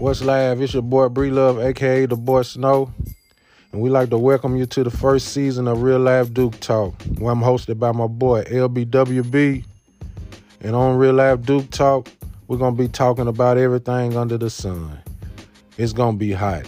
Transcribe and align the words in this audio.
What's 0.00 0.22
live? 0.22 0.62
It's 0.62 0.72
your 0.72 0.82
boy 0.82 1.08
Breedlove, 1.08 1.62
aka 1.62 2.06
the 2.06 2.16
boy 2.16 2.40
Snow. 2.40 2.90
And 3.70 3.82
we 3.82 3.90
like 3.90 4.08
to 4.08 4.16
welcome 4.16 4.56
you 4.56 4.64
to 4.64 4.82
the 4.82 4.90
first 4.90 5.28
season 5.34 5.68
of 5.68 5.82
Real 5.82 5.98
Live 5.98 6.32
Duke 6.32 6.58
Talk, 6.58 6.94
where 7.18 7.30
I'm 7.30 7.42
hosted 7.42 7.78
by 7.78 7.92
my 7.92 8.06
boy 8.06 8.44
LBWB. 8.44 9.62
And 10.62 10.74
on 10.74 10.96
Real 10.96 11.12
Live 11.12 11.44
Duke 11.44 11.68
Talk, 11.68 12.08
we're 12.48 12.56
gonna 12.56 12.76
be 12.76 12.88
talking 12.88 13.28
about 13.28 13.58
everything 13.58 14.16
under 14.16 14.38
the 14.38 14.48
sun. 14.48 14.98
It's 15.76 15.92
gonna 15.92 16.16
be 16.16 16.32
hot. 16.32 16.64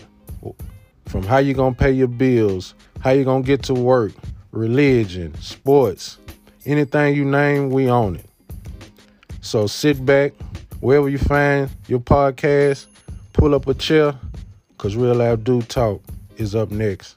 From 1.06 1.22
how 1.22 1.38
you 1.38 1.54
gonna 1.54 1.74
pay 1.74 1.92
your 1.92 2.08
bills, 2.08 2.74
how 3.00 3.12
you 3.12 3.24
gonna 3.24 3.42
get 3.42 3.62
to 3.62 3.72
work, 3.72 4.12
religion, 4.50 5.34
sports, 5.40 6.18
anything 6.66 7.16
you 7.16 7.24
name, 7.24 7.70
we 7.70 7.88
own 7.88 8.16
it. 8.16 8.26
So 9.40 9.66
sit 9.66 10.04
back, 10.04 10.34
wherever 10.80 11.08
you 11.08 11.16
find 11.16 11.70
your 11.88 12.00
podcast, 12.00 12.88
pull 13.32 13.54
up 13.54 13.66
a 13.66 13.74
chair, 13.74 14.14
cause 14.78 14.96
Real 14.96 15.14
Live 15.14 15.44
Duke 15.44 15.66
Talk 15.68 16.02
is 16.36 16.54
up 16.54 16.70
next. 16.70 17.16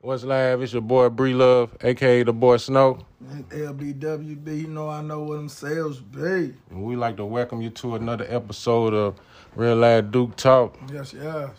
What's 0.00 0.24
live? 0.24 0.62
It's 0.62 0.72
your 0.72 0.82
boy 0.82 1.08
Breedlove, 1.10 1.70
aka 1.84 2.22
the 2.24 2.32
boy 2.32 2.56
Snow. 2.56 3.06
LBWB, 3.50 4.62
you 4.62 4.66
know 4.66 4.88
I 4.88 5.00
know 5.00 5.20
what 5.20 5.36
them 5.36 5.48
sales 5.48 6.00
be. 6.00 6.54
And 6.70 6.82
we 6.82 6.96
like 6.96 7.16
to 7.18 7.24
welcome 7.24 7.62
you 7.62 7.70
to 7.70 7.94
another 7.94 8.26
episode 8.28 8.94
of 8.94 9.20
Real 9.54 9.76
Live 9.76 10.10
Duke 10.10 10.34
Talk. 10.36 10.76
Yes, 10.92 11.12
yes. 11.12 11.50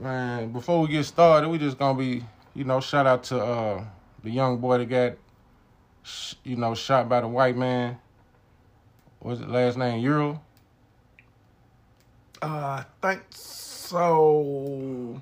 Man, 0.00 0.52
before 0.52 0.80
we 0.80 0.88
get 0.88 1.04
started, 1.04 1.48
we 1.48 1.58
just 1.58 1.78
gonna 1.78 1.98
be, 1.98 2.24
you 2.54 2.64
know, 2.64 2.80
shout 2.80 3.06
out 3.06 3.24
to 3.24 3.38
uh 3.42 3.84
the 4.22 4.30
young 4.30 4.58
boy 4.58 4.78
that 4.78 4.86
got, 4.86 5.12
you 6.44 6.56
know, 6.56 6.74
shot 6.74 7.08
by 7.08 7.20
the 7.20 7.28
white 7.28 7.56
man. 7.56 7.98
What's 9.20 9.40
it 9.40 9.48
last 9.48 9.76
name? 9.76 10.02
Yarl. 10.04 10.40
Uh, 12.40 12.46
I 12.46 12.84
think 13.02 13.22
so. 13.30 15.20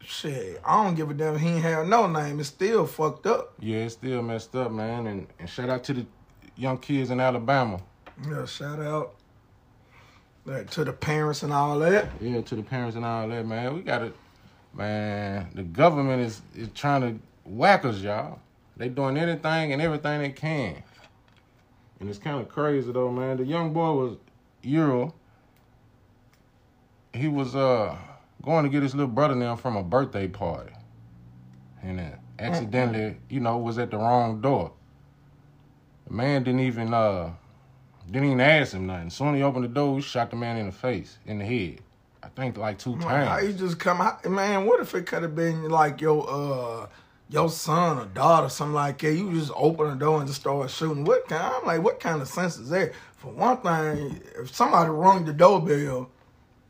Shit, 0.00 0.60
I 0.64 0.84
don't 0.84 0.94
give 0.94 1.10
a 1.10 1.14
damn. 1.14 1.38
He 1.38 1.48
ain't 1.48 1.62
have 1.62 1.86
no 1.88 2.06
name. 2.06 2.38
It's 2.38 2.48
still 2.48 2.86
fucked 2.86 3.26
up. 3.26 3.54
Yeah, 3.58 3.78
it's 3.78 3.94
still 3.94 4.22
messed 4.22 4.54
up, 4.54 4.70
man. 4.70 5.06
And 5.06 5.26
and 5.38 5.48
shout 5.48 5.68
out 5.68 5.82
to 5.84 5.94
the 5.94 6.06
young 6.56 6.78
kids 6.78 7.10
in 7.10 7.20
Alabama. 7.20 7.80
Yeah, 8.28 8.44
shout 8.46 8.80
out 8.80 9.14
like, 10.44 10.70
to 10.70 10.84
the 10.84 10.92
parents 10.92 11.42
and 11.42 11.52
all 11.52 11.78
that. 11.80 12.08
Yeah, 12.20 12.40
to 12.40 12.54
the 12.54 12.62
parents 12.62 12.96
and 12.96 13.04
all 13.04 13.28
that, 13.28 13.46
man. 13.46 13.74
We 13.74 13.80
gotta, 13.80 14.12
man. 14.74 15.48
The 15.54 15.64
government 15.64 16.22
is 16.22 16.40
is 16.54 16.68
trying 16.74 17.00
to 17.00 17.18
whack 17.44 17.84
us, 17.84 17.98
y'all. 17.98 18.38
They 18.76 18.88
doing 18.88 19.16
anything 19.16 19.72
and 19.72 19.82
everything 19.82 20.20
they 20.20 20.30
can. 20.30 20.82
And 22.00 22.08
it's 22.08 22.18
kind 22.18 22.40
of 22.40 22.48
crazy 22.48 22.92
though, 22.92 23.10
man. 23.10 23.38
The 23.38 23.44
young 23.44 23.72
boy 23.72 23.92
was 23.92 24.16
Yarl. 24.62 25.12
He 27.14 27.28
was 27.28 27.56
uh 27.56 27.96
going 28.42 28.64
to 28.64 28.70
get 28.70 28.82
his 28.82 28.94
little 28.94 29.10
brother 29.10 29.34
now 29.34 29.56
from 29.56 29.76
a 29.76 29.82
birthday 29.82 30.28
party, 30.28 30.72
and 31.82 31.98
then 31.98 32.18
accidentally, 32.38 33.16
you 33.28 33.40
know, 33.40 33.58
was 33.58 33.78
at 33.78 33.90
the 33.90 33.96
wrong 33.96 34.40
door. 34.40 34.72
The 36.06 36.12
man 36.12 36.44
didn't 36.44 36.60
even 36.60 36.92
uh 36.92 37.32
didn't 38.06 38.26
even 38.26 38.40
ask 38.40 38.74
him 38.74 38.86
nothing. 38.86 39.08
As 39.08 39.14
soon 39.14 39.34
he 39.34 39.42
opened 39.42 39.64
the 39.64 39.68
door, 39.68 39.96
he 39.96 40.02
shot 40.02 40.30
the 40.30 40.36
man 40.36 40.56
in 40.58 40.66
the 40.66 40.72
face, 40.72 41.18
in 41.26 41.38
the 41.38 41.44
head. 41.44 41.80
I 42.22 42.28
think 42.28 42.58
like 42.58 42.78
two 42.78 42.96
Man, 42.96 43.26
how 43.26 43.38
you 43.38 43.52
just 43.52 43.78
come 43.78 44.00
out, 44.00 44.24
man? 44.28 44.66
What 44.66 44.80
if 44.80 44.94
it 44.94 45.06
could 45.06 45.22
have 45.22 45.34
been 45.34 45.68
like 45.68 46.00
your 46.00 46.26
uh 46.28 46.86
your 47.28 47.48
son 47.48 47.98
or 47.98 48.04
daughter, 48.06 48.48
something 48.48 48.74
like 48.74 48.98
that? 48.98 49.12
You 49.12 49.32
just 49.32 49.52
open 49.54 49.88
the 49.90 49.96
door 49.96 50.18
and 50.18 50.26
just 50.28 50.40
start 50.40 50.70
shooting. 50.70 51.04
What 51.04 51.28
kind? 51.28 51.42
I'm 51.42 51.66
like, 51.66 51.82
what 51.82 52.00
kind 52.00 52.22
of 52.22 52.28
sense 52.28 52.56
is 52.58 52.70
that? 52.70 52.92
For 53.16 53.32
one 53.32 53.56
thing, 53.58 54.20
if 54.38 54.54
somebody 54.54 54.90
rung 54.90 55.24
the 55.24 55.32
doorbell, 55.32 56.10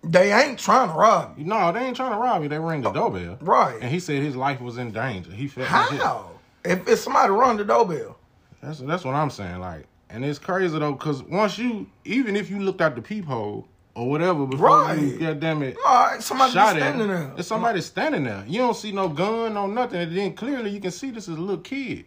they 0.02 0.32
ain't 0.32 0.58
trying 0.58 0.88
to 0.88 0.94
rob 0.94 1.36
you, 1.38 1.44
No, 1.44 1.72
they 1.72 1.80
ain't 1.80 1.96
trying 1.96 2.12
to 2.12 2.18
rob 2.18 2.42
you. 2.42 2.48
They 2.48 2.58
ring 2.58 2.82
the 2.82 2.90
oh, 2.90 2.92
doorbell. 2.92 3.38
right? 3.40 3.76
And 3.80 3.90
he 3.90 3.98
said 4.00 4.22
his 4.22 4.36
life 4.36 4.60
was 4.60 4.78
in 4.78 4.92
danger. 4.92 5.32
He 5.32 5.48
felt 5.48 5.66
How? 5.68 6.30
If 6.64 6.88
if 6.88 6.98
somebody 7.00 7.30
rung 7.32 7.56
the 7.56 7.64
doorbell, 7.64 8.16
That's 8.62 8.78
that's 8.80 9.04
what 9.04 9.14
I'm 9.14 9.30
saying. 9.30 9.58
Like, 9.60 9.86
and 10.10 10.24
it's 10.24 10.38
crazy 10.38 10.78
though, 10.78 10.94
cause 10.94 11.22
once 11.24 11.58
you, 11.58 11.88
even 12.04 12.36
if 12.36 12.50
you 12.50 12.60
looked 12.60 12.80
out 12.80 12.94
the 12.94 13.02
peephole 13.02 13.66
or 13.96 14.08
whatever 14.08 14.46
before 14.46 14.68
you, 14.94 15.10
Right. 15.12 15.18
God 15.18 15.40
damn 15.40 15.62
it, 15.62 15.76
right, 15.84 16.22
somebody 16.22 16.52
shot 16.52 16.76
at 16.76 16.98
there. 16.98 17.32
it's 17.38 17.48
somebody 17.48 17.80
standing 17.80 18.24
there. 18.24 18.44
You 18.46 18.58
don't 18.58 18.76
see 18.76 18.92
no 18.92 19.08
gun, 19.08 19.54
no 19.54 19.66
nothing. 19.66 20.00
And 20.00 20.16
then 20.16 20.34
clearly 20.34 20.70
you 20.70 20.80
can 20.80 20.90
see 20.90 21.10
this 21.10 21.28
is 21.28 21.36
a 21.36 21.40
little 21.40 21.56
kid. 21.58 22.04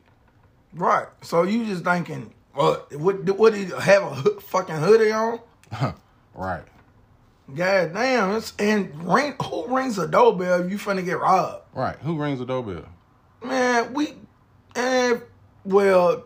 Right. 0.74 1.08
So 1.22 1.44
you 1.44 1.66
just 1.66 1.84
thinking, 1.84 2.32
uh, 2.56 2.76
what? 2.76 2.96
What? 2.96 3.30
What 3.38 3.54
did 3.54 3.68
he 3.68 3.74
have 3.82 4.04
a 4.04 4.40
fucking 4.40 4.76
hoodie 4.76 5.12
on? 5.12 5.40
Right. 6.36 6.64
God 7.54 7.94
damn! 7.94 8.36
It's, 8.38 8.54
and 8.60 8.94
ring, 9.04 9.34
who 9.44 9.68
rings 9.76 9.98
a 9.98 10.08
doorbell 10.08 10.62
if 10.64 10.72
you 10.72 10.78
finna 10.78 11.04
get 11.04 11.20
robbed? 11.20 11.64
Right. 11.74 11.98
Who 11.98 12.16
rings 12.22 12.40
the 12.40 12.46
doorbell? 12.46 12.86
Man, 13.44 13.94
we, 13.94 14.14
and 14.76 15.22
well, 15.66 16.24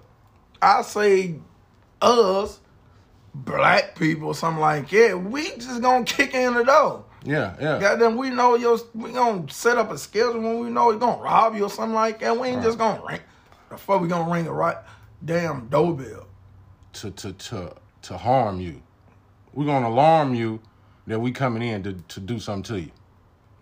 I 0.62 0.84
say 0.84 1.36
us, 2.02 2.60
black 3.34 3.96
people, 3.96 4.34
something 4.34 4.62
like 4.62 4.92
yeah, 4.92 5.14
We 5.14 5.52
just 5.52 5.82
gonna 5.82 6.06
kick 6.06 6.34
in 6.34 6.54
the 6.54 6.64
door. 6.64 7.06
Yeah, 7.26 7.56
yeah. 7.60 7.80
Goddamn, 7.80 8.18
we 8.18 8.30
know 8.30 8.56
your. 8.56 8.78
We 8.94 9.12
gonna 9.12 9.50
set 9.50 9.78
up 9.78 9.92
a 9.92 9.98
schedule 9.98 10.42
when 10.42 10.60
we 10.60 10.70
know 10.70 10.92
he 10.92 11.00
gonna 11.00 11.22
rob 11.22 11.56
you 11.56 11.66
or 11.66 11.70
something 11.70 11.96
like 11.96 12.20
that. 12.20 12.38
We 12.38 12.50
ain't 12.50 12.64
just 12.64 12.78
gonna 12.78 13.02
ring. 13.08 13.22
the 13.70 13.78
fuck 13.78 14.02
we 14.02 14.08
gonna 14.08 14.32
ring 14.32 14.48
a 14.48 14.54
right 14.54 14.78
damn 15.24 15.68
doorbell. 15.68 16.28
to 16.94 17.12
to 17.12 17.34
to 17.34 17.74
to 18.04 18.18
harm 18.18 18.60
you. 18.60 18.82
We're 19.54 19.66
gonna 19.66 19.88
alarm 19.88 20.36
you 20.36 20.60
that 21.08 21.20
we 21.20 21.32
coming 21.32 21.64
in 21.64 21.84
to, 21.84 21.94
to 21.94 22.20
do 22.20 22.40
something 22.40 22.76
to 22.76 22.82
you. 22.82 22.92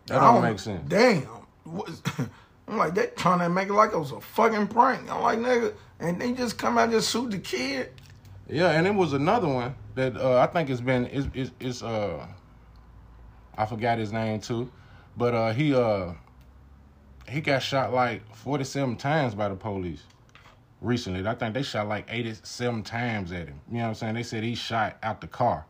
That 0.08 0.22
I 0.22 0.34
don't 0.34 0.44
oh, 0.44 0.50
make 0.50 0.60
sense. 0.60 0.84
Damn. 0.88 1.28
I'm 2.68 2.78
like, 2.78 2.96
they 2.96 3.08
trying 3.16 3.40
to 3.40 3.50
make 3.50 3.68
it 3.68 3.74
like 3.74 3.92
it 3.92 3.98
was 3.98 4.12
a 4.12 4.22
fucking 4.22 4.68
prank. 4.68 5.12
I'm 5.12 5.22
like, 5.22 5.40
nigga, 5.40 5.74
and 6.00 6.22
they 6.22 6.32
just 6.32 6.58
come 6.58 6.78
out 6.78 6.86
and 6.86 6.94
just 6.94 7.12
shoot 7.12 7.30
the 7.30 7.40
kid. 7.40 7.92
Yeah, 8.50 8.72
and 8.72 8.86
it 8.86 8.94
was 8.96 9.14
another 9.14 9.48
one 9.48 9.76
that 9.96 10.18
uh, 10.18 10.40
I 10.40 10.48
think 10.48 10.70
it's 10.70 10.82
been 10.82 11.06
it's, 11.08 11.28
it's, 11.34 11.52
it's 11.60 11.84
uh 11.84 12.26
I 13.58 13.66
forgot 13.66 13.98
his 13.98 14.12
name 14.12 14.40
too, 14.42 14.72
but 15.16 15.34
uh 15.34 15.52
he 15.54 15.74
uh 15.76 16.14
he 17.30 17.42
got 17.42 17.62
shot 17.64 17.94
like 17.94 18.24
forty 18.36 18.64
seven 18.64 18.98
times 18.98 19.36
by 19.36 19.48
the 19.50 19.56
police 19.56 20.04
recently. 20.82 21.26
I 21.28 21.36
think 21.36 21.54
they 21.54 21.64
shot 21.64 21.88
like 21.88 22.08
eighty 22.10 22.36
seven 22.44 22.84
times 22.84 23.32
at 23.32 23.48
him. 23.48 23.62
You 23.70 23.78
know 23.78 23.84
what 23.84 23.88
I'm 23.90 23.96
saying? 23.96 24.16
They 24.16 24.24
said 24.24 24.44
he 24.44 24.56
shot 24.56 24.98
out 25.02 25.22
the 25.22 25.28
car. 25.28 25.66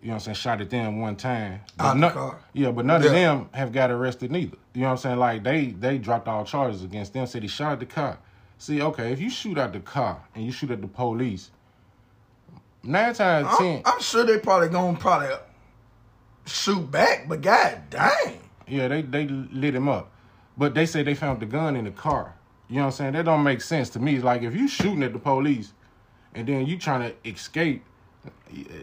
You 0.00 0.08
know 0.08 0.14
what 0.14 0.20
I'm 0.20 0.24
saying? 0.26 0.34
Shot 0.36 0.60
at 0.60 0.70
them 0.70 1.00
one 1.00 1.16
time. 1.16 1.60
But 1.76 1.84
Out 1.84 2.00
the 2.00 2.10
car. 2.10 2.38
Yeah, 2.52 2.70
but 2.70 2.84
none 2.84 3.00
Yeah. 3.02 3.08
of 3.08 3.12
them 3.14 3.48
have 3.52 3.72
got 3.72 3.90
arrested 3.90 4.30
neither. 4.30 4.56
You 4.74 4.82
know 4.82 4.86
what 4.88 4.92
I'm 4.92 4.96
saying? 4.98 5.18
Like 5.18 5.42
they 5.42 5.66
they 5.72 5.98
dropped 5.98 6.28
all 6.28 6.44
charges 6.44 6.84
against 6.84 7.12
them. 7.14 7.26
Said 7.26 7.42
he 7.42 7.48
shot 7.48 7.72
at 7.72 7.80
the 7.80 7.86
car. 7.86 8.18
See, 8.58 8.80
okay, 8.82 9.12
if 9.12 9.20
you 9.20 9.30
shoot 9.30 9.58
at 9.58 9.72
the 9.72 9.80
car 9.80 10.22
and 10.34 10.44
you 10.44 10.52
shoot 10.52 10.70
at 10.70 10.80
the 10.80 10.88
police, 10.88 11.50
nine 12.82 13.14
times 13.14 13.46
I'm, 13.50 13.56
ten, 13.58 13.82
I'm 13.84 14.00
sure 14.00 14.24
they 14.24 14.38
probably 14.38 14.68
gonna 14.68 14.98
probably 14.98 15.34
shoot 16.46 16.90
back, 16.90 17.28
but 17.28 17.40
god 17.42 17.82
dang. 17.90 18.40
yeah, 18.66 18.88
they 18.88 19.02
they 19.02 19.26
lit 19.28 19.74
him 19.74 19.88
up. 19.88 20.10
But 20.56 20.74
they 20.74 20.86
say 20.86 21.02
they 21.02 21.14
found 21.14 21.40
the 21.40 21.46
gun 21.46 21.76
in 21.76 21.84
the 21.84 21.90
car. 21.92 22.34
You 22.68 22.76
know 22.76 22.80
what 22.82 22.86
I'm 22.86 22.92
saying? 22.92 23.12
That 23.12 23.24
don't 23.24 23.42
make 23.44 23.60
sense 23.60 23.88
to 23.90 23.98
me. 24.00 24.16
It's 24.16 24.24
like 24.24 24.42
if 24.42 24.54
you 24.54 24.66
shooting 24.68 25.02
at 25.02 25.12
the 25.12 25.18
police 25.18 25.72
and 26.34 26.46
then 26.46 26.66
you 26.66 26.76
trying 26.78 27.08
to 27.10 27.28
escape, 27.30 27.84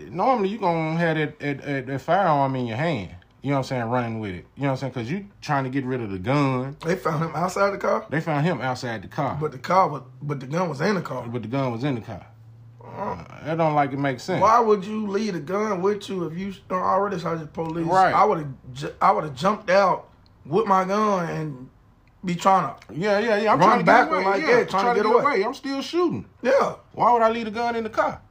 normally 0.10 0.50
you 0.50 0.58
gonna 0.58 0.98
have 0.98 1.18
that, 1.18 1.40
that, 1.40 1.62
that, 1.64 1.86
that 1.88 2.02
firearm 2.02 2.56
in 2.56 2.66
your 2.68 2.78
hand. 2.78 3.12
You 3.42 3.52
know 3.52 3.58
what 3.58 3.72
I'm 3.72 3.78
saying? 3.78 3.84
Running 3.84 4.20
with 4.20 4.32
it. 4.34 4.46
You 4.56 4.64
know 4.64 4.70
what 4.70 4.72
I'm 4.72 4.78
saying? 4.78 4.94
Because 4.94 5.12
you 5.12 5.28
trying 5.42 5.66
to 5.66 5.70
get 5.70 5.86
rid 5.86 6.02
of 6.02 6.10
the 6.10 6.18
gun. 6.18 6.76
They 6.84 6.96
found 6.96 7.24
him 7.24 7.32
outside 7.36 7.72
the 7.72 7.78
car, 7.78 8.04
They 8.10 8.20
found 8.20 8.44
him 8.44 8.60
outside 8.60 9.04
the 9.04 9.08
car, 9.08 9.38
but 9.40 9.52
the 9.52 9.60
car 9.60 9.88
was, 9.88 10.02
but 10.22 10.40
the 10.40 10.48
gun 10.48 10.68
was 10.70 10.82
in 10.82 10.96
the 10.96 11.02
car. 11.02 11.28
but 11.28 11.44
the 11.44 11.48
gun 11.48 11.72
was 11.72 11.84
in 11.84 11.94
the 11.96 12.02
car. 12.02 12.26
Uh, 12.96 13.24
that 13.46 13.58
don't 13.58 13.74
like 13.76 13.92
it 13.92 14.00
makes 14.00 14.24
sense. 14.24 14.42
Why 14.42 14.60
would 14.60 14.86
you 14.86 15.08
leave 15.08 15.36
a 15.36 15.40
gun 15.40 15.82
with 15.82 16.08
you 16.10 16.26
if 16.26 16.38
you 16.38 16.54
don't 16.70 16.82
already 16.82 17.20
shot 17.20 17.40
the 17.40 17.46
police? 17.48 17.86
Right. 17.86 18.14
I 18.14 18.24
would 18.24 18.38
have, 18.40 18.94
I 19.02 19.12
would 19.12 19.24
have 19.26 19.36
jumped 19.36 19.70
out 19.70 20.08
with 20.46 20.66
my 20.66 20.86
gun 20.86 21.30
and 21.30 21.70
be 22.24 22.36
trying 22.36 22.74
to, 22.74 22.94
Yeah, 22.94 23.20
yeah, 23.20 23.38
yeah. 23.38 23.54
I'm 23.54 23.60
Run 23.60 23.68
trying 23.70 23.80
to 23.80 23.86
backward 23.86 24.18
get 24.20 24.26
away. 24.28 24.38
like 24.40 24.48
yeah, 24.50 24.56
that, 24.60 24.70
trying 24.70 24.96
to 24.96 25.04
get 25.04 25.12
away. 25.12 25.44
I'm 25.44 25.54
still 25.54 25.82
shooting. 25.82 26.26
yeah. 26.42 26.76
Why 26.94 27.12
would 27.14 27.22
I 27.22 27.30
leave 27.30 27.48
a 27.48 27.52
gun 27.52 27.76
in 27.76 27.84
the 27.84 27.90
car? 27.90 28.22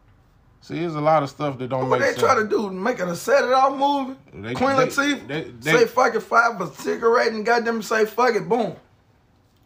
See, 0.63 0.81
there's 0.81 0.95
a 0.95 1.01
lot 1.01 1.23
of 1.23 1.29
stuff 1.29 1.59
that 1.59 1.69
don't 1.69 1.91
What 1.91 2.01
make 2.01 2.09
sense. 2.09 2.23
What 2.23 2.29
they 2.29 2.35
try 2.35 2.43
to 2.43 2.49
do? 2.49 2.71
Make 2.71 2.99
it 2.99 3.07
a 3.07 3.15
set 3.15 3.45
it 3.45 3.53
off 3.53 3.77
movie? 3.77 4.19
They- 4.33 4.55
Queen 4.55 4.77
they- 4.77 4.87
Latifah 4.87 5.27
they- 5.29 5.43
they- 5.51 5.73
say 5.81 5.85
fuck 5.87 6.15
it, 6.15 6.21
five 6.21 6.59
a 6.61 6.67
cigarette 6.75 7.33
and 7.33 7.45
goddamn 7.45 7.83
say 7.83 8.07
fuck 8.07 8.35
it, 8.35 8.49
boom, 8.49 8.75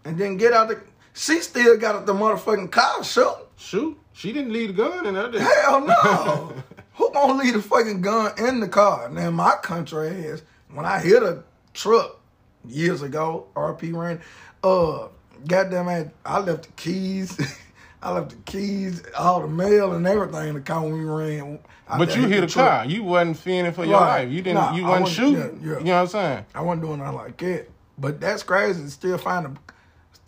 and 0.05 0.19
then 0.19 0.37
get 0.37 0.53
out 0.53 0.67
the. 0.69 0.81
She 1.15 1.41
still 1.41 1.77
got 1.79 2.05
the 2.07 2.13
motherfucking 2.15 2.71
car 2.73 3.03
shoot. 3.05 3.35
Shoot. 3.57 3.97
She 4.19 4.33
didn't 4.33 4.53
leave 4.53 4.75
the 4.75 4.83
gun 4.83 5.07
in 5.07 5.15
there. 5.15 5.31
did? 5.31 5.41
Hell 5.43 5.81
no. 5.87 6.53
Who 6.95 7.13
gonna 7.13 7.35
leave 7.41 7.53
the 7.55 7.63
fucking 7.63 8.01
gun 8.01 8.33
in 8.37 8.59
the 8.59 8.67
car? 8.67 9.09
Now 9.09 9.31
my 9.31 9.53
country 9.63 10.09
is 10.09 10.43
when 10.75 10.85
I 10.85 10.99
hit 10.99 11.23
a 11.23 11.45
truck 11.73 12.19
years 12.67 13.03
ago, 13.03 13.47
RP 13.55 13.95
ran, 13.95 14.21
uh, 14.65 15.07
goddamn 15.47 15.89
it, 15.89 16.11
I 16.27 16.41
left 16.41 16.65
the 16.65 16.73
keys. 16.73 17.39
I 18.03 18.11
left 18.13 18.31
the 18.31 18.37
keys, 18.51 19.05
all 19.17 19.41
the 19.43 19.47
mail, 19.47 19.93
and 19.93 20.05
everything 20.05 20.49
in 20.49 20.55
the 20.55 20.61
car 20.63 20.83
when 20.83 20.95
we 20.95 21.05
ran. 21.05 21.61
out 21.89 21.99
But 21.99 22.17
you 22.17 22.23
hit 22.23 22.31
hit 22.33 22.45
a 22.45 22.47
truck. 22.49 22.69
car. 22.69 22.87
You 22.87 23.05
wasn't 23.05 23.37
fending 23.37 23.73
for 23.73 23.85
your 23.85 24.01
Right. 24.01 24.23
life. 24.25 24.31
You 24.33 24.43
didn't. 24.43 24.55
Nah, 24.57 24.75
you 24.75 24.85
I 24.85 25.01
wasn't 25.01 25.03
wasn't- 25.03 25.17
shooting. 25.53 25.61
yeah, 25.63 25.73
yeah. 25.75 25.79
You 25.79 25.85
know 25.85 25.93
what 25.95 26.01
I'm 26.01 26.07
saying? 26.09 26.45
I 26.57 26.61
wasn't 26.63 26.83
doing 26.83 26.99
nothing 26.99 27.15
like 27.17 27.37
that. 27.37 27.71
But 27.99 28.21
that's 28.21 28.43
crazy. 28.43 28.89
Still 28.89 29.19
find 29.19 29.47
a, 29.47 29.53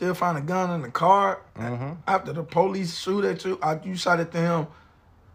still 0.00 0.14
find 0.14 0.38
a 0.38 0.40
gun 0.40 0.70
in 0.70 0.80
the 0.80 0.90
car 0.90 1.40
Mhm. 1.58 1.98
after 2.08 2.32
the 2.32 2.42
police 2.42 2.96
shoot 2.96 3.22
at 3.22 3.44
you. 3.44 3.58
I, 3.62 3.78
you 3.84 3.94
shot 3.96 4.18
at 4.18 4.32
them, 4.32 4.66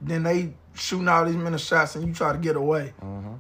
then 0.02 0.24
they 0.24 0.56
shooting 0.74 1.08
all 1.08 1.24
these 1.24 1.36
many 1.36 1.60
shots, 1.60 1.96
and 1.96 2.08
you 2.08 2.16
try 2.16 2.32
to 2.32 2.40
get 2.40 2.56
away. 2.56 2.92
Mhm. 3.00 3.38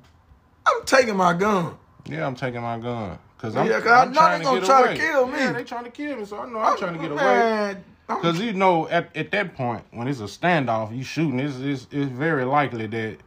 I'm 0.68 0.86
taking 0.86 1.16
my 1.18 1.34
gun. 1.34 1.74
Yeah, 2.06 2.28
I'm 2.28 2.36
taking 2.36 2.62
my 2.62 2.78
gun 2.78 3.18
because 3.36 3.56
I'm, 3.56 3.66
Yeah, 3.66 3.80
'cause 3.80 3.88
I 3.92 4.02
I'm 4.04 4.12
know 4.12 4.20
trying 4.20 4.38
they 4.38 4.46
to 4.46 4.52
gonna 4.52 4.66
try 4.68 4.94
to 4.94 5.00
kill 5.02 5.26
me. 5.26 5.40
Yeah, 5.40 5.52
they 5.54 5.64
trying 5.64 5.84
to 5.86 5.90
kill 5.90 6.16
me, 6.16 6.26
so 6.26 6.40
I 6.42 6.46
know 6.48 6.60
I'm, 6.60 6.78
trying 6.78 6.94
to 6.94 7.00
get 7.00 7.12
away. 7.12 7.24
Man, 7.24 7.84
I'm- 8.08 8.22
Because 8.22 8.40
you 8.40 8.54
know, 8.54 8.88
at, 8.90 9.10
at 9.18 9.32
that 9.32 9.56
point, 9.56 9.84
when 9.90 10.08
it's 10.08 10.20
a 10.20 10.26
standoff, 10.26 10.96
you 10.96 11.04
shooting, 11.04 11.40
it's, 11.40 11.58
it's, 11.58 11.88
it's 11.90 12.12
very 12.12 12.46
likely 12.46 12.86
that 12.86 13.18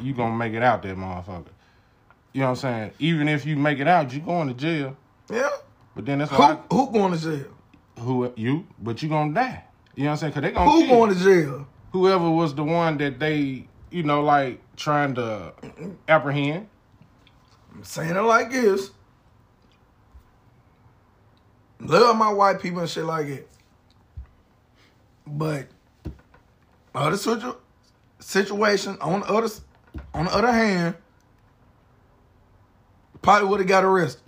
you 0.00 0.14
going 0.14 0.30
to 0.32 0.36
make 0.38 0.54
it 0.54 0.62
out 0.62 0.80
that 0.84 0.96
motherfucker. 0.96 1.48
You 2.32 2.40
know 2.40 2.46
what 2.46 2.50
I'm 2.52 2.56
saying? 2.56 2.90
Even 2.98 3.28
if 3.28 3.44
you 3.44 3.56
make 3.56 3.78
it 3.78 3.86
out, 3.86 4.10
you 4.14 4.20
going 4.20 4.48
to 4.48 4.54
jail. 4.54 4.96
yeah. 5.30 5.50
But 5.94 6.06
then 6.06 6.18
that's 6.18 6.30
Who 6.30 6.38
why 6.38 6.58
who 6.70 6.90
going 6.90 7.12
to 7.12 7.18
jail? 7.18 7.52
Who 8.00 8.32
you, 8.36 8.66
but 8.80 9.02
you 9.02 9.08
going 9.08 9.34
to 9.34 9.40
die. 9.40 9.64
You 9.94 10.04
know 10.04 10.10
what 10.10 10.12
I'm 10.12 10.18
saying? 10.18 10.32
Because 10.32 10.42
they 10.42 10.52
going 10.52 10.68
to 10.68 10.86
Who 10.86 10.88
going 10.88 11.14
to 11.14 11.22
jail? 11.22 11.66
whoever 11.92 12.30
was 12.30 12.54
the 12.54 12.64
one 12.64 12.96
that 12.98 13.18
they, 13.18 13.66
you 13.90 14.02
know, 14.02 14.22
like 14.22 14.60
trying 14.76 15.14
to 15.14 15.52
apprehend. 16.08 16.68
I'm 17.74 17.84
saying 17.84 18.16
it 18.16 18.20
like 18.22 18.50
this. 18.50 18.90
Love 21.80 22.16
my 22.16 22.32
white 22.32 22.60
people 22.60 22.80
and 22.80 22.88
shit 22.88 23.04
like 23.04 23.26
it. 23.26 23.48
But 25.26 25.66
other 26.94 27.16
situ- 27.16 27.56
situation 28.18 28.96
on 29.00 29.20
the 29.20 29.26
other 29.26 29.48
on 30.14 30.26
the 30.26 30.34
other 30.34 30.52
hand, 30.52 30.94
probably 33.20 33.48
would 33.48 33.60
have 33.60 33.68
got 33.68 33.84
arrested. 33.84 34.22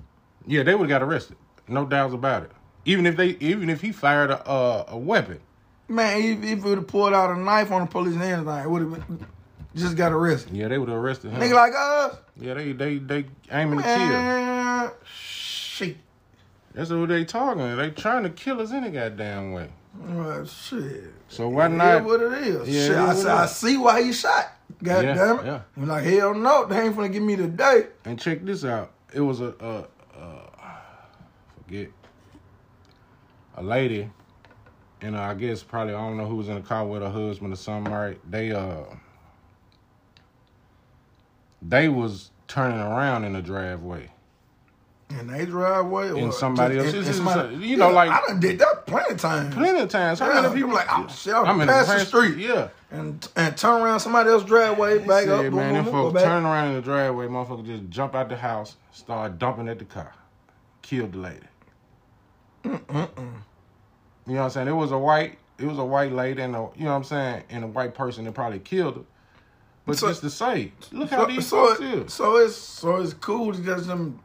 Yeah, 0.47 0.63
they 0.63 0.75
would 0.75 0.91
have 0.91 1.01
got 1.01 1.07
arrested. 1.07 1.37
No 1.69 1.85
doubts 1.87 2.15
about 2.15 2.43
it. 2.45 2.51
Even 2.85 3.07
if 3.07 3.17
they, 3.17 3.29
even 3.41 3.71
if 3.71 3.81
he 3.81 3.93
fired 3.93 4.31
a, 4.31 4.51
a, 4.51 4.85
a 4.89 4.99
weapon. 4.99 5.41
Man, 5.89 6.21
if, 6.21 6.43
if 6.43 6.45
he 6.45 6.55
would 6.69 6.79
have 6.79 6.87
pulled 6.87 7.15
out 7.15 7.31
a 7.31 7.37
knife 7.39 7.71
on 7.73 7.83
the 7.83 7.87
police 7.87 8.15
and 8.15 8.23
anything, 8.23 8.49
it 8.59 8.69
would 8.71 8.83
have 8.83 8.91
been 9.09 9.27
just 9.75 9.97
got 9.97 10.13
arrested. 10.13 10.55
Yeah, 10.57 10.69
they 10.69 10.79
would 10.79 10.89
have 10.89 10.99
arrested 10.99 11.31
him. 11.33 11.41
Nigga 11.41 11.55
like 11.55 11.73
us, 11.75 12.17
yeah, 12.37 12.55
they 12.55 12.73
they 12.73 12.99
they 12.99 13.25
aiming 13.51 13.79
to 13.79 13.85
kill. 13.85 13.97
man, 13.97 14.91
shit. 15.15 15.97
That's 16.75 16.91
what 16.91 17.09
they 17.09 17.25
talking. 17.25 17.77
They 17.77 17.91
trying 17.91 18.23
to 18.25 18.31
kill 18.31 18.61
us 18.61 18.73
any 18.73 18.91
goddamn 18.91 19.53
way. 19.53 19.69
Well, 19.99 20.45
shit. 20.45 21.05
So 21.29 21.49
why 21.49 21.67
It 21.67 21.73
is 21.73 21.79
not? 21.79 22.05
what 22.05 22.21
it 22.21 22.33
is. 22.33 22.69
Yeah, 22.69 22.87
Shit, 22.87 22.93
it 22.93 22.99
I, 22.99 23.13
is 23.13 23.19
see, 23.21 23.25
what 23.27 23.35
I 23.37 23.47
see 23.47 23.77
why 23.77 24.03
he 24.03 24.13
shot. 24.13 24.53
God 24.83 25.05
Yeah, 25.05 25.15
damn 25.15 25.39
it. 25.41 25.47
yeah. 25.47 25.61
I'm 25.77 25.87
like, 25.87 26.05
hell 26.05 26.35
no, 26.35 26.67
they 26.67 26.81
ain't 26.81 26.97
gonna 26.97 27.09
give 27.09 27.23
me 27.23 27.35
the 27.37 27.47
day. 27.47 27.87
And 28.05 28.19
check 28.19 28.45
this 28.45 28.65
out. 28.65 28.91
It 29.13 29.21
was 29.21 29.41
a, 29.41 29.55
a, 29.61 29.71
a 29.79 29.85
forget 31.67 31.89
a 33.57 33.63
lady, 33.63 34.11
and 35.01 35.17
uh, 35.17 35.21
I 35.23 35.35
guess 35.35 35.63
probably 35.63 35.95
I 35.95 35.99
don't 36.01 36.17
know 36.17 36.27
who 36.27 36.37
was 36.37 36.49
in 36.49 36.57
the 36.57 36.61
car 36.61 36.87
with 36.87 37.03
her 37.03 37.11
husband 37.11 37.53
or 37.53 37.57
something. 37.57 37.93
Right? 37.93 38.19
They 38.31 38.53
uh, 38.53 38.85
they 41.63 41.89
was 41.89 42.31
turning 42.49 42.79
around 42.79 43.25
in 43.25 43.33
the 43.33 43.43
driveway. 43.43 44.11
And 45.11 45.29
they 45.31 45.45
driveway 45.45 46.11
or 46.11 46.17
And 46.19 46.35
somebody 46.35 46.75
just- 46.77 46.87
else. 46.87 46.95
and- 46.95 47.07
It's- 47.07 47.19
and 47.19 47.27
it's 47.29 47.35
somebody- 47.37 47.67
you 47.67 47.77
know, 47.77 47.89
Yeah, 47.91 47.95
like- 47.95 48.11
I 48.11 48.27
done 48.27 48.41
did 48.41 48.59
that 48.59 48.87
plenty 48.87 49.13
of 49.13 49.21
times. 49.21 49.55
Plenty 49.55 49.81
of 49.81 49.89
times. 49.89 50.19
How 50.19 50.29
Yeah, 50.33 50.41
many 50.41 50.55
people? 50.55 50.73
Like, 50.73 50.91
I'm 50.93 51.09
shit, 51.09 51.35
I'm 51.35 51.61
in 51.61 51.69
past 51.69 51.89
the 51.89 51.95
past- 51.95 52.09
street. 52.09 52.39
Yeah. 52.39 52.69
and 52.91 53.27
and 53.37 53.57
turn 53.57 53.83
around 53.83 54.01
somebody 54.01 54.31
else's 54.31 54.49
driveway, 54.49 54.99
back 54.99 55.25
Said, 55.25 55.47
up, 55.47 55.53
man, 55.53 55.75
boom, 55.75 55.85
boom, 55.85 55.93
folks 55.93 56.15
back. 56.15 56.25
turn 56.25 56.45
around 56.45 56.69
in 56.69 56.75
the 56.77 56.81
driveway, 56.83 57.27
motherfucker 57.29 57.65
just 57.67 57.89
jump 57.91 58.15
out 58.15 58.29
the 58.29 58.37
house, 58.37 58.77
start 58.93 59.39
dumping 59.39 59.69
at 59.69 59.79
the 59.79 59.85
car, 59.85 60.13
killed 60.83 61.13
the 61.13 61.19
lady. 61.19 61.41
You 62.65 62.71
know 62.73 64.41
what 64.41 64.45
I'm 64.45 64.51
saying? 64.51 64.69
It 64.69 64.73
was 64.73 64.91
a 64.93 64.99
white, 64.99 65.39
it 65.59 65.67
was 65.67 65.79
a 65.79 65.85
white 65.85 66.13
lady, 66.13 66.41
and 66.43 66.55
a, 66.57 66.69
you 66.77 66.85
know 66.85 66.91
what 66.91 66.97
I'm 66.97 67.05
saying, 67.05 67.43
and 67.51 67.65
a 67.65 67.67
white 67.67 67.95
person 67.95 68.25
that 68.25 68.33
probably 68.33 68.59
killed 68.61 68.97
her. 68.97 69.03
But 69.87 69.99
So- 69.99 70.09
just 70.09 70.23
to 70.23 70.31
say, 70.31 70.73
look 70.93 71.11
how 71.11 71.23
So, 71.23 71.27
these 71.27 71.47
so, 71.47 71.67
folks 71.69 71.81
it- 71.81 72.11
so 72.11 72.37
it's 72.39 72.57
so 72.57 72.97
it's 72.97 73.13
cool 73.15 73.53
to 73.53 73.61
just 73.61 73.87
them 73.87 74.19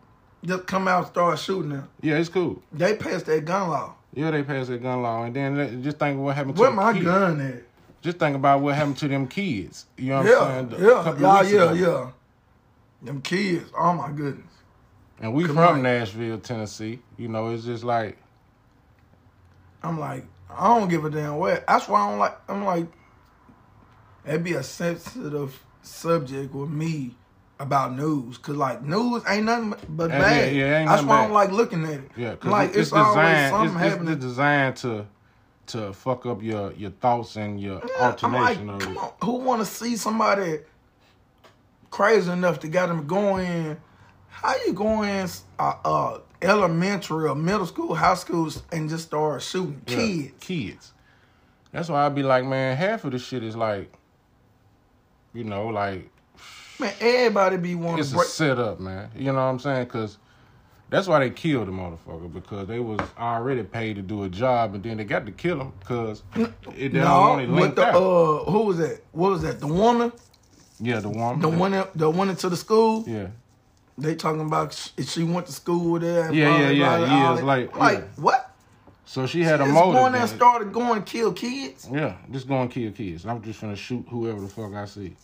just 0.45 0.65
come 0.67 0.87
out 0.87 0.99
and 0.99 1.07
start 1.07 1.37
shooting 1.37 1.71
them. 1.71 1.89
Yeah, 2.01 2.15
it's 2.15 2.29
cool. 2.29 2.61
They 2.71 2.95
passed 2.95 3.25
that 3.25 3.43
gun 3.43 3.69
law. 3.69 3.95
Yeah, 4.13 4.31
they 4.31 4.41
passed 4.43 4.69
that 4.69 4.81
gun 4.81 5.01
law, 5.01 5.23
and 5.25 5.35
then 5.35 5.83
just 5.83 5.99
think 5.99 6.15
of 6.17 6.23
what 6.23 6.35
happened 6.37 6.55
to 6.55 6.61
Where 6.61 6.69
the 6.71 6.75
my 6.77 6.93
kids. 6.93 7.05
gun 7.05 7.41
at? 7.41 7.63
Just 8.01 8.17
think 8.19 8.37
about 8.37 8.61
what 8.61 8.75
happened 8.75 8.95
to 8.99 9.09
them 9.09 9.27
kids. 9.27 9.85
You 9.97 10.11
know 10.11 10.17
what 10.21 10.25
Yeah, 10.27 10.39
I'm 10.39 10.69
saying? 10.71 10.81
Yeah, 10.81 11.03
yeah, 11.19 11.41
yeah, 11.41 11.71
ago. 11.71 11.73
yeah. 11.73 12.11
Them 13.05 13.21
kids, 13.21 13.69
oh 13.77 13.93
my 13.93 14.09
goodness. 14.11 14.45
And 15.21 15.33
we 15.33 15.43
Come 15.43 15.55
from 15.55 15.75
on. 15.75 15.81
Nashville, 15.83 16.39
Tennessee. 16.39 16.99
You 17.17 17.27
know, 17.27 17.49
it's 17.49 17.65
just 17.65 17.83
like 17.83 18.17
I'm 19.83 19.99
like, 19.99 20.25
I 20.49 20.67
don't 20.77 20.89
give 20.89 21.05
a 21.05 21.09
damn 21.09 21.37
what. 21.37 21.65
That's 21.67 21.87
why 21.87 22.01
I 22.01 22.09
don't 22.09 22.19
like. 22.19 22.37
I'm 22.49 22.65
like, 22.65 22.87
it'd 24.25 24.43
be 24.43 24.53
a 24.53 24.63
sensitive 24.63 25.63
subject 25.81 26.53
with 26.53 26.69
me 26.69 27.15
about 27.59 27.93
news, 27.95 28.37
cause 28.37 28.55
like 28.55 28.81
news 28.83 29.23
ain't 29.27 29.45
nothing 29.45 29.75
but 29.89 30.09
Yeah, 30.09 30.19
bad. 30.19 30.55
yeah, 30.55 30.79
ain't 30.79 30.89
That's 30.89 31.03
why 31.03 31.19
I 31.19 31.23
don't 31.23 31.33
like 31.33 31.51
looking 31.51 31.83
at 31.85 31.91
it. 31.91 32.11
Yeah, 32.17 32.31
because 32.31 32.51
like 32.51 32.69
it's, 32.69 32.77
it's, 32.77 32.93
always 32.93 33.07
designed. 33.09 33.49
something 33.51 33.75
It's, 33.75 33.83
happening. 33.83 34.13
it's 34.13 34.21
designed 34.25 34.75
to 34.77 35.05
to 35.67 35.93
fuck 35.93 36.25
up 36.25 36.41
your 36.41 36.73
your 36.73 36.91
thoughts 36.91 37.35
and 37.35 37.59
your 37.61 37.75
Yeah, 37.75 38.15
I'm 38.23 38.33
like, 38.33 38.57
alternation 38.57 38.69
come 38.79 38.97
it. 38.97 39.03
on, 39.03 39.11
who 39.23 39.31
want 39.33 39.61
to 39.61 39.65
see 39.65 39.95
somebody 39.97 40.59
crazy 41.91 42.31
enough 42.31 42.59
to 42.61 42.67
got 42.69 42.87
them 42.87 43.05
going? 43.07 43.77
How 44.29 44.55
you 44.65 44.73
going? 44.73 45.29
uh, 45.59 45.73
uh, 45.83 46.19
elementary 46.41 47.27
or 47.27 47.35
middle 47.35 47.65
school, 47.65 47.95
high 47.95 48.15
schools, 48.15 48.63
and 48.71 48.89
just 48.89 49.05
start 49.07 49.41
shooting 49.41 49.81
Yeah, 49.87 49.95
kids? 49.97 50.33
kids. 50.39 50.93
That's 51.71 51.89
why 51.89 52.05
I'd 52.05 52.15
be 52.15 52.23
like, 52.23 52.45
man, 52.45 52.75
half 52.77 53.03
of 53.05 53.11
the 53.11 53.19
shit 53.19 53.43
is 53.43 53.55
like, 53.55 53.91
you 55.33 55.43
know, 55.43 55.67
like 55.67 56.09
Man, 56.79 56.93
everybody 57.01 57.57
be 57.57 57.75
wanting 57.75 57.99
it's 57.99 58.13
a 58.13 58.15
break. 58.15 58.27
setup, 58.27 58.79
man. 58.79 59.09
You 59.15 59.25
know 59.25 59.33
what 59.33 59.39
I'm 59.41 59.59
saying? 59.59 59.83
Because 59.83 60.17
that's 60.89 61.07
why 61.07 61.19
they 61.19 61.29
killed 61.29 61.67
the 61.67 61.71
motherfucker 61.71 62.31
because 62.33 62.67
they 62.67 62.79
was 62.79 63.01
already 63.19 63.63
paid 63.63 63.97
to 63.97 64.01
do 64.01 64.23
a 64.23 64.29
job, 64.29 64.73
and 64.75 64.81
then 64.83 64.97
they 64.97 65.03
got 65.03 65.25
to 65.25 65.31
kill 65.33 65.59
him 65.59 65.73
because 65.81 66.23
it 66.35 66.93
didn't 66.93 67.03
want 67.03 67.41
it 67.41 67.49
linked 67.49 67.75
the 67.75 67.85
out. 67.85 67.95
uh, 67.95 68.49
who 68.49 68.59
was 68.63 68.77
that? 68.77 69.01
What 69.11 69.31
was 69.31 69.41
that? 69.41 69.59
The 69.59 69.67
woman, 69.67 70.11
yeah, 70.79 70.99
the 71.01 71.09
woman. 71.09 71.41
the 71.41 71.49
one, 71.49 71.71
that- 71.73 71.95
the 71.95 72.09
one 72.09 72.29
into 72.29 72.47
the 72.49 72.57
school. 72.57 73.03
Yeah. 73.05 73.27
They 73.99 74.15
talking 74.15 74.41
about 74.41 74.73
sh- 74.73 74.89
she 75.05 75.23
went 75.23 75.45
to 75.47 75.51
school 75.51 75.99
there. 75.99 76.25
and 76.27 76.35
Yeah, 76.35 76.47
blah, 76.49 76.57
yeah, 76.57 76.65
blah, 76.67 76.69
yeah, 76.71 76.97
blah, 76.97 77.05
yeah, 77.17 77.25
all 77.27 77.31
it's 77.33 77.41
that. 77.41 77.45
like- 77.47 77.75
like 77.77 77.97
yeah. 77.99 78.03
what? 78.23 78.45
So 79.05 79.25
she 79.25 79.43
had 79.43 79.59
a 79.59 79.63
Just 79.63 79.73
motive. 79.73 79.93
going 79.93 80.11
there 80.13 80.21
and 80.21 80.29
started 80.29 80.71
going 80.71 81.01
kill 81.03 81.33
kids. 81.33 81.87
Yeah, 81.91 82.15
just 82.31 82.47
going 82.47 82.69
kill 82.69 82.91
kids. 82.91 83.25
I'm 83.25 83.41
just 83.41 83.59
gonna 83.59 83.75
shoot 83.75 84.05
whoever 84.09 84.39
the 84.41 84.47
fuck 84.47 84.73
I 84.73 84.85
see. 84.85 85.15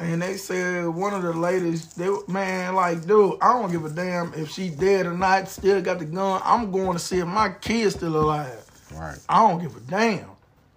And 0.00 0.20
they 0.22 0.36
said 0.36 0.86
one 0.88 1.12
of 1.14 1.22
the 1.22 1.32
ladies, 1.32 1.92
they 1.94 2.08
man, 2.26 2.74
like, 2.74 3.06
dude, 3.06 3.38
I 3.40 3.52
don't 3.52 3.70
give 3.70 3.84
a 3.84 3.90
damn 3.90 4.32
if 4.34 4.50
she 4.50 4.70
dead 4.70 5.06
or 5.06 5.12
not. 5.12 5.48
Still 5.48 5.80
got 5.82 5.98
the 6.00 6.06
gun. 6.06 6.40
I'm 6.44 6.72
going 6.72 6.94
to 6.94 6.98
see 6.98 7.18
if 7.18 7.26
my 7.26 7.50
kid's 7.50 7.94
still 7.94 8.16
alive. 8.16 8.64
Right. 8.94 9.18
I 9.28 9.46
don't 9.48 9.60
give 9.62 9.76
a 9.76 9.80
damn. 9.80 10.30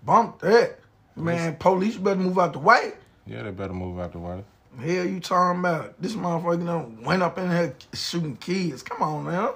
Bump 0.04 0.40
that, 0.42 0.78
man. 1.16 1.56
Police 1.56 1.96
better 1.96 2.20
move 2.20 2.38
out 2.38 2.54
the 2.54 2.60
way. 2.60 2.94
Yeah, 3.26 3.42
they 3.44 3.50
better 3.52 3.74
move 3.74 4.00
out 4.00 4.12
the 4.12 4.20
way. 4.20 4.44
Hell, 4.80 5.06
you 5.06 5.20
talking 5.20 5.60
about 5.62 6.02
this 6.02 6.14
motherfucker 6.16 6.66
done 6.66 7.04
went 7.04 7.24
up 7.24 7.38
in 7.38 7.50
here 7.50 7.76
shooting 7.94 8.36
kids? 8.36 8.84
Come 8.84 9.02
on 9.02 9.26
now, 9.26 9.56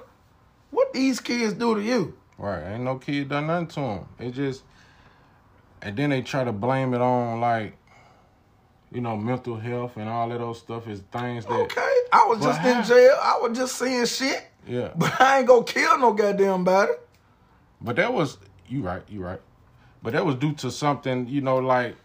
what 0.71 0.93
these 0.93 1.19
kids 1.19 1.53
do 1.53 1.75
to 1.75 1.81
you? 1.81 2.17
Right. 2.37 2.73
Ain't 2.73 2.83
no 2.83 2.97
kid 2.97 3.27
done 3.29 3.47
nothing 3.47 3.67
to 3.67 3.75
them. 3.81 4.05
It 4.17 4.31
just, 4.31 4.63
and 5.81 5.97
then 5.97 6.11
they 6.11 6.21
try 6.21 6.43
to 6.45 6.53
blame 6.53 6.93
it 6.93 7.01
on 7.01 7.41
like, 7.41 7.75
you 8.91 9.01
know, 9.01 9.17
mental 9.17 9.57
health 9.57 9.97
and 9.97 10.07
all 10.07 10.31
of 10.31 10.39
those 10.39 10.59
stuff 10.59 10.87
is 10.87 11.01
things 11.11 11.45
that. 11.45 11.53
Okay, 11.53 11.95
I 12.13 12.25
was 12.27 12.39
just 12.41 12.59
how- 12.59 12.79
in 12.79 12.85
jail. 12.85 13.17
I 13.21 13.39
was 13.41 13.57
just 13.57 13.77
seeing 13.77 14.05
shit, 14.05 14.47
Yeah. 14.65 14.91
but 14.95 15.19
I 15.19 15.39
ain't 15.39 15.47
gonna 15.47 15.63
kill 15.65 15.97
no 15.99 16.13
goddamn 16.13 16.63
body. 16.63 16.93
But 17.81 17.97
that 17.97 18.13
was 18.13 18.37
you 18.67 18.81
right, 18.83 19.03
you 19.09 19.21
right. 19.21 19.41
But 20.01 20.13
that 20.13 20.25
was 20.25 20.35
due 20.35 20.53
to 20.55 20.71
something, 20.71 21.27
you 21.27 21.41
know, 21.41 21.57
like 21.57 21.95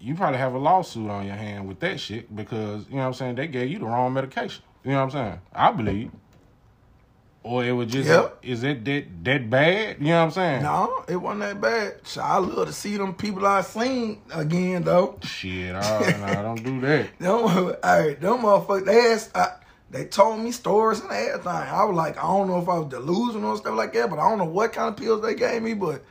you 0.00 0.14
probably 0.14 0.38
have 0.38 0.54
a 0.54 0.58
lawsuit 0.58 1.10
on 1.10 1.26
your 1.26 1.36
hand 1.36 1.68
with 1.68 1.80
that 1.80 2.00
shit 2.00 2.34
because, 2.34 2.86
you 2.88 2.94
know 2.96 3.02
what 3.02 3.06
I'm 3.08 3.14
saying, 3.14 3.34
they 3.36 3.46
gave 3.46 3.70
you 3.70 3.78
the 3.78 3.84
wrong 3.84 4.12
medication. 4.12 4.64
You 4.84 4.92
know 4.92 4.96
what 4.98 5.02
I'm 5.04 5.10
saying? 5.10 5.40
I 5.52 5.72
believe. 5.72 6.10
Or 7.42 7.64
it 7.64 7.72
was 7.72 7.90
just 7.90 8.06
Yep. 8.08 8.38
is 8.42 8.62
it 8.64 8.84
that 8.84 9.24
that 9.24 9.48
bad? 9.48 9.96
You 9.98 10.08
know 10.08 10.16
what 10.18 10.24
I'm 10.24 10.30
saying? 10.30 10.62
No, 10.62 11.04
it 11.08 11.16
wasn't 11.16 11.40
that 11.40 11.60
bad. 11.60 12.06
So 12.06 12.20
I 12.20 12.36
love 12.36 12.66
to 12.66 12.72
see 12.72 12.98
them 12.98 13.14
people 13.14 13.46
I 13.46 13.62
seen 13.62 14.20
again 14.34 14.82
though. 14.82 15.18
Shit, 15.22 15.72
no, 15.72 16.42
don't 16.42 16.62
do 16.62 16.80
that. 16.82 17.06
Them, 17.18 17.32
all 17.32 17.72
right, 17.82 18.20
them 18.20 18.38
motherfuckers. 18.40 18.84
They 18.84 19.12
asked, 19.12 19.34
I, 19.34 19.52
they 19.90 20.04
told 20.04 20.40
me 20.40 20.52
stories 20.52 21.00
and 21.00 21.10
everything. 21.10 21.48
I 21.48 21.82
was 21.84 21.96
like, 21.96 22.18
I 22.18 22.22
don't 22.22 22.46
know 22.46 22.58
if 22.60 22.68
I 22.68 22.78
was 22.78 22.88
delusional 22.88 23.50
and 23.52 23.58
stuff 23.58 23.74
like 23.74 23.94
that, 23.94 24.10
but 24.10 24.18
I 24.18 24.28
don't 24.28 24.38
know 24.38 24.44
what 24.44 24.74
kind 24.74 24.88
of 24.90 24.96
pills 24.96 25.22
they 25.22 25.34
gave 25.34 25.62
me. 25.62 25.72
But 25.72 26.04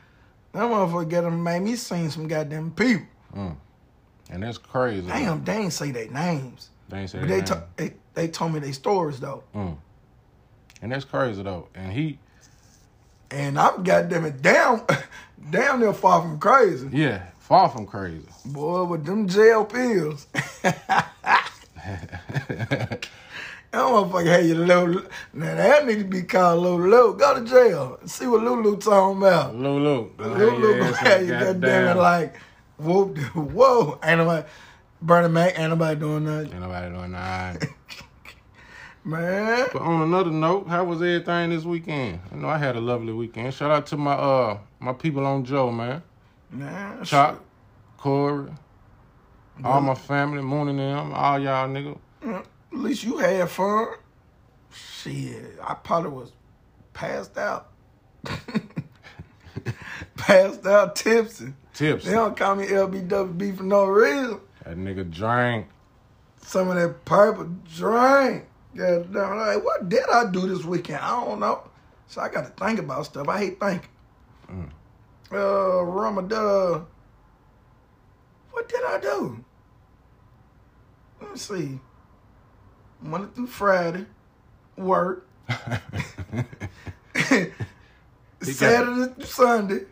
That 0.53 0.63
motherfucker 0.63 1.09
got 1.09 1.21
them 1.21 1.43
made 1.43 1.61
me 1.61 1.75
seen 1.75 2.09
some 2.09 2.27
goddamn 2.27 2.71
people. 2.71 3.05
Mm. 3.35 3.55
And 4.29 4.43
that's 4.43 4.57
crazy. 4.57 5.07
Damn, 5.07 5.43
they 5.43 5.57
ain't 5.57 5.73
say 5.73 5.91
their 5.91 6.07
names. 6.09 6.69
They 6.89 6.99
ain't 6.99 7.09
say 7.09 7.19
But 7.19 7.27
they, 7.27 7.41
to, 7.41 7.63
they 7.75 7.93
they 8.13 8.27
told 8.27 8.53
me 8.53 8.59
their 8.59 8.73
stories 8.73 9.19
though. 9.19 9.43
Mm. 9.55 9.77
And 10.81 10.91
that's 10.91 11.05
crazy 11.05 11.41
though. 11.43 11.67
And 11.75 11.91
he, 11.91 12.19
And 13.31 13.59
I'm 13.59 13.83
goddamn 13.83 14.25
it 14.25 14.41
down 14.41 14.85
damn 15.49 15.79
near 15.79 15.93
far 15.93 16.21
from 16.21 16.39
crazy. 16.39 16.89
yeah, 16.91 17.25
far 17.39 17.69
from 17.69 17.85
crazy. 17.85 18.25
Boy, 18.45 18.83
with 18.83 19.05
them 19.05 19.27
jail 19.27 19.65
pills. 19.65 20.27
That 23.71 23.81
motherfucker 23.81 24.25
had 24.25 24.45
you 24.47 24.55
low. 24.55 24.87
Now 25.31 25.53
that 25.55 25.85
need 25.85 25.99
to 25.99 26.03
be 26.03 26.23
called 26.23 26.63
Lulu. 26.63 27.15
Go 27.17 27.39
to 27.39 27.47
jail. 27.47 27.99
See 28.05 28.25
what 28.25 28.41
Lulu 28.41 28.77
talking 28.77 29.19
about. 29.19 29.55
Lulu. 29.55 30.09
Lulu 30.17 30.79
gonna 30.79 30.95
have 30.97 31.21
you 31.21 31.29
goddamn 31.29 31.95
it 31.97 32.01
like 32.01 32.35
whoop 32.79 33.17
whoa. 33.35 33.99
Ain't 34.03 34.19
nobody 34.19 34.47
Bernie 35.01 35.29
Mac, 35.29 35.57
ain't 35.57 35.69
nobody 35.69 35.99
doing 35.99 36.25
nothing. 36.25 36.51
Ain't 36.51 36.61
nobody 36.61 36.93
doing 36.93 37.11
that. 37.11 37.67
Man. 39.03 39.67
But 39.71 39.81
on 39.81 40.01
another 40.01 40.29
note, 40.29 40.67
how 40.67 40.83
was 40.83 41.01
everything 41.01 41.51
this 41.51 41.63
weekend? 41.63 42.19
I 42.31 42.35
know 42.35 42.49
I 42.49 42.57
had 42.57 42.75
a 42.75 42.81
lovely 42.81 43.13
weekend. 43.13 43.53
Shout 43.53 43.71
out 43.71 43.85
to 43.87 43.97
my 43.97 44.13
uh 44.13 44.57
my 44.79 44.93
people 44.93 45.25
on 45.25 45.45
Joe, 45.45 45.71
man. 45.71 46.03
Man. 46.51 47.03
Chop, 47.05 47.43
Corey, 47.97 48.51
all 49.63 49.81
my 49.81 49.95
family, 49.95 50.41
Moon 50.41 50.67
and 50.67 50.79
them, 50.79 51.13
all 51.13 51.39
y'all 51.39 51.67
nigga. 51.69 51.97
At 52.23 52.45
least 52.71 53.03
you 53.03 53.17
had 53.17 53.49
fun. 53.49 53.87
Shit. 54.71 55.57
I 55.63 55.73
probably 55.75 56.11
was 56.11 56.31
passed 56.93 57.37
out. 57.37 57.69
passed 60.17 60.65
out 60.65 60.95
tipsy. 60.95 61.53
Tips. 61.79 62.03
They 62.03 62.11
don't 62.11 62.35
call 62.35 62.55
me 62.55 62.67
LBWB 62.67 63.55
for 63.55 63.63
no 63.63 63.85
reason. 63.85 64.41
That 64.65 64.75
nigga 64.75 65.09
drank. 65.09 65.67
Some 66.41 66.67
of 66.67 66.75
that 66.75 67.05
purple 67.05 67.49
drink. 67.73 68.47
Yeah, 68.75 69.01
like, 69.09 69.63
what 69.63 69.87
did 69.87 70.03
I 70.11 70.29
do 70.29 70.41
this 70.49 70.65
weekend? 70.65 70.99
I 70.99 71.11
don't 71.23 71.39
know. 71.39 71.69
So 72.07 72.19
I 72.19 72.27
got 72.27 72.41
to 72.41 72.65
think 72.65 72.79
about 72.79 73.05
stuff. 73.05 73.29
I 73.29 73.37
hate 73.37 73.61
thinking. 73.61 73.89
Mm. 74.51 74.69
Uh, 75.31 75.83
Ramadan. 75.83 76.85
What 78.51 78.67
did 78.67 78.83
I 78.83 78.99
do? 78.99 79.45
Let 81.21 81.31
me 81.31 81.37
see. 81.37 81.79
Monday 83.01 83.29
through 83.33 83.47
Friday, 83.47 84.05
work. 84.75 85.25
Saturday 88.41 89.13
through 89.13 89.23
Sunday, 89.23 89.85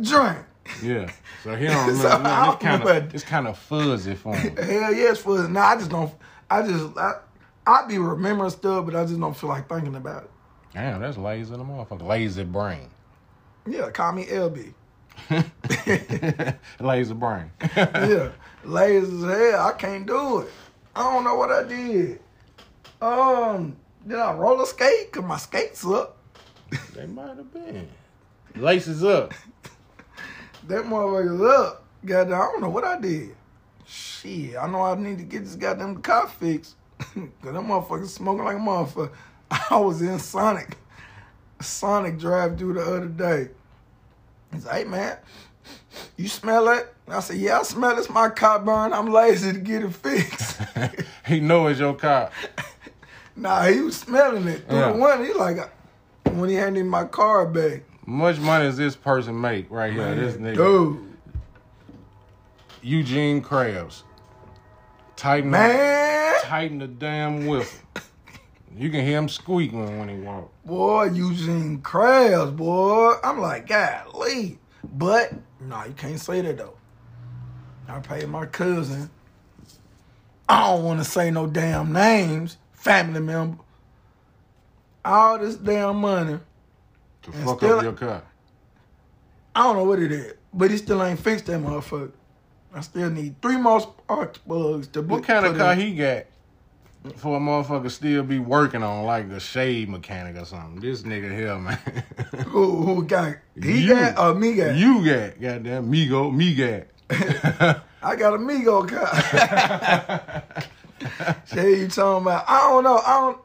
drink. 0.00 0.38
Yeah. 0.82 1.10
So 1.42 1.54
he 1.56 1.66
don't 1.68 1.94
So 1.96 2.08
nothing. 2.18 2.52
It's 2.52 2.62
kind 2.62 2.82
of 2.82 3.14
it's 3.14 3.24
kind 3.24 3.48
of 3.48 3.58
fuzzy 3.58 4.14
for 4.14 4.34
him. 4.34 4.56
Hell 4.56 4.94
yes, 4.94 5.18
for 5.18 5.48
no, 5.48 5.60
I 5.60 5.76
just 5.76 5.90
don't. 5.90 6.12
I 6.50 6.62
just 6.62 6.96
I, 6.96 7.14
I 7.66 7.86
be 7.86 7.98
remembering 7.98 8.50
stuff, 8.50 8.86
but 8.86 8.94
I 8.94 9.04
just 9.04 9.18
don't 9.18 9.36
feel 9.36 9.50
like 9.50 9.68
thinking 9.68 9.94
about 9.94 10.24
it. 10.24 10.30
Damn, 10.74 11.00
that's 11.00 11.16
lazy 11.16 11.50
the 11.50 11.58
motherfucker. 11.58 12.06
Lazy 12.06 12.44
brain. 12.44 12.88
Yeah, 13.66 13.90
call 13.90 14.12
me 14.12 14.26
LB. 14.26 14.74
lazy 16.80 17.14
brain. 17.14 17.50
Yeah, 17.76 18.30
lazy 18.64 19.16
as 19.16 19.22
hell. 19.22 19.66
I 19.66 19.72
can't 19.78 20.06
do 20.06 20.40
it. 20.40 20.50
I 20.96 21.02
don't 21.12 21.24
know 21.24 21.36
what 21.36 21.50
I 21.50 21.62
did. 21.64 22.20
Um, 23.00 23.76
did 24.06 24.18
I 24.18 24.32
roller 24.34 24.66
skate? 24.66 25.12
Cause 25.12 25.24
my 25.24 25.36
skates 25.36 25.84
up. 25.86 26.18
they 26.94 27.06
might 27.06 27.36
have 27.36 27.52
been. 27.52 27.88
Laces 28.56 29.02
up. 29.04 29.32
That 30.68 30.84
motherfucker's 30.84 31.40
up. 31.42 31.84
Goddamn, 32.04 32.34
I 32.34 32.44
don't 32.44 32.60
know 32.62 32.68
what 32.70 32.84
I 32.84 33.00
did. 33.00 33.34
Shit, 33.86 34.56
I 34.56 34.66
know 34.66 34.82
I 34.82 34.94
need 34.94 35.18
to 35.18 35.24
get 35.24 35.44
this 35.44 35.56
goddamn 35.56 36.00
car 36.02 36.26
fixed. 36.28 36.76
Cause 36.98 37.14
that 37.42 37.52
motherfucker 37.54 38.06
smoking 38.06 38.44
like 38.44 38.56
a 38.56 38.60
motherfucker. 38.60 39.10
I 39.70 39.76
was 39.78 40.00
in 40.00 40.18
Sonic, 40.18 40.76
Sonic 41.60 42.18
drive 42.18 42.58
through 42.58 42.74
the 42.74 42.80
other 42.82 43.06
day. 43.06 43.48
He's 44.52 44.64
like, 44.66 44.74
hey 44.76 44.84
man, 44.84 45.18
you 46.16 46.28
smell 46.28 46.68
it? 46.70 46.92
I 47.08 47.20
said, 47.20 47.36
yeah, 47.36 47.58
I 47.60 47.62
smell 47.62 47.90
it. 47.96 47.98
It's 47.98 48.08
my 48.10 48.30
car 48.30 48.58
burn. 48.60 48.92
I'm 48.92 49.12
lazy 49.12 49.52
to 49.52 49.58
get 49.58 49.82
it 49.82 49.94
fixed. 49.94 50.60
he 51.26 51.40
know 51.40 51.66
it's 51.66 51.80
your 51.80 51.94
car. 51.94 52.30
nah, 53.36 53.64
he 53.64 53.80
was 53.80 53.96
smelling 53.96 54.46
it 54.48 54.66
through 54.68 54.78
Yeah. 54.78 54.92
the 54.92 54.98
window. 54.98 55.24
He 55.24 55.32
like, 55.34 55.70
when 56.32 56.48
he 56.48 56.54
handed 56.56 56.82
me 56.84 56.88
my 56.88 57.04
car 57.04 57.46
back. 57.46 57.82
Much 58.06 58.38
money 58.38 58.66
does 58.66 58.76
this 58.76 58.96
person 58.96 59.40
make 59.40 59.70
right 59.70 59.92
here? 59.92 60.14
this 60.14 60.34
nigga. 60.34 60.56
Dude, 60.56 61.14
Eugene 62.82 63.42
Krabs. 63.42 64.02
Tighten 65.16 65.50
man. 65.50 66.34
tighten 66.42 66.78
the 66.78 66.86
damn 66.86 67.46
whistle. 67.46 67.78
You 68.76 68.90
can 68.90 69.06
hear 69.06 69.18
him 69.18 69.28
squeaking 69.28 69.98
when 69.98 70.08
he 70.08 70.16
walk. 70.16 70.50
Boy, 70.64 71.04
Eugene 71.04 71.80
Krabs, 71.80 72.54
boy. 72.56 73.14
I'm 73.22 73.40
like, 73.40 73.68
golly. 73.68 74.58
But, 74.82 75.32
no, 75.60 75.84
you 75.84 75.92
can't 75.92 76.18
say 76.18 76.40
that, 76.40 76.58
though. 76.58 76.76
I 77.88 78.00
paid 78.00 78.28
my 78.28 78.46
cousin. 78.46 79.08
I 80.48 80.66
don't 80.66 80.84
want 80.84 80.98
to 80.98 81.04
say 81.04 81.30
no 81.30 81.46
damn 81.46 81.92
names, 81.92 82.58
family 82.72 83.20
member. 83.20 83.62
All 85.04 85.38
this 85.38 85.56
damn 85.56 85.96
money. 85.96 86.40
To 87.24 87.32
And 87.32 87.44
fuck 87.44 87.58
still- 87.58 87.78
up 87.78 87.82
your 87.84 87.92
car. 87.92 88.22
I 89.56 89.62
don't 89.64 89.76
know 89.76 89.84
what 89.84 90.00
it 90.00 90.10
is, 90.10 90.34
but 90.52 90.70
he 90.70 90.76
still 90.78 91.02
ain't 91.02 91.18
fixed 91.20 91.46
that 91.46 91.60
motherfucker. 91.60 92.10
I 92.74 92.80
still 92.80 93.08
need 93.08 93.40
three 93.40 93.56
more 93.56 93.80
spark 93.80 94.34
plugs 94.44 94.88
to 94.88 95.02
What 95.02 95.22
kind 95.22 95.46
of 95.46 95.56
car 95.56 95.76
he 95.76 95.94
got 95.94 96.24
for 97.16 97.36
a 97.36 97.40
motherfucker 97.40 97.88
still 97.90 98.24
be 98.24 98.40
working 98.40 98.82
on 98.82 99.04
like 99.04 99.28
a 99.30 99.38
shade 99.38 99.88
mechanic 99.88 100.36
or 100.36 100.44
something? 100.44 100.80
This 100.80 101.02
nigga 101.02 101.30
here, 101.30 101.56
man. 101.56 101.78
Who, 102.48 102.82
who 102.82 103.04
got? 103.04 103.36
He 103.62 103.82
You. 103.82 103.94
got 103.94 104.18
or 104.18 104.34
me 104.34 104.54
got? 104.54 104.74
you 104.74 105.04
got 105.04 105.40
goddamn 105.40 105.92
Migo, 105.92 106.34
me 106.34 106.54
got. 106.56 106.86
I 108.02 108.16
got 108.16 108.34
a 108.34 108.38
Migo 108.38 108.88
car. 108.88 110.42
Shit, 111.46 111.78
you 111.78 111.88
talking 111.88 112.22
about? 112.26 112.44
I 112.48 112.58
don't 112.68 112.82
know. 112.82 112.96
I 112.98 113.20
don't. 113.20 113.38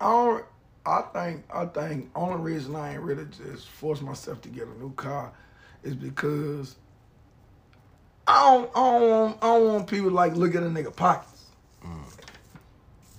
I 0.00 0.10
don't. 0.10 0.44
I 0.86 1.02
think. 1.12 1.44
I 1.52 1.66
think. 1.66 2.10
Only 2.14 2.52
reason 2.52 2.76
I 2.76 2.92
ain't 2.94 3.02
really 3.02 3.26
just 3.26 3.68
forced 3.68 4.02
myself 4.02 4.40
to 4.42 4.48
get 4.48 4.68
a 4.68 4.78
new 4.78 4.92
car 4.92 5.32
is 5.82 5.94
because 5.94 6.76
I 8.26 8.40
don't. 8.40 8.70
I 8.74 8.98
don't. 8.98 9.10
Want, 9.10 9.38
I 9.42 9.46
don't 9.46 9.68
want 9.68 9.86
people 9.86 10.10
to, 10.10 10.14
like 10.14 10.34
look 10.34 10.54
at 10.54 10.62
a 10.62 10.66
nigga 10.66 10.94
pockets. 10.94 11.30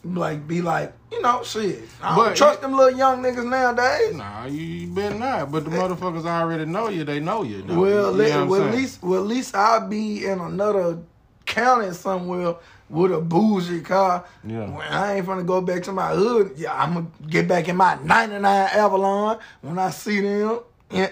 Like 0.04 0.48
be 0.48 0.62
like, 0.62 0.94
you 1.12 1.20
know, 1.24 1.44
shit. 1.44 1.82
I 2.00 2.16
don't 2.16 2.38
trust 2.38 2.62
them 2.62 2.74
little 2.74 2.96
young 2.96 3.24
niggas 3.24 3.50
nowadays. 3.50 4.16
nah, 4.16 4.46
you, 4.46 4.62
you 4.62 4.88
better 4.88 5.16
not. 5.16 5.52
But 5.52 5.66
the 5.66 5.72
eh. 5.72 5.80
motherfuckers 5.80 6.26
already 6.26 6.66
know 6.66 6.90
you. 6.90 7.04
They 7.04 7.20
know 7.20 7.42
you. 7.42 7.64
though. 7.64 7.80
Well, 7.80 8.12
You 8.22 8.30
know 8.30 8.46
well 8.46 8.68
at 8.68 8.76
least, 8.76 9.02
well, 9.02 9.22
at 9.22 9.26
least 9.28 9.56
I'll 9.56 9.88
be 9.88 10.26
in 10.28 10.40
another 10.40 11.00
county 11.48 11.92
somewhere 11.94 12.56
with 12.90 13.12
a 13.12 13.20
boozy 13.20 13.82
car. 13.82 14.26
Yeah. 14.46 14.70
When 14.70 14.88
I 14.88 15.16
ain't 15.18 15.26
gonna 15.26 15.44
go 15.44 15.62
back 15.62 15.84
to 15.84 15.92
my 15.92 16.10
hood. 16.14 16.54
Yeah, 16.56 16.74
I'm 16.82 16.94
gonna 16.94 17.08
get 17.30 17.48
back 17.48 17.68
in 17.68 17.76
my 17.76 17.96
'99 18.04 18.44
Avalon 18.74 19.40
when 19.62 19.80
I 19.80 19.90
see 19.90 20.22
them. 20.22 20.60
Yeah. 20.92 21.10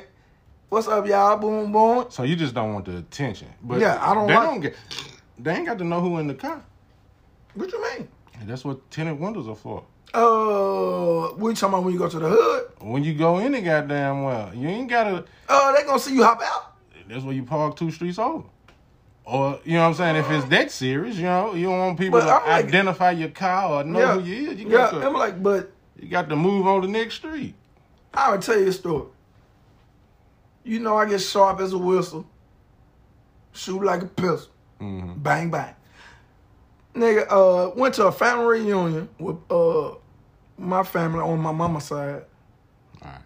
What's 0.69 0.87
up, 0.87 1.05
y'all? 1.07 1.37
Boom, 1.37 1.71
boom. 1.71 2.05
So 2.09 2.23
you 2.23 2.35
just 2.35 2.53
don't 2.55 2.73
want 2.73 2.85
the 2.85 2.97
attention. 2.97 3.47
But 3.61 3.79
Yeah, 3.79 3.97
I 4.01 4.13
don't 4.13 4.27
They 4.27 4.35
like- 4.35 4.47
don't 4.49 4.59
get. 4.61 4.75
They 5.37 5.53
ain't 5.55 5.65
got 5.67 5.77
to 5.79 5.83
know 5.83 5.99
who 6.01 6.17
in 6.19 6.27
the 6.27 6.33
car. 6.35 6.61
What 7.55 7.71
you 7.71 7.81
mean? 7.81 8.07
And 8.39 8.49
that's 8.49 8.63
what 8.65 8.89
tinted 8.89 9.19
windows 9.19 9.47
are 9.47 9.55
for. 9.55 9.83
Uh, 10.13 11.33
we 11.37 11.53
talking 11.53 11.69
about 11.69 11.83
when 11.83 11.93
you 11.93 11.99
go 11.99 12.07
to 12.09 12.19
the 12.19 12.29
hood? 12.29 12.65
When 12.81 13.03
you 13.03 13.13
go 13.15 13.39
in 13.39 13.53
it, 13.55 13.61
goddamn 13.61 14.23
well, 14.23 14.53
you 14.53 14.67
ain't 14.67 14.89
gotta. 14.89 15.25
Uh, 15.49 15.71
they 15.73 15.83
gonna 15.83 15.99
see 15.99 16.13
you 16.13 16.23
hop 16.23 16.41
out. 16.43 16.73
That's 17.07 17.23
where 17.23 17.33
you 17.33 17.43
park 17.43 17.75
two 17.75 17.91
streets 17.91 18.17
over. 18.19 18.43
Or 19.25 19.59
you 19.63 19.73
know 19.73 19.81
what 19.83 19.87
I'm 19.87 19.93
saying? 19.93 20.15
If 20.17 20.29
it's 20.31 20.45
that 20.49 20.69
serious, 20.71 21.15
you 21.15 21.23
know, 21.23 21.53
you 21.53 21.67
don't 21.67 21.79
want 21.79 21.97
people 21.99 22.19
to 22.19 22.25
like- 22.25 22.65
identify 22.65 23.11
your 23.11 23.29
car 23.29 23.71
or 23.71 23.83
know 23.83 23.99
yeah, 23.99 24.13
who 24.15 24.19
you 24.21 24.51
is. 24.51 24.59
You 24.59 24.65
yeah. 24.67 24.77
got 24.77 24.91
to, 24.91 25.05
I'm 25.07 25.13
like, 25.13 25.41
but 25.41 25.71
you 25.97 26.09
got 26.09 26.27
to 26.29 26.35
move 26.35 26.67
on 26.67 26.81
the 26.81 26.87
next 26.87 27.15
street. 27.15 27.55
I 28.13 28.31
would 28.31 28.41
tell 28.41 28.59
you 28.59 28.67
a 28.67 28.71
story. 28.73 29.07
You 30.65 30.79
know, 30.79 30.97
I 30.97 31.07
get 31.07 31.19
sharp 31.19 31.59
as 31.61 31.73
a 31.73 31.77
whistle, 31.77 32.25
shoot 33.53 33.81
like 33.83 34.01
a 34.01 34.07
pistol, 34.07 34.51
Mhm. 34.81 35.21
bang 35.23 35.49
bang. 35.51 35.75
Nigga, 36.95 37.25
uh, 37.29 37.71
went 37.75 37.95
to 37.95 38.05
a 38.07 38.11
family 38.11 38.45
reunion 38.61 39.09
with 39.19 39.37
uh 39.49 39.95
my 40.57 40.83
family 40.83 41.19
on 41.21 41.39
my 41.39 41.51
mama's 41.51 41.85
side. 41.85 42.23
All 43.01 43.09
right, 43.09 43.21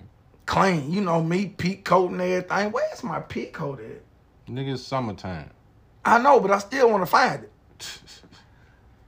Clean, 0.45 0.91
you 0.91 1.01
know 1.01 1.21
me, 1.21 1.47
peak 1.47 1.83
coat 1.83 2.11
and 2.11 2.21
everything. 2.21 2.71
Where's 2.71 3.03
my 3.03 3.19
peak 3.19 3.53
coat 3.53 3.79
at? 3.81 4.01
nigga, 4.51 4.73
it's 4.73 4.83
summertime. 4.83 5.49
I 6.07 6.19
know, 6.19 6.39
but 6.39 6.51
I 6.51 6.59
still 6.59 6.89
want 6.89 7.03
to 7.03 7.07
find 7.07 7.43
it. 7.43 7.51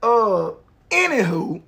Uh, 0.02 0.54
anywho, 0.90 1.62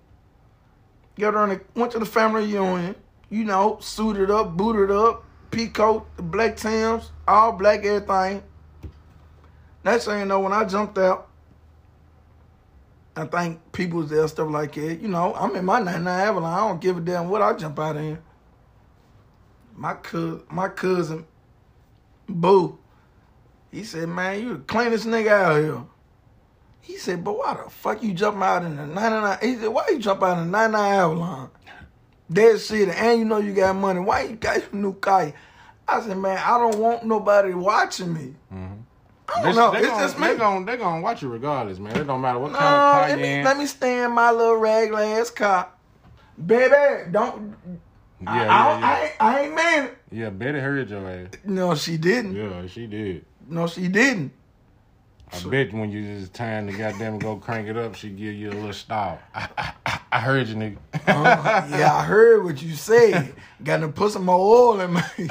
got 1.19 1.59
went 1.75 1.91
to 1.91 1.99
the 1.99 2.05
family 2.05 2.45
reunion. 2.45 2.95
You 3.29 3.43
know, 3.43 3.77
suited 3.81 4.31
up, 4.31 4.55
booted 4.55 4.89
up, 4.89 5.25
peacoat, 5.49 6.05
black 6.17 6.55
Tims, 6.55 7.11
all 7.27 7.51
black 7.51 7.83
everything. 7.83 8.41
Next 9.83 10.05
thing 10.05 10.19
you 10.19 10.25
know, 10.25 10.39
when 10.39 10.53
I 10.53 10.63
jumped 10.63 10.97
out, 10.97 11.27
I 13.17 13.25
think 13.25 13.59
people 13.73 13.99
was 13.99 14.09
there, 14.09 14.25
stuff 14.29 14.49
like 14.49 14.75
that. 14.75 15.01
You 15.01 15.09
know, 15.09 15.33
I'm 15.35 15.53
in 15.57 15.65
my 15.65 15.81
99 15.81 16.07
Avalon. 16.07 16.53
I 16.53 16.67
don't 16.69 16.79
give 16.79 16.97
a 16.97 17.01
damn 17.01 17.27
what 17.27 17.41
I 17.41 17.51
jump 17.51 17.77
out 17.79 17.97
in. 17.97 18.17
My 19.75 19.97
my 20.49 20.69
cousin, 20.69 21.25
Boo, 22.29 22.79
he 23.71 23.83
said, 23.83 24.09
man, 24.09 24.41
you 24.41 24.53
the 24.57 24.63
cleanest 24.63 25.05
nigga 25.07 25.29
out 25.29 25.55
here. 25.61 25.83
He 26.81 26.97
said, 26.97 27.23
but 27.23 27.37
why 27.37 27.53
the 27.63 27.69
fuck 27.69 28.01
you 28.03 28.13
jump 28.13 28.41
out 28.41 28.63
in 28.65 28.75
the 28.75 28.85
99? 28.85 29.37
He 29.41 29.55
said, 29.55 29.67
why 29.69 29.85
you 29.91 29.99
jump 29.99 30.23
out 30.23 30.39
in 30.39 30.45
the 30.51 30.57
99 30.57 30.93
Avalon? 30.93 31.49
Dead 32.31 32.59
shit, 32.59 32.89
and 32.89 33.19
you 33.19 33.25
know 33.25 33.37
you 33.39 33.53
got 33.53 33.75
money. 33.75 33.99
Why 33.99 34.23
you 34.23 34.35
got 34.35 34.57
your 34.61 34.81
new 34.81 34.93
car? 34.93 35.33
I 35.87 36.01
said, 36.01 36.17
man, 36.17 36.37
I 36.37 36.57
don't 36.57 36.77
want 36.79 37.03
nobody 37.05 37.53
watching 37.53 38.13
me. 38.13 38.35
Mm-hmm. 38.53 38.73
I 39.33 39.41
don't 39.43 39.55
know. 39.55 39.71
They 39.71 39.79
It's 39.79 39.87
gonna, 39.87 40.01
just 40.03 40.19
me. 40.19 40.27
they 40.27 40.35
gonna 40.37 40.65
they 40.65 40.77
gonna 40.77 41.01
watch 41.01 41.21
you 41.21 41.29
regardless, 41.29 41.79
man. 41.79 41.95
It 41.97 42.03
don't 42.05 42.19
matter 42.21 42.39
what 42.39 42.51
No, 42.51 42.57
kind 42.57 42.75
of 42.75 43.09
car 43.09 43.17
you 43.19 43.25
in. 43.25 43.43
let 43.45 43.57
me 43.57 43.65
stay 43.65 44.03
in 44.03 44.11
my 44.11 44.31
little 44.31 44.55
regular 44.55 45.01
ass 45.03 45.29
car. 45.29 45.69
Baby, 46.45 47.11
don't. 47.11 47.55
yeah, 48.21 48.29
I, 48.31 48.35
yeah, 48.35 48.41
I, 48.43 48.45
yeah. 48.47 48.85
I, 48.87 49.01
ain't- 49.03 49.15
I 49.19 49.41
ain't 49.41 49.55
mean 49.85 49.95
yeah, 50.21 50.29
Betty 50.29 50.59
heard 50.59 50.89
your 50.89 51.07
ass. 51.09 51.29
No, 51.45 51.75
she 51.75 51.95
didn't. 51.97 52.35
Yeah, 52.35 52.67
she 52.67 52.87
did. 52.87 53.25
No, 53.47 53.67
she 53.67 53.87
didn't. 53.87 54.31
I 55.33 55.39
bet 55.49 55.73
when 55.73 55.91
you 55.91 56.19
just 56.19 56.33
time 56.33 56.67
to 56.67 56.73
goddamn 56.73 57.17
go 57.17 57.37
crank 57.37 57.67
it 57.67 57.77
up, 57.77 57.95
she 57.95 58.09
give 58.09 58.33
you 58.33 58.49
a 58.49 58.53
little 58.53 58.73
stall. 58.73 59.19
I, 59.35 59.47
I, 59.57 59.73
I, 59.85 59.99
I 60.11 60.19
heard 60.19 60.47
you, 60.47 60.55
nigga. 60.55 60.77
Uh, 61.07 61.67
yeah, 61.69 61.93
I 61.93 62.03
heard 62.03 62.43
what 62.43 62.61
you 62.61 62.75
said. 62.75 63.33
Got 63.63 63.77
to 63.77 63.87
put 63.87 64.11
some 64.11 64.25
more 64.25 64.35
oil 64.35 64.81
in 64.81 64.93
me. 64.93 65.01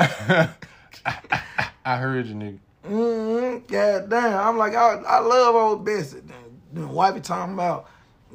I 1.85 1.97
heard 1.97 2.26
you, 2.26 2.35
nigga. 2.35 2.59
mm 2.88 3.67
God 3.67 4.09
damn. 4.09 4.49
I'm 4.49 4.57
like, 4.57 4.75
I, 4.75 4.95
I 5.07 5.19
love 5.19 5.55
old 5.55 5.85
Bessie. 5.85 6.23
Then 6.73 6.88
wifey 6.88 7.21
talking 7.21 7.55
about 7.55 7.90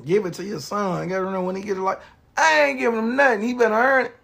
give 0.06 0.26
it 0.26 0.34
to 0.36 0.44
your 0.44 0.60
son. 0.60 1.08
Got 1.08 1.22
to 1.22 1.32
know 1.32 1.42
when 1.44 1.56
he 1.56 1.64
get 1.64 1.78
it 1.78 1.82
like, 1.82 2.02
I 2.38 2.66
ain't 2.66 2.80
giving 2.80 3.00
him 3.00 3.16
nothing. 3.16 3.42
He 3.42 3.54
better 3.54 3.74
earn 3.74 4.06
it. 4.08 4.16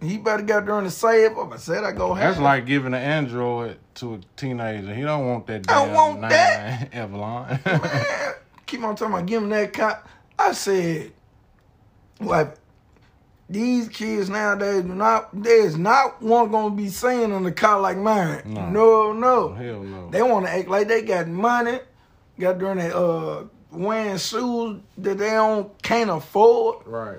He 0.00 0.16
better 0.16 0.42
get 0.44 0.64
there 0.66 0.78
and 0.78 0.92
save 0.92 1.36
up. 1.36 1.52
I 1.52 1.56
said 1.56 1.82
I 1.82 1.90
go 1.92 2.14
That's 2.14 2.36
have 2.36 2.42
like 2.42 2.66
giving 2.66 2.94
an 2.94 3.00
android 3.02 3.78
to 3.96 4.14
a 4.14 4.20
teenager. 4.36 4.94
He 4.94 5.02
don't 5.02 5.26
want 5.26 5.46
that. 5.48 5.68
I 5.68 5.92
want 5.92 6.20
that. 6.22 6.92
99 6.92 7.02
Avalon. 7.02 7.60
Man, 7.66 8.34
keep 8.66 8.82
on 8.84 8.94
talking 8.94 9.14
about 9.14 9.26
giving 9.26 9.48
that 9.48 9.72
cop. 9.72 10.08
I 10.38 10.52
said, 10.52 11.10
like, 12.20 12.54
these 13.50 13.88
kids 13.88 14.28
nowadays 14.30 14.82
do 14.82 14.94
not, 14.94 15.30
there's 15.32 15.76
not 15.76 16.22
one 16.22 16.50
gonna 16.52 16.74
be 16.74 16.88
saying 16.88 17.32
on 17.32 17.42
the 17.42 17.50
car 17.50 17.80
like 17.80 17.96
mine. 17.96 18.42
No. 18.46 18.68
No, 18.70 19.12
no. 19.12 19.54
Hell 19.54 19.82
no. 19.82 20.10
They 20.10 20.22
want 20.22 20.46
to 20.46 20.52
act 20.52 20.68
like 20.68 20.86
they 20.86 21.02
got 21.02 21.26
money, 21.26 21.80
got 22.38 22.58
during 22.58 22.78
that 22.78 22.94
uh 22.94 23.44
wearing 23.72 24.16
shoes 24.18 24.80
that 24.98 25.18
they 25.18 25.30
don't 25.30 25.82
can't 25.82 26.10
afford. 26.10 26.86
right. 26.86 27.18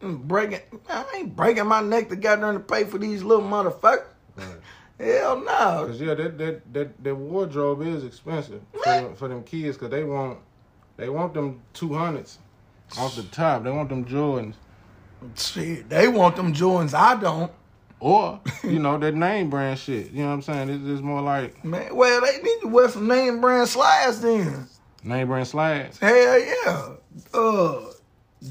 Breaking, 0.00 0.60
I 0.88 1.04
ain't 1.16 1.34
breaking 1.34 1.66
my 1.66 1.80
neck 1.80 2.08
to 2.10 2.16
during 2.16 2.54
to 2.54 2.60
pay 2.60 2.84
for 2.84 2.98
these 2.98 3.22
little 3.22 3.44
motherfuckers. 3.44 4.04
Right. 4.36 4.46
Hell 5.00 5.40
no. 5.40 5.86
Cause 5.86 6.00
yeah, 6.00 6.14
that 6.14 6.38
that 6.38 6.72
that, 6.74 7.04
that 7.04 7.14
wardrobe 7.14 7.82
is 7.82 8.04
expensive 8.04 8.60
for 8.72 8.84
them, 8.84 9.14
for 9.14 9.28
them 9.28 9.44
kids. 9.44 9.76
Cause 9.76 9.90
they 9.90 10.02
want 10.02 10.38
they 10.96 11.08
want 11.08 11.34
them 11.34 11.62
two 11.72 11.94
hundreds 11.94 12.38
off 12.96 13.14
the 13.14 13.22
top. 13.24 13.62
They 13.64 13.70
want 13.70 13.88
them 13.88 14.04
Jordans. 14.04 14.54
Shit, 15.36 15.88
they 15.88 16.08
want 16.08 16.36
them 16.36 16.52
Jordans. 16.52 16.94
I 16.94 17.20
don't. 17.20 17.52
Or, 18.00 18.40
you 18.64 18.78
know, 18.78 18.98
that 18.98 19.14
name 19.14 19.50
brand 19.50 19.78
shit. 19.78 20.10
You 20.12 20.22
know 20.22 20.28
what 20.28 20.34
I'm 20.34 20.42
saying? 20.42 20.68
It's, 20.70 20.84
it's 20.84 21.00
more 21.02 21.20
like 21.20 21.64
Man, 21.64 21.94
well, 21.94 22.20
they 22.20 22.40
need 22.42 22.60
to 22.62 22.68
wear 22.68 22.88
some 22.88 23.08
name 23.08 23.40
brand 23.40 23.68
slides 23.68 24.20
then. 24.20 24.66
name 25.02 25.26
brand 25.28 25.48
slides. 25.48 25.98
Hell 25.98 26.38
yeah. 26.38 26.88
Uh, 27.34 27.80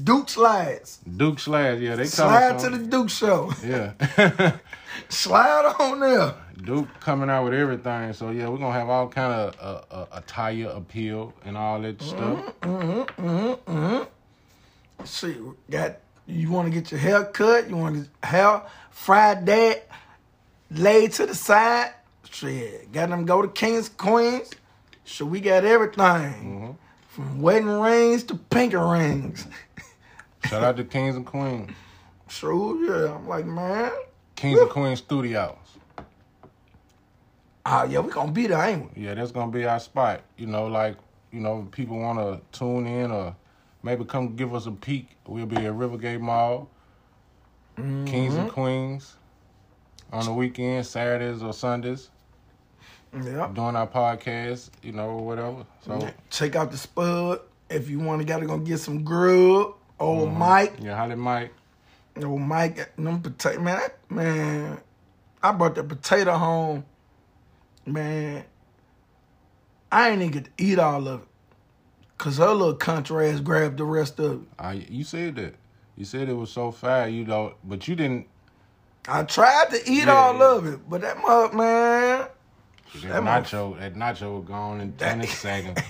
Duke 0.04 0.28
slides. 0.28 0.98
Duke 1.16 1.38
slides, 1.38 1.80
yeah, 1.80 1.96
they 1.96 2.04
Slide 2.04 2.58
to 2.58 2.70
the 2.70 2.78
Duke 2.78 3.08
show. 3.10 3.52
Yeah. 3.64 4.56
Slide 5.08 5.74
on 5.78 6.00
there. 6.00 6.34
Duke 6.62 6.88
coming 7.00 7.30
out 7.30 7.44
with 7.44 7.54
everything. 7.54 8.12
So 8.12 8.30
yeah, 8.30 8.48
we're 8.48 8.58
gonna 8.58 8.72
have 8.72 8.88
all 8.88 9.08
kind 9.08 9.32
of 9.32 9.56
uh, 9.60 9.94
uh, 9.94 10.06
attire 10.12 10.68
appeal 10.68 11.32
and 11.44 11.56
all 11.56 11.80
that 11.80 12.02
stuff. 12.02 12.38
Mm 12.60 13.06
mm 13.06 13.06
mm 13.06 13.58
mm. 13.58 14.08
See, 15.06 15.36
got 15.70 15.98
you 16.26 16.50
want 16.50 16.72
to 16.72 16.80
get 16.80 16.90
your 16.90 17.00
hair 17.00 17.24
cut? 17.24 17.70
You 17.70 17.76
want 17.76 17.94
to 17.94 18.00
get 18.02 18.10
hair 18.22 18.62
fried 18.90 19.46
that, 19.46 19.88
laid 20.70 21.12
to 21.12 21.26
the 21.26 21.34
side? 21.34 21.92
Shit, 22.30 22.92
got 22.92 23.08
them 23.08 23.24
go 23.24 23.40
to 23.40 23.48
kings, 23.48 23.88
queens. 23.88 24.50
So 25.04 25.24
we 25.24 25.40
got 25.40 25.64
everything 25.64 26.76
from 27.08 27.40
wedding 27.40 27.68
rings 27.68 28.24
to 28.24 28.36
pinky 28.36 28.76
rings. 28.76 29.46
Shout 30.46 30.62
out 30.62 30.76
to 30.76 30.84
Kings 30.84 31.16
and 31.16 31.26
Queens. 31.26 31.70
So 32.28 32.78
yeah, 32.82 33.14
I'm 33.14 33.26
like, 33.26 33.46
man, 33.46 33.90
Kings 34.36 34.60
and 34.60 34.70
Queens 34.70 34.98
Studios. 34.98 35.56
oh 37.66 37.84
yeah, 37.84 37.98
we 38.00 38.10
gonna 38.10 38.32
be 38.32 38.46
there, 38.46 38.62
ain't 38.62 38.94
we? 38.96 39.04
Yeah, 39.04 39.14
that's 39.14 39.32
gonna 39.32 39.50
be 39.50 39.64
our 39.64 39.80
spot. 39.80 40.22
You 40.36 40.46
know, 40.46 40.66
like 40.66 40.96
you 41.32 41.40
know, 41.40 41.66
people 41.70 41.98
want 41.98 42.18
to 42.18 42.40
tune 42.58 42.86
in 42.86 43.10
or 43.10 43.34
maybe 43.82 44.04
come 44.04 44.36
give 44.36 44.54
us 44.54 44.66
a 44.66 44.70
peek. 44.72 45.08
We'll 45.26 45.46
be 45.46 45.56
at 45.56 45.72
Rivergate 45.72 46.20
Mall, 46.20 46.68
Kings 47.76 48.34
and 48.34 48.48
mm-hmm. 48.48 48.48
Queens, 48.48 49.16
on 50.12 50.24
the 50.24 50.32
weekend, 50.32 50.86
Saturdays 50.86 51.42
or 51.42 51.52
Sundays, 51.52 52.10
Yeah. 53.12 53.50
doing 53.52 53.76
our 53.76 53.86
podcast. 53.86 54.70
You 54.82 54.92
know, 54.92 55.10
or 55.10 55.26
whatever. 55.26 55.66
So 55.84 56.08
Check 56.30 56.56
out 56.56 56.70
the 56.70 56.78
spud 56.78 57.40
if 57.68 57.88
you 57.90 57.98
want 57.98 58.20
to. 58.20 58.26
Got 58.26 58.40
to 58.40 58.46
go 58.46 58.58
get 58.58 58.78
some 58.78 59.02
grub. 59.02 59.74
Old 60.00 60.28
mm-hmm. 60.30 60.38
Mike, 60.38 60.74
yeah, 60.80 60.96
Holly 60.96 61.16
Mike. 61.16 61.52
old 62.22 62.40
Mike, 62.40 62.94
them 62.96 63.20
potato 63.20 63.60
man, 63.60 63.78
that, 63.78 64.10
man. 64.10 64.80
I 65.42 65.52
brought 65.52 65.74
the 65.76 65.84
potato 65.84 66.32
home, 66.36 66.84
man. 67.86 68.44
I 69.90 70.10
ain't 70.10 70.20
even 70.20 70.32
get 70.32 70.44
to 70.44 70.50
eat 70.58 70.78
all 70.78 71.08
of 71.08 71.22
it, 71.22 71.28
cause 72.18 72.38
her 72.38 72.52
little 72.52 72.74
country 72.74 73.30
ass 73.30 73.40
grabbed 73.40 73.78
the 73.78 73.84
rest 73.84 74.18
of 74.20 74.42
it. 74.42 74.48
I, 74.58 74.72
you 74.88 75.04
said 75.04 75.36
that. 75.36 75.54
You 75.96 76.04
said 76.04 76.28
it 76.28 76.34
was 76.34 76.50
so 76.52 76.70
fat, 76.70 77.06
you 77.06 77.24
know, 77.24 77.54
but 77.64 77.88
you 77.88 77.96
didn't. 77.96 78.28
I 79.08 79.22
tried 79.24 79.70
to 79.70 79.90
eat 79.90 80.06
Yeah, 80.06 80.14
all 80.14 80.36
yeah. 80.38 80.56
of 80.56 80.66
it, 80.66 80.88
but 80.88 81.00
that 81.00 81.16
mother 81.18 81.56
man, 81.56 82.28
That 83.02 83.02
That 83.02 83.22
nacho, 83.22 83.78
that 83.80 83.94
nacho 83.94 84.38
was 84.38 84.48
gone 84.48 84.80
in 84.80 84.92
ten 84.92 85.26
seconds. 85.26 85.80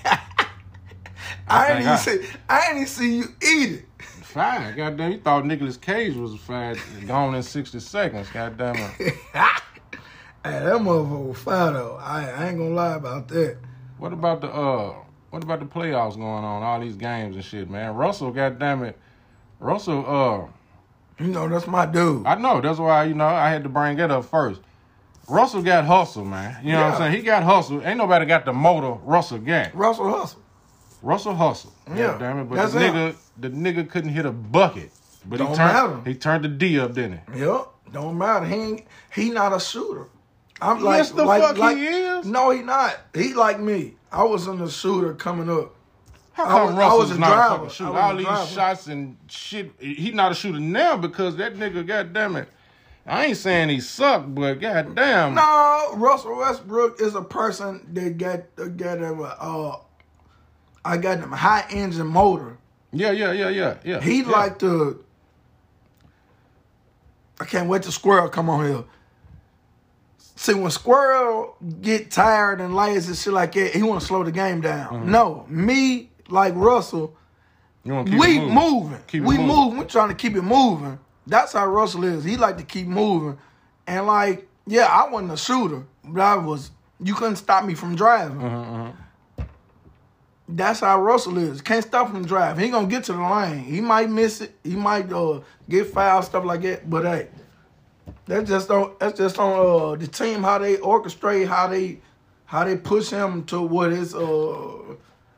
I, 1.49 1.71
ain't 1.71 1.81
even 1.81 1.97
see, 1.97 2.19
I 2.49 2.67
ain't 2.67 2.75
even 2.75 2.87
see 2.87 3.17
you 3.17 3.25
eat 3.41 3.71
it. 3.73 3.85
Fine, 4.23 4.75
goddamn. 4.77 5.11
You 5.13 5.19
thought 5.19 5.45
Nicolas 5.45 5.77
Cage 5.77 6.15
was 6.15 6.35
fast, 6.39 6.79
gone 7.07 7.33
in 7.35 7.43
sixty 7.43 7.79
seconds. 7.79 8.29
Goddamn 8.29 8.75
it. 8.99 9.13
Hey, 10.41 10.51
that 10.51 10.75
motherfucker 10.77 11.25
was 11.27 11.37
fire 11.37 11.73
though. 11.73 11.97
I, 12.01 12.29
I 12.29 12.47
ain't 12.47 12.57
gonna 12.57 12.69
lie 12.73 12.95
about 12.95 13.27
that. 13.27 13.57
What 13.97 14.13
about 14.13 14.39
the 14.39 14.47
uh? 14.47 14.95
What 15.31 15.43
about 15.43 15.59
the 15.59 15.65
playoffs 15.65 16.15
going 16.15 16.23
on? 16.45 16.63
All 16.63 16.79
these 16.79 16.95
games 16.95 17.35
and 17.35 17.43
shit, 17.43 17.69
man. 17.69 17.93
Russell, 17.93 18.31
goddamn 18.31 18.83
it, 18.83 18.97
Russell. 19.59 20.05
Uh, 20.07 21.23
You 21.23 21.29
know, 21.29 21.49
that's 21.49 21.67
my 21.67 21.85
dude. 21.85 22.25
I 22.25 22.35
know 22.35 22.61
that's 22.61 22.79
why 22.79 23.03
you 23.03 23.15
know 23.15 23.25
I 23.27 23.49
had 23.49 23.63
to 23.63 23.69
bring 23.69 23.97
that 23.97 24.11
up 24.11 24.23
first. 24.25 24.61
Russell 25.27 25.61
got 25.61 25.85
hustle, 25.85 26.23
man. 26.23 26.57
You 26.65 26.71
know 26.71 26.85
what 26.85 26.93
I'm 26.93 26.97
saying? 26.99 27.17
He 27.17 27.21
got 27.21 27.43
hustle. 27.43 27.85
Ain't 27.85 27.97
nobody 27.97 28.25
got 28.25 28.45
the 28.45 28.53
motor 28.53 28.93
Russell 29.03 29.39
got. 29.39 29.75
Russell 29.75 30.09
Hustle. 30.09 30.41
Russell 31.01 31.35
hustle. 31.35 31.73
Yeah, 31.87 32.17
damn 32.19 32.39
it. 32.39 32.43
But 32.45 32.55
that's 32.55 32.73
the 32.73 32.79
him. 32.81 32.93
nigga, 32.95 33.15
the 33.37 33.49
nigga 33.49 33.89
couldn't 33.89 34.11
hit 34.11 34.25
a 34.25 34.31
bucket. 34.31 34.91
But 35.25 35.37
Don't 35.37 35.49
he 35.51 35.55
turned, 35.55 35.73
matter. 35.73 36.01
he 36.09 36.15
turned 36.15 36.43
the 36.45 36.49
D 36.49 36.79
up, 36.79 36.93
didn't 36.93 37.21
he? 37.33 37.39
Yep. 37.41 37.67
Don't 37.93 38.17
matter. 38.17 38.45
He 38.45 38.55
ain't, 38.55 38.83
he 39.13 39.29
not 39.31 39.53
a 39.53 39.59
shooter. 39.59 40.07
I'm 40.61 40.81
like, 40.81 40.97
Yes, 40.97 41.11
the 41.11 41.23
like, 41.25 41.41
fuck 41.41 41.57
like, 41.57 41.77
he 41.77 41.85
is. 41.85 42.25
No, 42.25 42.51
he 42.51 42.61
not. 42.61 42.97
He 43.13 43.33
like 43.33 43.59
me. 43.59 43.95
I 44.11 44.23
was 44.23 44.47
in 44.47 44.57
the 44.57 44.69
shooter 44.69 45.13
coming 45.13 45.49
up. 45.49 45.73
How 46.33 46.45
I 46.45 46.47
come 46.49 46.65
was- 46.67 46.75
I 46.75 46.77
Russell's 46.79 46.99
was 47.09 47.11
a 47.11 47.19
not 47.19 47.31
a 47.31 47.49
fucking 47.55 47.69
shooter? 47.69 47.91
I 47.93 48.01
All 48.01 48.15
these 48.15 48.25
driver. 48.25 48.45
shots 48.47 48.87
and 48.87 49.17
shit. 49.27 49.71
He 49.79 50.11
not 50.11 50.31
a 50.31 50.35
shooter 50.35 50.59
now 50.59 50.97
because 50.97 51.35
that 51.37 51.55
nigga, 51.55 51.85
goddamn 51.85 52.35
it. 52.37 52.49
I 53.05 53.25
ain't 53.25 53.37
saying 53.37 53.69
he 53.69 53.79
sucked, 53.79 54.33
but 54.35 54.55
goddamn. 54.55 55.33
No, 55.35 55.93
Russell 55.95 56.37
Westbrook 56.37 57.01
is 57.01 57.15
a 57.15 57.21
person 57.23 57.87
that 57.93 58.17
got 58.17 58.41
got 58.77 58.99
a 58.99 59.13
uh, 59.13 59.77
I 60.89 60.97
got 60.97 61.21
them 61.21 61.31
high 61.31 61.65
engine 61.69 62.07
motor. 62.07 62.57
Yeah, 62.91 63.11
yeah, 63.11 63.31
yeah, 63.31 63.49
yeah, 63.49 63.77
yeah. 63.83 64.01
He 64.01 64.21
yeah. 64.21 64.29
like 64.29 64.59
to. 64.59 65.03
I 67.39 67.45
can't 67.45 67.69
wait 67.69 67.83
to 67.83 67.91
Squirrel 67.91 68.27
come 68.27 68.49
on 68.49 68.65
here. 68.65 68.83
See, 70.35 70.55
when 70.55 70.71
Squirrel 70.71 71.55
get 71.81 72.09
tired 72.09 72.59
and 72.59 72.75
lazy 72.75 73.09
and 73.09 73.17
shit 73.17 73.33
like 73.33 73.51
that, 73.51 73.71
he 73.75 73.83
want 73.83 74.01
to 74.01 74.07
slow 74.07 74.23
the 74.23 74.31
game 74.31 74.61
down. 74.61 74.87
Mm-hmm. 74.87 75.11
No, 75.11 75.45
me 75.47 76.09
like 76.27 76.53
Russell, 76.55 77.15
You 77.83 77.93
wanna 77.93 78.09
keep 78.09 78.19
we 78.19 78.39
moving. 78.39 78.99
Keep 79.07 79.21
it 79.21 79.25
we 79.27 79.37
moving. 79.37 79.47
moving. 79.47 79.79
We 79.79 79.85
trying 79.85 80.09
to 80.09 80.15
keep 80.15 80.35
it 80.35 80.41
moving. 80.41 80.97
That's 81.27 81.53
how 81.53 81.67
Russell 81.67 82.03
is. 82.03 82.23
He 82.23 82.35
like 82.35 82.57
to 82.57 82.63
keep 82.63 82.87
moving, 82.87 83.37
and 83.85 84.07
like 84.07 84.47
Yeah, 84.65 84.85
I 84.85 85.07
wasn't 85.09 85.33
a 85.33 85.37
shooter, 85.37 85.85
but 86.03 86.21
I 86.21 86.35
was. 86.35 86.71
You 87.01 87.13
couldn't 87.13 87.37
stop 87.37 87.63
me 87.63 87.75
from 87.75 87.95
driving. 87.95 88.41
Uh-huh, 88.41 88.91
That's 90.51 90.79
how 90.79 90.99
Russell 90.99 91.37
is. 91.37 91.61
Can't 91.61 91.85
stop 91.85 92.07
him 92.07 92.13
from 92.13 92.25
driving. 92.25 92.65
He 92.65 92.71
gonna 92.71 92.87
get 92.87 93.03
to 93.05 93.13
the 93.13 93.21
lane. 93.21 93.59
He 93.59 93.81
might 93.81 94.09
miss 94.09 94.41
it. 94.41 94.55
He 94.63 94.75
might 94.75 95.11
uh, 95.13 95.41
get 95.69 95.87
fouled, 95.87 96.25
stuff 96.25 96.43
like 96.43 96.63
that. 96.63 96.89
But 96.89 97.05
hey, 97.05 97.27
that's 98.25 98.49
just 98.49 98.71
on. 98.71 98.95
That's 98.99 99.17
just 99.17 99.37
on 99.37 99.93
uh, 99.93 99.95
the 99.95 100.07
team 100.07 100.41
how 100.41 100.57
they 100.57 100.77
orchestrate, 100.77 101.47
how 101.47 101.67
they, 101.67 101.99
how 102.45 102.63
they 102.63 102.77
push 102.77 103.11
him 103.11 103.43
to 103.45 103.61
what 103.61 103.91
is 103.91 104.15
uh, 104.15 104.95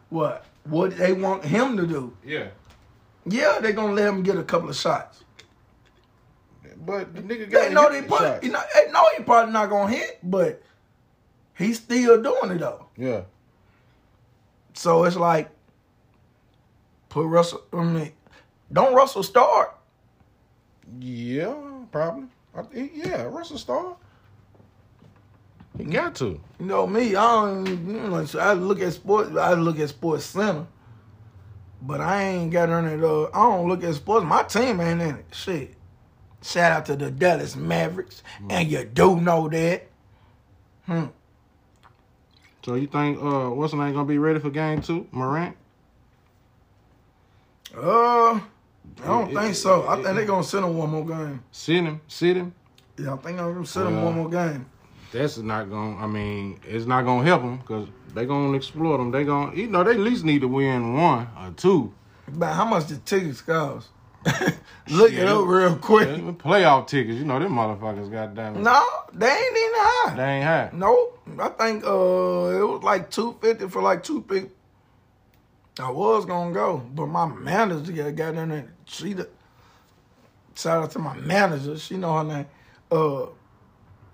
what 0.10 0.46
what 0.64 0.98
they 0.98 1.12
want 1.12 1.44
him 1.44 1.76
to 1.76 1.86
do. 1.86 2.16
Yeah. 2.26 2.48
Yeah, 3.26 3.60
they 3.62 3.74
gonna 3.74 3.94
let 3.94 4.08
him 4.08 4.24
get 4.24 4.38
a 4.38 4.44
couple 4.44 4.70
of 4.70 4.78
shots. 4.78 5.24
But 6.84 7.14
the 7.14 7.22
nigga 7.22 7.50
got 7.50 7.68
They 7.68 7.74
know 7.74 7.92
they 7.92 8.02
probably, 8.02 8.48
you 8.48 8.54
know, 8.54 8.62
they 8.74 8.92
know 8.92 9.04
he 9.16 9.24
probably 9.24 9.54
not 9.54 9.70
gonna 9.70 9.94
hit, 9.94 10.20
but 10.24 10.64
he's 11.56 11.78
still 11.78 12.22
doing 12.24 12.52
it 12.52 12.60
though. 12.60 12.88
Yeah. 12.98 13.22
So 14.74 15.04
it's 15.04 15.16
like 15.16 15.50
put 17.10 17.26
Russell. 17.28 17.64
I 17.74 17.84
mean, 17.84 18.12
don't 18.72 18.94
Russell 18.96 19.24
start? 19.24 19.78
Yeah, 21.00 21.54
probably. 21.92 22.28
I, 22.56 22.64
yeah, 22.94 23.24
Russell 23.24 23.58
start. 23.58 23.98
He 25.78 25.86
got 25.86 26.16
to. 26.16 26.40
You 26.60 26.66
know 26.66 26.86
me. 26.88 27.16
I 27.16 27.46
don't. 27.46 27.66
You 27.68 27.76
know, 27.76 28.26
so 28.26 28.40
I 28.40 28.54
look 28.54 28.82
at 28.82 28.94
sports. 28.94 29.36
I 29.38 29.54
look 29.54 29.80
at 29.80 29.90
Sports 29.90 30.26
Center, 30.26 30.68
but 31.82 32.02
I 32.02 32.24
ain't 32.24 32.52
got 32.52 32.70
none 32.70 32.88
of 32.88 33.00
the. 33.00 33.30
I 33.34 33.44
don't 33.44 33.68
look 33.68 33.84
at 33.84 33.96
sports. 33.96 34.26
My 34.26 34.44
team 34.44 34.80
ain't 34.82 35.02
in 35.02 35.16
it. 35.16 35.26
Shit. 35.32 35.76
Shout 36.44 36.72
out 36.72 36.86
to 36.88 36.96
the 36.96 37.12
Dallas 37.12 37.56
Mavericks, 37.56 38.24
and 38.50 38.68
you 38.70 38.84
do 38.84 39.22
know 39.22 39.48
that. 39.48 39.88
Hmm. 40.86 41.06
So 42.64 42.76
you 42.76 42.88
think 42.88 43.22
uh 43.22 43.50
what's 43.50 43.74
name 43.74 43.94
gonna 43.94 44.06
be 44.06 44.18
ready 44.18 44.40
for 44.40 44.50
game 44.50 44.82
two? 44.82 45.08
Morant? 45.12 45.56
Uh, 47.76 48.34
I 48.34 48.42
don't 49.06 49.34
think 49.34 49.56
so. 49.56 49.88
I 49.88 49.96
think 49.96 50.08
they're 50.16 50.26
gonna 50.26 50.44
send 50.44 50.66
him 50.66 50.78
one 50.78 50.90
more 50.90 51.06
game. 51.06 51.44
Send 51.52 51.88
him, 51.88 52.02
sit 52.08 52.36
him. 52.38 52.54
Yeah, 52.98 53.14
I 53.14 53.18
think 53.18 53.40
I'm 53.40 53.54
gonna 53.54 53.66
send 53.66 53.88
him 53.88 53.96
Well, 53.96 54.06
one 54.06 54.16
more 54.16 54.30
game. 54.30 54.66
That's 55.12 55.38
not 55.38 55.70
gonna. 55.70 55.98
I 55.98 56.08
mean, 56.08 56.60
it's 56.64 56.86
not 56.86 57.04
gonna 57.04 57.24
help 57.24 57.42
them 57.42 57.58
because 57.58 57.88
they 58.14 58.26
gonna 58.26 58.56
exploit 58.56 58.98
them. 58.98 59.12
They 59.12 59.24
gonna, 59.24 59.56
you 59.56 59.68
know, 59.68 59.84
they 59.84 59.92
at 59.92 60.00
least 60.00 60.24
need 60.24 60.42
to 60.42 60.48
win 60.48 60.94
one 60.94 61.28
or 61.40 61.52
two. 61.56 61.94
But 62.28 62.54
how 62.54 62.66
much 62.66 62.88
the 62.88 62.98
tickets 62.98 63.42
cost? 63.42 63.90
Look 64.90 65.14
it 65.14 65.28
up 65.28 65.46
real 65.48 65.76
quick. 65.78 66.10
Playoff 66.38 66.88
tickets, 66.88 67.18
you 67.18 67.26
know, 67.26 67.40
them 67.40 67.54
motherfuckers. 67.54 68.12
Goddamn, 68.12 68.58
it. 68.58 68.60
No, 68.60 68.86
they 69.14 69.28
ain't 69.30 69.58
even 69.58 69.72
high. 69.74 70.14
they 70.16 70.30
ain't 70.36 70.46
high. 70.46 70.70
Nope. 70.74 71.20
I 71.40 71.50
think 71.50 71.84
uh 71.86 71.88
it 71.88 72.68
was 72.68 72.82
like 72.84 73.10
two 73.10 73.38
fifty 73.42 73.68
for 73.68 73.82
like 73.82 74.04
two 74.04 74.22
pick. 74.22 74.50
I 75.80 75.90
was 75.90 76.26
gonna 76.26 76.54
go, 76.54 76.78
but 76.94 77.08
my 77.08 77.26
manager 77.26 77.92
got 77.92 78.16
got 78.16 78.36
in 78.36 78.50
there. 78.50 78.74
She 78.86 79.14
the 79.14 79.30
shout 80.56 80.84
out 80.84 80.92
to 80.92 81.00
my 81.00 81.16
manager. 81.16 81.78
She 81.78 81.98
know 81.98 82.18
her 82.18 82.24
name. 82.24 82.46
Uh, 82.92 83.28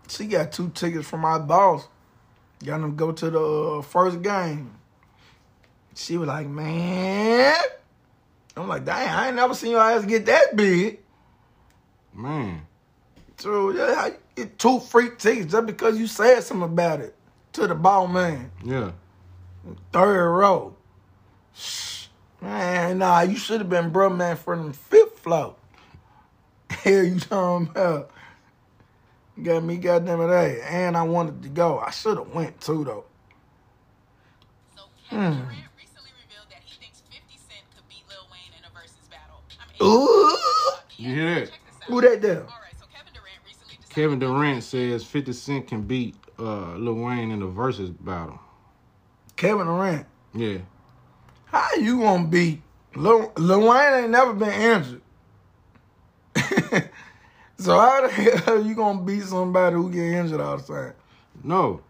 she 0.08 0.28
got 0.28 0.52
two 0.52 0.70
tickets 0.70 1.08
from 1.08 1.22
my 1.22 1.40
boss. 1.40 1.88
Got 2.64 2.82
them 2.82 2.96
go 2.96 3.12
to 3.12 3.30
the 3.30 3.40
uh, 3.40 3.82
first 3.82 4.22
game. 4.22 4.74
She 5.96 6.18
was 6.18 6.28
like, 6.28 6.48
man. 6.48 7.56
I'm 8.58 8.68
like, 8.68 8.86
dang, 8.86 9.08
I 9.10 9.28
ain't 9.28 9.36
never 9.36 9.54
seen 9.54 9.72
your 9.72 9.82
ass 9.82 10.06
get 10.06 10.26
that 10.26 10.56
big. 10.56 11.00
Man, 12.14 12.62
So 13.38 13.70
yeah, 13.72 13.94
how 13.96 14.06
you 14.08 14.16
get 14.36 14.58
two 14.58 14.80
free 14.80 15.10
tickets 15.18 15.52
just 15.52 15.66
because 15.68 16.00
you 16.00 16.08
said 16.08 16.42
something 16.42 16.64
about 16.64 17.00
it 17.02 17.16
to 17.54 17.68
the 17.68 17.76
ball 17.76 18.08
man. 18.08 18.52
yeah. 18.66 18.92
Third 19.92 20.30
row. 20.32 20.76
Shh. 21.54 22.08
Man, 22.42 23.00
nah, 23.00 23.22
you 23.22 23.36
should 23.36 23.60
have 23.62 23.70
been 23.70 23.90
bro 23.90 24.10
man 24.10 24.38
for 24.38 24.56
them 24.56 24.72
fifth 24.74 25.20
floor. 25.20 25.56
Hell 26.70 27.04
you 27.04 27.20
talking 27.20 27.68
about? 27.70 28.12
Got 29.44 29.64
me 29.64 29.78
goddamn 29.78 30.22
it, 30.22 30.28
hey. 30.30 30.62
And 30.68 30.98
I 30.98 31.04
wanted 31.04 31.44
to 31.44 31.50
go. 31.50 31.80
I 31.80 31.92
should 31.92 32.18
have 32.18 32.30
went 32.30 32.60
too 32.62 32.84
though. 32.86 33.06
So 34.76 34.84
Hmm. 35.10 35.42
Ooh. 39.82 40.36
You 40.98 41.14
hear 41.14 41.36
that? 41.36 41.52
check. 41.52 41.60
Who 41.88 42.02
that 42.02 42.22
there? 42.22 42.42
All 42.42 42.48
right, 42.48 42.74
so 42.80 42.86
Kevin 42.94 43.14
Durant 43.14 43.40
recently 43.46 43.78
decided 43.78 43.96
Kevin 43.96 44.20
Durant 44.20 44.64
says 44.64 45.04
50 45.06 45.34
Cent 45.34 45.68
can 45.68 45.82
beat 45.84 46.16
uh 46.40 46.76
Lil 46.76 46.96
Wayne 46.96 47.32
in 47.32 47.40
the 47.40 47.48
Verzuz 47.48 47.94
battle. 48.00 48.40
Kevin 49.36 49.68
Durant. 49.68 50.06
Yeah. 50.34 50.58
How 51.46 51.76
you 51.76 52.00
gonna 52.00 52.28
beat 52.28 52.62
Lil, 52.96 53.32
Lil 53.38 53.62
Wayne 53.62 54.04
ain't 54.04 54.10
never 54.10 54.34
been 54.34 54.50
injured. 54.50 55.02
so 57.58 57.80
how 57.80 58.02
the 58.02 58.10
hell 58.10 58.58
are 58.58 58.62
you 58.62 58.76
gonna 58.76 59.02
beat 59.02 59.24
somebody 59.24 59.76
who 59.76 59.92
get 59.92 60.04
injured 60.04 60.42
all 60.42 60.58
the 60.58 60.64
time? 60.64 60.94
No, 61.44 61.82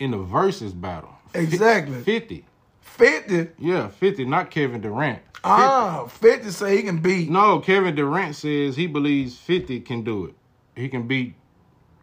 in 0.00 0.10
the 0.10 0.18
Verzuz 0.18 0.78
battle. 0.78 1.14
Exactly. 1.34 2.02
50. 2.02 2.44
50. 2.80 3.48
Yeah, 3.58 3.88
50, 3.88 4.24
not 4.24 4.50
Kevin 4.50 4.80
Durant. 4.80 5.20
50. 5.38 5.50
Ah, 5.50 6.06
50 6.06 6.50
say 6.50 6.76
he 6.76 6.82
can 6.82 6.98
beat. 6.98 7.30
No, 7.30 7.60
Kevin 7.60 7.94
Durant 7.94 8.34
says 8.34 8.74
he 8.76 8.86
believes 8.86 9.36
50 9.38 9.80
can 9.80 10.02
do 10.02 10.26
it. 10.26 10.34
He 10.74 10.88
can 10.88 11.06
beat 11.06 11.34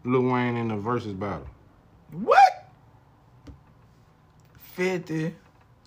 Lil 0.06 0.24
Wayne 0.24 0.56
in 0.56 0.70
the 0.70 0.76
Verzuz 0.76 1.20
battle. 1.20 1.48
What? 2.12 2.72
50 4.76 5.36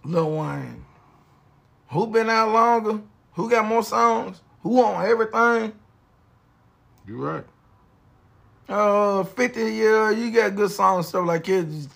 Lil 0.05 0.31
Wayne. 0.31 0.85
Who 1.89 2.07
been 2.09 2.29
out 2.29 2.53
longer? 2.53 3.01
Who 3.33 3.49
got 3.49 3.65
more 3.65 3.83
songs? 3.83 4.43
Who 4.63 4.83
on 4.83 5.07
everything? 5.07 5.73
You 7.07 7.17
right. 7.17 7.45
Uh, 8.69 9.25
50, 9.25 9.61
yeah, 9.61 10.11
you 10.11 10.31
got 10.31 10.55
good 10.55 10.71
songs, 10.71 11.09
stuff 11.09 11.27
like 11.27 11.45
that. 11.45 11.89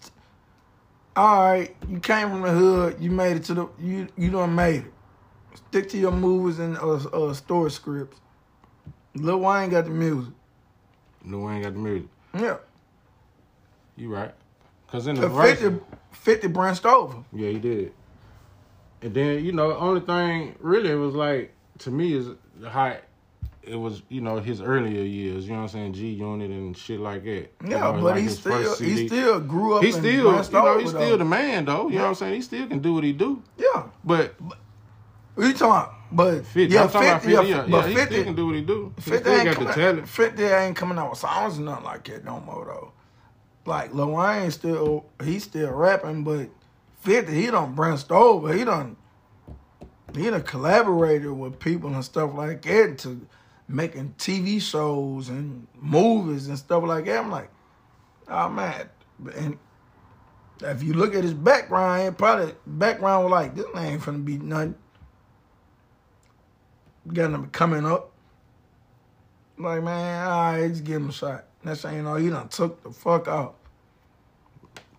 All 1.15 1.45
right, 1.45 1.77
you 1.87 2.01
came 2.01 2.31
from 2.31 2.41
the 2.41 2.51
hood, 2.51 2.97
you 2.99 3.11
made 3.11 3.37
it 3.37 3.45
to 3.45 3.55
the, 3.55 3.69
you 3.79 4.09
you 4.17 4.31
done 4.31 4.55
made 4.55 4.87
it. 4.87 4.93
Stick 5.55 5.89
to 5.91 5.99
your 5.99 6.13
movies 6.13 6.59
and 6.59 6.77
uh, 6.79 6.95
uh, 6.95 7.35
story 7.35 7.71
scripts. 7.71 8.19
Lil 9.15 9.41
Wayne 9.41 9.71
got 9.71 9.85
the 9.85 9.91
music. 9.91 10.33
Lil 11.25 11.41
Wayne 11.41 11.63
got 11.63 11.75
the 11.75 11.79
music. 11.79 12.09
Yeah. 12.39 12.57
You 13.97 14.15
right. 14.15 14.33
Cause 14.89 15.07
in 15.07 15.17
the 15.17 15.27
Uh, 15.27 15.31
Verzuz, 15.31 15.59
50, 15.59 15.81
50 16.13 16.49
branched 16.49 16.87
over. 16.87 17.19
yeah, 17.33 17.49
he 17.51 17.59
did. 17.59 17.93
And 19.03 19.15
then 19.15 19.45
you 19.45 19.53
know, 19.53 19.69
the 19.69 19.77
only 19.77 20.01
thing 20.01 20.55
really 20.61 20.95
was 20.95 21.15
like 21.15 21.53
to 21.81 21.91
me 21.91 22.15
is 22.15 22.29
the 22.59 22.71
how 22.71 22.97
it 23.63 23.77
was. 23.77 24.03
You 24.09 24.21
know, 24.21 24.39
his 24.39 24.61
earlier 24.61 25.03
years. 25.03 25.45
You 25.47 25.53
know 25.53 25.59
what 25.59 25.63
I'm 25.65 25.69
saying? 25.69 25.93
G 25.95 26.11
Unit 26.11 26.51
and 26.51 26.77
shit 26.77 27.01
like 27.01 27.25
that. 27.25 27.31
You 27.31 27.51
Yeah, 27.71 27.79
know, 27.79 27.93
but 27.95 28.03
like 28.03 28.23
he 28.23 28.29
still 28.29 28.77
he 28.77 29.09
still 29.09 29.41
grew 29.41 29.75
up. 29.75 29.83
He 29.83 29.93
still, 29.93 30.05
you 30.05 30.23
know, 30.53 30.79
he's 30.79 30.91
still 30.91 31.19
the 31.19 31.25
man 31.25 31.65
though. 31.65 31.89
You 31.89 31.97
know 31.97 32.03
what 32.03 32.09
I'm 32.11 32.15
saying? 32.15 32.35
He 32.35 32.43
still 32.43 32.67
can 32.69 32.79
do 32.81 32.95
what 32.95 33.05
he 33.05 33.13
do. 33.13 33.43
Yeah. 33.57 33.85
But 34.05 34.35
What 35.35 35.47
you 35.47 35.53
talking 35.55 35.67
about? 35.67 35.95
But 36.15 36.47
50, 36.47 36.75
yeah, 36.75 36.83
I'm 36.83 36.89
50, 36.89 37.07
about 37.07 37.23
50, 37.23 37.33
yeah, 37.33 37.41
yeah, 37.43 37.67
but 37.71 37.85
yeah, 37.85 37.89
he 37.89 37.95
50, 37.95 38.15
still 38.15 38.25
can 38.25 38.35
do 38.35 38.47
what 38.47 38.55
he 38.55 38.61
do. 38.61 38.93
He 38.97 39.03
50 39.03 39.19
still 39.19 39.33
ain't 39.33 39.45
got 39.45 39.51
the 39.51 39.65
coming, 39.65 39.75
talent. 39.75 40.09
50 40.09 40.43
ain't 40.43 40.77
coming 40.77 40.99
out 40.99 41.11
with 41.11 41.19
songs 41.19 41.59
or 41.59 41.63
nothing 41.63 41.85
like 41.85 42.05
that 42.05 42.25
no 42.25 42.41
more 42.41 42.67
though. 42.67 42.93
Like 43.65 43.95
Lil 43.95 44.11
Wayne 44.11 44.51
still 44.51 45.07
he 45.25 45.39
still 45.39 45.71
rapping, 45.71 46.25
but 46.25 46.51
50 47.01 47.33
he 47.33 47.47
done 47.47 47.75
branched 47.75 48.11
over. 48.11 48.53
He 48.53 48.65
done 48.65 48.97
he 50.15 50.29
done 50.29 50.43
collaborated 50.43 51.31
with 51.31 51.59
people 51.59 51.95
and 51.95 52.05
stuff 52.05 52.35
like 52.35 52.61
that 52.63 52.99
to 52.99 53.27
making 53.69 54.15
TV 54.19 54.61
shows 54.61 55.31
and 55.31 55.67
movies 55.81 56.49
and 56.49 56.59
stuff 56.59 56.85
like 56.85 57.07
that. 57.07 57.19
I'm 57.21 57.31
like, 57.31 57.51
oh 58.29 58.51
man. 58.51 58.89
And 59.37 59.59
if 60.61 60.83
you 60.83 60.93
look 60.93 61.15
at 61.15 61.25
his 61.25 61.35
background, 61.35 62.19
probably 62.19 62.55
background 62.67 63.25
was 63.25 63.31
like, 63.31 63.55
this 63.55 63.65
ain't 63.75 64.03
finna 64.03 64.25
be 64.25 64.37
nothing. 64.37 64.75
Got 67.11 67.31
him 67.31 67.47
coming 67.51 67.85
up. 67.85 68.13
Like, 69.59 69.83
man, 69.83 70.27
all 70.27 70.53
right, 70.53 70.69
just 70.69 70.85
give 70.85 70.97
him 70.97 71.09
a 71.09 71.13
shot. 71.13 71.45
Next 71.65 71.83
thing 71.83 71.97
you 71.97 72.03
know, 72.03 72.17
he 72.17 72.31
done 72.31 72.49
took 72.49 72.83
the 72.83 72.91
fuck 72.91 73.29
out. 73.29 73.57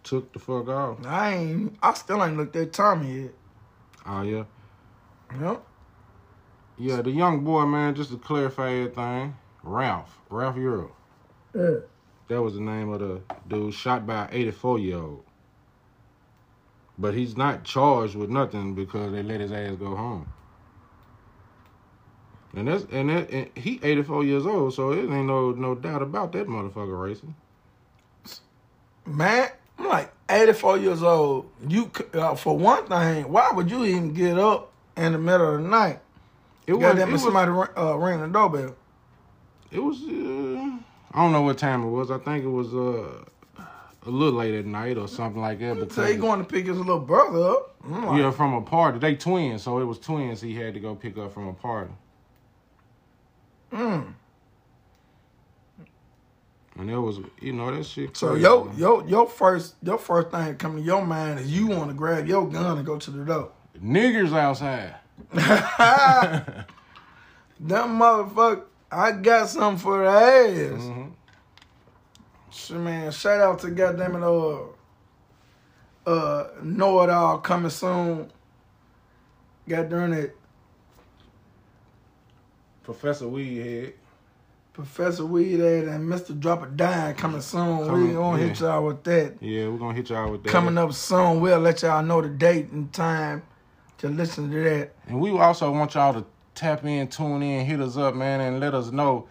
Took 0.04 0.34
the 0.34 0.40
fuck 0.40 0.68
off. 0.68 1.06
I 1.06 1.34
ain't, 1.34 1.78
I 1.82 1.94
still 1.94 2.24
ain't 2.24 2.38
looked 2.38 2.56
at 2.56 2.74
Tommy 2.74 3.24
yet. 3.24 3.32
Oh 4.06 4.22
yeah. 4.22 4.44
Yep. 5.40 5.64
Yeah, 6.78 7.02
the 7.02 7.12
young 7.12 7.44
boy, 7.44 7.66
man, 7.66 7.96
just 7.96 8.12
to 8.12 8.18
clarify 8.18 8.72
everything, 8.72 9.36
Ralph, 9.62 10.20
Ralph 10.30 10.56
Yarl. 10.56 10.92
Yeah. 11.56 11.76
That 12.28 12.42
was 12.42 12.56
the 12.56 12.62
name 12.62 12.90
of 12.90 13.00
the 13.00 13.22
dude 13.48 13.74
shot 13.74 14.08
by 14.08 14.26
an 14.26 14.30
84 14.32 14.80
year 14.80 14.98
old. 14.98 15.24
But 16.98 17.14
he's 17.14 17.38
not 17.38 17.64
charged 17.64 18.16
with 18.16 18.30
nothing 18.30 18.76
because 18.76 19.12
they 19.12 19.24
let 19.24 19.40
his 19.40 19.52
ass 19.52 19.76
go 19.76 19.96
home. 19.96 20.32
And 22.56 22.68
that's 22.68 22.86
and, 22.92 23.10
that, 23.10 23.30
and 23.32 23.50
he 23.56 23.80
84 23.82 24.26
years 24.26 24.46
old, 24.46 24.74
so 24.74 24.92
it 24.92 25.00
ain't 25.00 25.26
no 25.26 25.52
no 25.52 25.74
doubt 25.74 26.02
about 26.02 26.32
that 26.34 26.48
motherfucker 26.48 27.02
racing. 27.02 27.36
Man, 29.06 29.50
I'm 29.80 29.88
like 29.88 30.14
84 30.30 30.78
years 30.78 31.02
old. 31.02 31.50
You 31.68 31.92
uh, 32.14 32.36
for 32.36 32.58
one 32.58 32.86
thing, 32.86 33.32
why 33.32 33.52
would 33.52 33.72
you 33.72 33.84
even 33.86 34.14
get 34.14 34.38
up 34.38 34.72
in 34.96 35.14
the 35.14 35.18
middle 35.18 35.56
of 35.56 35.64
the 35.64 35.68
night? 35.68 36.00
It 36.68 36.74
was. 36.74 36.82
Goddamn, 36.82 37.10
It 37.10 37.14
was. 37.14 37.24
somebody 37.24 37.52
uh, 37.76 37.96
ring 37.96 38.22
the 38.22 38.28
doorbell. 38.28 38.76
It 39.72 39.80
was. 39.80 40.02
Uh, 40.04 40.78
I 41.16 41.22
don't 41.22 41.32
know 41.32 41.42
what 41.42 41.58
time 41.58 41.84
it 41.84 41.90
was. 41.90 42.12
I 42.12 42.20
think 42.20 42.44
it 42.44 42.50
was 42.50 42.74
uh, 42.74 43.24
a 44.06 44.10
little 44.10 44.40
late 44.40 44.54
at 44.54 44.66
night 44.66 44.98
or 44.98 45.08
something 45.08 45.42
like 45.42 45.60
that. 45.60 45.76
So 45.76 45.86
Because 45.86 46.10
he 46.10 46.16
going 46.16 46.40
to 46.40 46.46
pick 46.46 46.68
his 46.68 46.78
little 46.78 47.00
brother 47.00 47.50
up. 47.50 47.76
Like, 47.86 48.20
yeah, 48.20 48.32
from 48.32 48.54
a 48.54 48.62
party. 48.62 49.00
They 49.00 49.16
twins, 49.16 49.64
so 49.64 49.80
it 49.80 49.84
was 49.84 50.00
twins. 50.00 50.40
He 50.40 50.56
had 50.56 50.74
to 50.74 50.80
go 50.80 50.96
pick 50.96 51.18
up 51.18 51.34
from 51.34 51.48
a 51.48 51.54
party. 51.54 51.92
Mm. 53.74 54.14
And 56.80 56.90
it 56.90 56.98
was, 56.98 57.20
you 57.40 57.54
know, 57.54 57.76
that 57.76 57.86
shit. 57.86 58.18
So 58.18 58.30
crazy, 58.30 58.42
your 58.44 58.66
man. 58.66 58.78
your 58.78 59.08
your 59.08 59.28
first 59.30 59.76
your 59.84 59.98
first 60.00 60.32
thing 60.32 60.46
that 60.46 60.60
come 60.60 60.76
to 60.78 60.82
your 60.82 61.06
mind 61.06 61.40
is 61.40 61.52
you 61.52 61.68
want 61.68 61.90
to 61.90 61.94
grab 61.96 62.28
your 62.28 62.48
gun 62.50 62.78
and 62.78 62.86
go 62.86 62.98
to 62.98 63.12
the 63.12 63.24
door. 63.24 63.52
niggers 63.82 64.34
outside. 64.34 64.96
Them 67.60 68.00
motherfucker, 68.00 68.64
I 68.92 69.12
got 69.12 69.50
something 69.50 69.78
for 69.78 70.00
the 70.04 70.10
ass. 70.10 70.82
Mhm. 70.82 71.12
Shit, 72.50 72.78
man, 72.78 73.12
shout 73.12 73.40
out 73.40 73.60
to 73.60 73.70
goddamn 73.72 74.16
it, 74.16 74.24
uh, 74.24 74.58
uh, 76.10 76.48
Know 76.62 77.02
It 77.04 77.10
All 77.10 77.38
coming 77.38 77.70
soon. 77.70 78.32
Got 79.70 79.90
during 79.90 80.14
it, 80.14 80.36
Professor 82.84 83.26
Weedhead. 83.26 83.94
Professor 84.74 85.24
Weedhead 85.24 85.94
and 85.94 86.10
Mr. 86.10 86.38
Drop 86.38 86.64
a 86.64 86.66
Dime 86.66 87.16
coming 87.16 87.42
soon. 87.42 87.92
we 88.08 88.14
gonna 88.14 88.42
hit 88.42 88.60
y'all 88.60 88.84
with 88.86 89.04
that. 89.04 89.36
Yeah, 89.40 89.68
we're 89.68 89.78
gonna 89.78 89.94
hit 89.94 90.10
y'all 90.10 90.32
with 90.32 90.44
that. 90.44 90.50
Coming 90.50 90.78
up 90.78 90.94
soon. 90.94 91.42
We'll 91.42 91.60
let 91.60 91.84
y'all 91.84 92.04
know 92.04 92.22
the 92.22 92.30
date 92.30 92.72
and 92.72 92.92
time 92.92 93.44
to 94.00 94.10
listen 94.10 94.50
to 94.50 94.64
that. 94.64 94.92
And 95.08 95.20
we 95.20 95.30
also 95.32 95.72
want 95.72 95.94
y'all 95.94 96.14
to 96.14 96.26
tap 96.56 96.84
in, 96.86 97.08
tune 97.08 97.44
in, 97.44 97.66
hit 97.66 97.80
us 97.80 97.98
up, 97.98 98.16
man, 98.16 98.42
and 98.42 98.60
let 98.60 98.74
us 98.74 98.92
know 98.92 99.28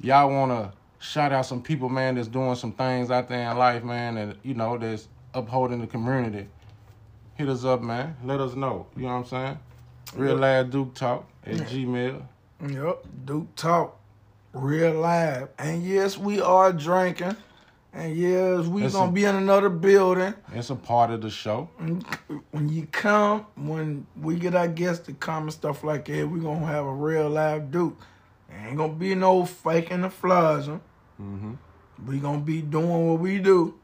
y'all 0.00 0.30
want 0.30 0.52
to 0.52 0.72
shout 1.04 1.32
out 1.32 1.46
some 1.46 1.62
people, 1.62 1.88
man, 1.88 2.14
that's 2.14 2.28
doing 2.28 2.54
some 2.54 2.72
things 2.72 3.10
out 3.10 3.28
there 3.28 3.50
in 3.50 3.56
life, 3.56 3.82
man, 3.82 4.16
and 4.16 4.36
you 4.42 4.54
know 4.54 4.78
that's 4.78 5.08
upholding 5.34 5.80
the 5.80 5.86
community. 5.86 6.48
Hit 7.34 7.48
us 7.48 7.64
up, 7.64 7.82
man. 7.82 8.16
Let 8.24 8.40
us 8.40 8.54
know. 8.54 8.86
You 8.96 9.02
know 9.02 9.08
what 9.08 9.14
I'm 9.14 9.24
saying? 9.26 9.58
Real 10.14 10.36
Live 10.36 10.70
Duke 10.70 10.94
Talk 10.94 11.28
at 11.44 11.56
Gmail. 11.56 12.22
Yep, 12.60 13.04
Duke 13.24 13.54
Talk, 13.56 13.98
real 14.52 14.94
live. 14.94 15.48
And 15.58 15.82
yes, 15.82 16.16
we 16.16 16.40
are 16.40 16.72
drinking. 16.72 17.36
And 17.92 18.14
yes, 18.14 18.66
we 18.66 18.82
That's 18.82 18.94
gonna 18.94 19.10
a- 19.10 19.12
be 19.12 19.24
in 19.24 19.34
another 19.34 19.68
building. 19.70 20.34
It's 20.52 20.70
a 20.70 20.74
part 20.76 21.10
of 21.10 21.22
the 21.22 21.30
show. 21.30 21.70
When 22.50 22.68
you 22.68 22.86
come, 22.86 23.46
when 23.56 24.06
we 24.20 24.36
get 24.36 24.54
our 24.54 24.68
guests 24.68 25.06
to 25.06 25.14
come 25.14 25.44
and 25.44 25.52
stuff 25.52 25.82
like 25.82 26.04
that, 26.06 26.28
we 26.28 26.40
gonna 26.40 26.66
have 26.66 26.84
a 26.84 26.92
real 26.92 27.28
live 27.30 27.70
Duke. 27.70 27.98
Ain't 28.52 28.76
gonna 28.76 28.92
be 28.92 29.14
no 29.14 29.44
faking 29.44 30.02
the 30.02 30.08
flossing. 30.08 30.80
Mm-hmm. 31.20 31.52
We 32.06 32.18
gonna 32.18 32.40
be 32.40 32.60
doing 32.62 33.08
what 33.08 33.18
we 33.20 33.38
do 33.38 33.74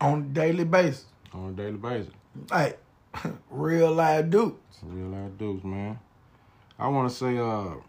on 0.00 0.18
a 0.20 0.22
daily 0.22 0.64
basis. 0.64 1.04
On 1.34 1.50
a 1.50 1.52
daily 1.52 1.76
basis. 1.76 2.12
Like 2.50 2.78
real 3.50 3.92
live 3.92 4.30
Duke. 4.30 4.60
Real 4.82 5.08
live 5.08 5.36
Dukes, 5.38 5.64
man. 5.64 5.98
I 6.78 6.88
want 6.88 7.10
to 7.10 7.14
say, 7.16 7.38
uh, 7.38 7.42
a 7.42 7.80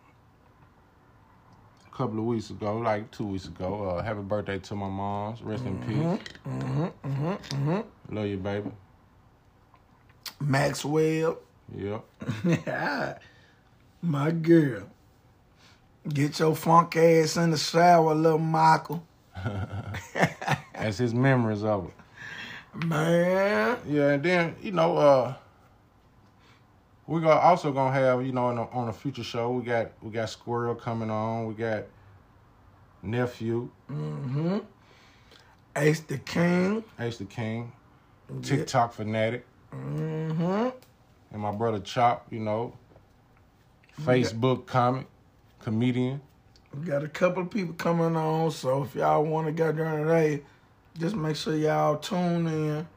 couple 1.92 2.20
of 2.20 2.26
weeks 2.26 2.50
ago, 2.50 2.78
like 2.78 3.12
two 3.12 3.26
weeks 3.26 3.48
ago, 3.48 3.90
uh, 3.90 4.04
happy 4.04 4.22
birthday 4.22 4.60
to 4.60 4.76
my 4.76 4.88
moms. 4.88 5.42
Rest 5.42 5.66
in 5.66 5.78
peace. 5.80 5.98
Mm-hmm, 6.48 6.84
mm-hmm, 6.84 7.28
mm-hmm. 7.28 8.16
Love 8.16 8.28
you, 8.28 8.38
baby. 8.38 8.72
Maxwell. 10.40 11.40
Yep. 11.76 12.06
My 14.02 14.32
girl. 14.32 14.90
Get 16.08 16.40
your 16.40 16.56
funk 16.56 16.96
ass 16.96 17.36
in 17.36 17.52
the 17.52 17.58
shower, 17.58 18.16
little 18.16 18.38
Michael. 18.38 19.06
That's 20.74 20.98
his 20.98 21.14
memories 21.14 21.64
of 21.64 21.90
it. 21.90 22.86
Man. 22.86 23.78
Yeah, 23.86 24.12
and 24.12 24.24
then 24.24 24.56
you 24.62 24.72
know, 24.72 24.98
uh, 24.98 25.34
we 27.08 27.22
got 27.22 27.42
also 27.42 27.72
gonna 27.72 27.94
have 27.94 28.26
you 28.26 28.32
know 28.34 28.46
on 28.48 28.58
a, 28.58 28.70
on 28.70 28.90
a 28.90 28.94
future 28.94 29.24
show 29.24 29.50
we 29.52 29.64
got 29.64 29.92
we 30.02 30.12
got 30.12 30.30
Squirrel 30.30 30.76
coming 30.76 31.10
on. 31.10 31.46
We 31.48 31.54
got 31.54 31.84
nephew 33.02 33.70
Mm-hmm. 33.92 34.58
Ace 35.76 36.00
the 36.02 36.18
King. 36.18 36.84
Ace 37.00 37.18
the 37.18 37.26
King, 37.26 37.72
TikTok 38.42 38.94
fanatic, 38.94 39.46
Mm-hmm. 39.74 40.70
and 41.32 41.42
my 41.42 41.52
brother 41.52 41.80
Chop. 41.80 42.26
You 42.32 42.40
know, 42.40 42.74
Facebook 44.02 44.66
comic 44.66 45.06
comedian. 45.60 46.22
We 46.78 46.86
got 46.86 47.04
a 47.04 47.08
couple 47.08 47.44
of 47.44 47.50
people 47.50 47.74
coming 47.76 48.16
on, 48.16 48.52
so 48.52 48.84
if 48.84 48.94
y'all 48.96 49.24
want 49.24 49.48
to 49.48 49.54
get 49.54 49.78
there 49.78 49.98
today, 50.04 50.42
just 50.98 51.16
make 51.16 51.36
sure 51.36 51.56
y'all 51.56 51.98
tune 51.98 52.48
in. 52.48 52.88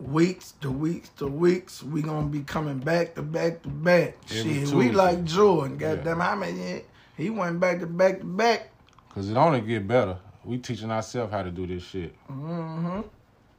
Weeks 0.00 0.52
to 0.60 0.70
weeks 0.70 1.08
to 1.18 1.26
weeks, 1.26 1.82
we 1.82 2.02
gonna 2.02 2.28
be 2.28 2.40
coming 2.42 2.78
back 2.78 3.14
to 3.16 3.22
back 3.22 3.62
to 3.62 3.68
back. 3.68 4.16
Every 4.30 4.64
Shit, 4.64 4.68
we 4.68 4.90
like 4.92 5.24
Jordan. 5.24 5.78
Yeah. 5.80 5.96
Goddamn, 5.96 6.20
how 6.20 6.36
many? 6.36 6.82
He 7.16 7.30
went 7.30 7.58
back 7.58 7.80
to 7.80 7.86
back 7.86 8.20
to 8.20 8.24
back. 8.24 8.70
Cause 9.12 9.28
it 9.28 9.36
only 9.36 9.60
get 9.60 9.88
better. 9.88 10.18
We 10.44 10.58
teaching 10.58 10.92
ourselves 10.92 11.32
how 11.32 11.42
to 11.42 11.50
do 11.50 11.66
this 11.66 11.82
shit. 11.82 12.14
Mm-hmm. 12.30 13.00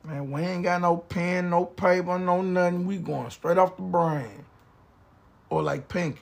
Man, 0.05 0.31
we 0.31 0.41
ain't 0.41 0.63
got 0.63 0.81
no 0.81 0.95
pen, 0.97 1.49
no 1.49 1.65
paper, 1.65 2.17
no 2.17 2.41
nothing. 2.41 2.85
We 2.87 2.97
going 2.97 3.29
straight 3.31 3.57
off 3.57 3.75
the 3.75 3.83
brain. 3.83 4.45
Or 5.49 5.61
like 5.61 5.89
Pinky. 5.89 6.21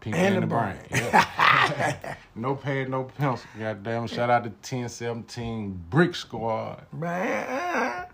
Pink 0.00 0.16
And 0.16 0.36
the 0.36 0.40
the 0.40 0.46
brain. 0.46 0.76
brain. 0.88 1.02
Yeah. 1.02 2.14
no 2.34 2.54
pad, 2.54 2.88
no 2.88 3.04
pencil. 3.04 3.46
God 3.58 3.82
damn. 3.82 4.06
Shout 4.06 4.30
out 4.30 4.44
to 4.44 4.50
1017 4.50 5.84
Brick 5.90 6.14
Squad. 6.14 6.86
Man. 6.92 8.06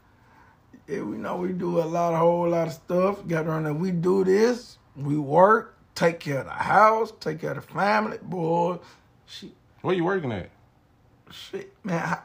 Yeah, 0.86 1.00
we 1.02 1.16
know 1.16 1.36
we 1.36 1.52
do 1.52 1.78
a 1.80 1.84
lot, 1.84 2.12
a 2.14 2.18
whole 2.18 2.48
lot 2.48 2.66
of 2.68 2.74
stuff. 2.74 3.26
Got 3.26 3.46
on 3.48 3.64
that 3.64 3.74
we 3.74 3.90
do 3.90 4.22
this, 4.24 4.76
we 4.96 5.16
work, 5.16 5.76
take 5.94 6.20
care 6.20 6.40
of 6.40 6.44
the 6.46 6.52
house, 6.52 7.12
take 7.20 7.40
care 7.40 7.52
of 7.52 7.56
the 7.66 7.72
family, 7.72 8.18
boy. 8.22 8.78
Shit, 9.26 9.52
Where 9.80 9.94
you 9.94 10.04
working 10.04 10.30
at? 10.32 10.50
shit, 11.30 11.72
man. 11.84 11.98
How, 12.00 12.22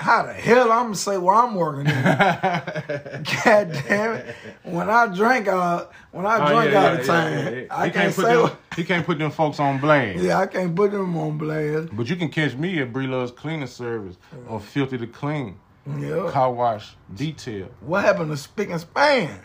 how 0.00 0.22
the 0.24 0.32
hell 0.32 0.72
I'm 0.72 0.86
gonna 0.86 0.94
say 0.96 1.16
where 1.18 1.34
I'm 1.36 1.54
working 1.54 1.86
at? 1.86 3.22
God 3.44 3.72
damn 3.86 4.14
it! 4.14 4.34
When 4.64 4.88
I 4.90 5.06
drink, 5.14 5.46
uh, 5.46 5.84
when 6.10 6.26
I 6.26 6.38
Oh, 6.50 6.54
drink 6.60 6.72
yeah, 6.72 6.78
all 6.78 6.94
yeah, 6.94 6.96
the 6.96 7.04
time, 7.06 7.54
yeah. 7.54 7.62
I 7.70 7.86
he 7.86 7.92
can't 7.92 8.14
put 8.16 8.24
say. 8.24 8.34
them, 8.36 8.50
he 8.74 8.84
can't 8.84 9.06
put 9.06 9.18
them 9.18 9.30
folks 9.30 9.60
on 9.60 9.78
blast. 9.78 10.18
yeah, 10.18 10.38
I 10.38 10.46
can't 10.46 10.74
put 10.74 10.90
them 10.90 11.16
on 11.16 11.38
blast. 11.38 11.94
But 11.94 12.08
you 12.08 12.16
can 12.16 12.30
catch 12.30 12.54
me 12.56 12.80
at 12.80 12.92
Breedlove's 12.92 13.30
Cleaning 13.32 13.68
Service 13.68 14.16
or 14.48 14.58
Filthy 14.58 14.98
to 14.98 15.06
Clean, 15.06 15.56
Yeah. 15.86 16.30
Car 16.30 16.52
Wash 16.52 16.94
Detail. 17.14 17.68
What 17.80 18.04
happened 18.04 18.30
to 18.30 18.36
Spick 18.36 18.70
and 18.70 18.80
Span? 18.80 19.40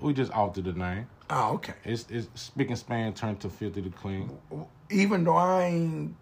We 0.00 0.12
just 0.12 0.32
altered 0.32 0.64
the 0.64 0.72
name. 0.72 1.06
Oh, 1.30 1.54
okay. 1.54 1.74
It's, 1.84 2.06
it's 2.10 2.28
Spick 2.40 2.68
and 2.68 2.78
Span 2.78 3.12
turned 3.14 3.40
to 3.40 3.48
Filthy 3.48 3.82
to 3.82 3.90
Clean. 3.90 4.30
Even 4.90 5.24
though 5.24 5.36
I 5.36 5.64
ain't 5.64 6.14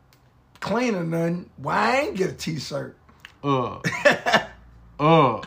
cleaning 0.61 1.11
nothing, 1.11 1.51
why 1.57 1.75
I 1.75 2.01
ain't 2.03 2.17
get 2.17 2.31
a 2.31 2.33
T-shirt? 2.33 2.97
Uh. 3.43 3.81
uh. 5.01 5.43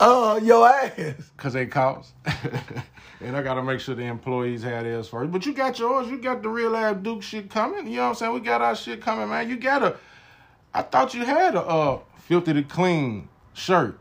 Uh, 0.00 0.40
your 0.42 0.68
ass. 0.68 1.32
Cause 1.36 1.54
they 1.54 1.66
cost. 1.66 2.12
and 3.20 3.36
I 3.36 3.42
gotta 3.42 3.62
make 3.62 3.80
sure 3.80 3.94
the 3.94 4.04
employees 4.04 4.62
had 4.62 4.84
theirs 4.84 5.08
first. 5.08 5.32
But 5.32 5.44
you 5.44 5.52
got 5.52 5.78
yours, 5.78 6.08
you 6.08 6.18
got 6.18 6.42
the 6.42 6.48
real 6.48 6.76
Ab 6.76 7.02
Duke 7.02 7.22
shit 7.22 7.50
coming. 7.50 7.86
You 7.88 7.96
know 7.96 8.02
what 8.02 8.08
I'm 8.10 8.14
saying? 8.14 8.34
We 8.34 8.40
got 8.40 8.62
our 8.62 8.76
shit 8.76 9.00
coming, 9.00 9.28
man. 9.28 9.48
You 9.48 9.56
got 9.56 9.82
a 9.82 9.96
I 10.72 10.82
thought 10.82 11.14
you 11.14 11.24
had 11.24 11.56
a 11.56 11.62
uh 11.62 11.98
filthy 12.28 12.52
to 12.52 12.62
clean 12.62 13.28
shirt. 13.58 13.98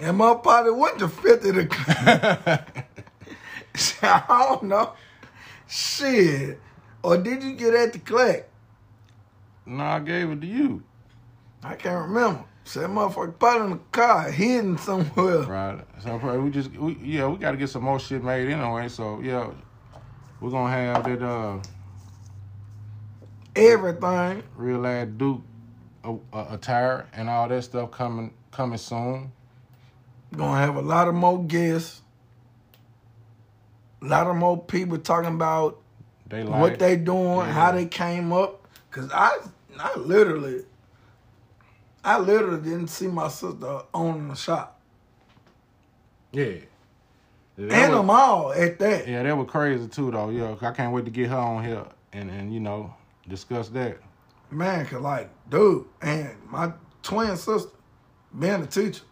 And 0.00 0.16
my 0.16 0.34
party 0.34 0.70
went 0.70 0.98
to 0.98 1.08
50 1.08 1.52
to 1.52 1.68
I 4.02 4.24
don't 4.48 4.64
know. 4.64 4.92
Shit. 5.68 6.60
Or 7.02 7.16
did 7.18 7.42
you 7.42 7.52
get 7.54 7.74
at 7.74 7.92
the 7.92 7.98
click? 7.98 8.48
no, 9.66 9.82
I 9.84 9.98
gave 10.00 10.30
it 10.30 10.40
to 10.42 10.46
you. 10.46 10.82
I 11.62 11.74
can't 11.74 12.08
remember. 12.08 12.44
Said 12.64 12.90
motherfucker 12.90 13.38
put 13.38 13.62
in 13.62 13.70
the 13.70 13.76
car, 13.92 14.30
hidden 14.30 14.78
somewhere. 14.78 15.42
Right. 15.42 15.80
So 16.02 16.18
probably 16.18 16.40
we 16.40 16.50
just 16.50 16.70
we, 16.72 16.96
yeah, 17.02 17.26
we 17.28 17.36
gotta 17.36 17.56
get 17.56 17.68
some 17.68 17.82
more 17.84 18.00
shit 18.00 18.22
made 18.24 18.48
anyway. 18.50 18.88
So 18.88 19.20
yeah. 19.20 19.50
We're 20.40 20.50
gonna 20.50 20.70
have 20.70 21.04
that 21.04 21.22
uh 21.22 21.58
Everything. 23.56 24.42
real 24.56 24.86
Ad 24.86 25.16
Duke 25.16 25.42
uh, 26.04 26.14
uh, 26.32 26.46
attire 26.50 27.06
and 27.14 27.28
all 27.30 27.48
that 27.48 27.62
stuff 27.64 27.90
coming 27.90 28.32
coming 28.54 28.78
soon. 28.78 29.32
Gonna 30.36 30.58
have 30.58 30.76
a 30.76 30.80
lot 30.80 31.08
of 31.08 31.14
more 31.14 31.42
guests. 31.44 32.00
A 34.02 34.06
lot 34.06 34.26
of 34.26 34.36
more 34.36 34.62
people 34.62 34.98
talking 34.98 35.34
about 35.34 35.80
They 36.28 36.42
like 36.42 36.60
what 36.60 36.78
they 36.78 36.96
doing, 36.96 37.38
Yeah. 37.46 37.52
how 37.52 37.72
they 37.72 37.86
came 37.86 38.32
up. 38.32 38.66
Cause 38.90 39.10
I, 39.12 39.38
I 39.78 39.96
literally, 39.98 40.64
I 42.04 42.18
literally 42.18 42.60
didn't 42.62 42.88
see 42.88 43.06
my 43.08 43.28
sister 43.28 43.82
owning 43.92 44.28
the 44.28 44.34
shop. 44.34 44.80
Yeah. 46.32 46.52
That 47.56 47.72
and 47.72 47.92
was- 47.92 48.00
them 48.00 48.10
all 48.10 48.52
at 48.52 48.78
that. 48.80 49.08
Yeah, 49.08 49.22
that 49.22 49.36
was 49.36 49.48
crazy 49.48 49.88
too, 49.88 50.10
though. 50.10 50.30
Yeah, 50.30 50.54
I 50.60 50.70
can't 50.72 50.92
wait 50.92 51.04
to 51.06 51.10
get 51.10 51.30
her 51.30 51.36
on 51.36 51.64
here 51.64 51.84
and 52.12 52.30
and 52.30 52.52
you 52.52 52.60
know 52.60 52.92
discuss 53.28 53.68
that. 53.70 53.98
Man, 54.50 54.84
cause 54.86 55.00
like, 55.00 55.30
dude, 55.48 55.86
and 56.02 56.30
my 56.48 56.72
twin 57.02 57.36
sister 57.36 57.70
being 58.38 58.62
a 58.62 58.66
teacher. 58.66 59.02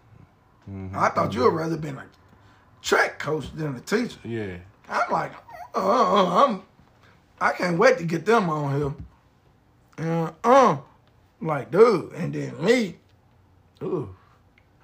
Mhm. 0.70 0.94
I 0.94 1.08
thought 1.10 1.34
you 1.34 1.42
would 1.42 1.52
rather 1.54 1.76
been 1.76 1.98
a 1.98 2.04
track 2.80 3.18
coach 3.18 3.52
than 3.54 3.74
a 3.76 3.80
teacher. 3.80 4.18
Yeah, 4.24 4.56
I'm 4.88 5.10
like, 5.10 5.32
uh, 5.74 5.78
uh, 5.78 6.44
I'm, 6.46 6.62
I 7.40 7.52
can't 7.52 7.78
wait 7.78 7.98
to 7.98 8.04
get 8.04 8.24
them 8.26 8.48
on 8.48 8.76
here. 8.78 8.94
And 9.98 10.32
uh, 10.44 10.76
like, 11.40 11.70
dude, 11.70 12.12
and 12.12 12.32
then 12.34 12.64
me, 12.64 12.96
ooh, 13.82 14.14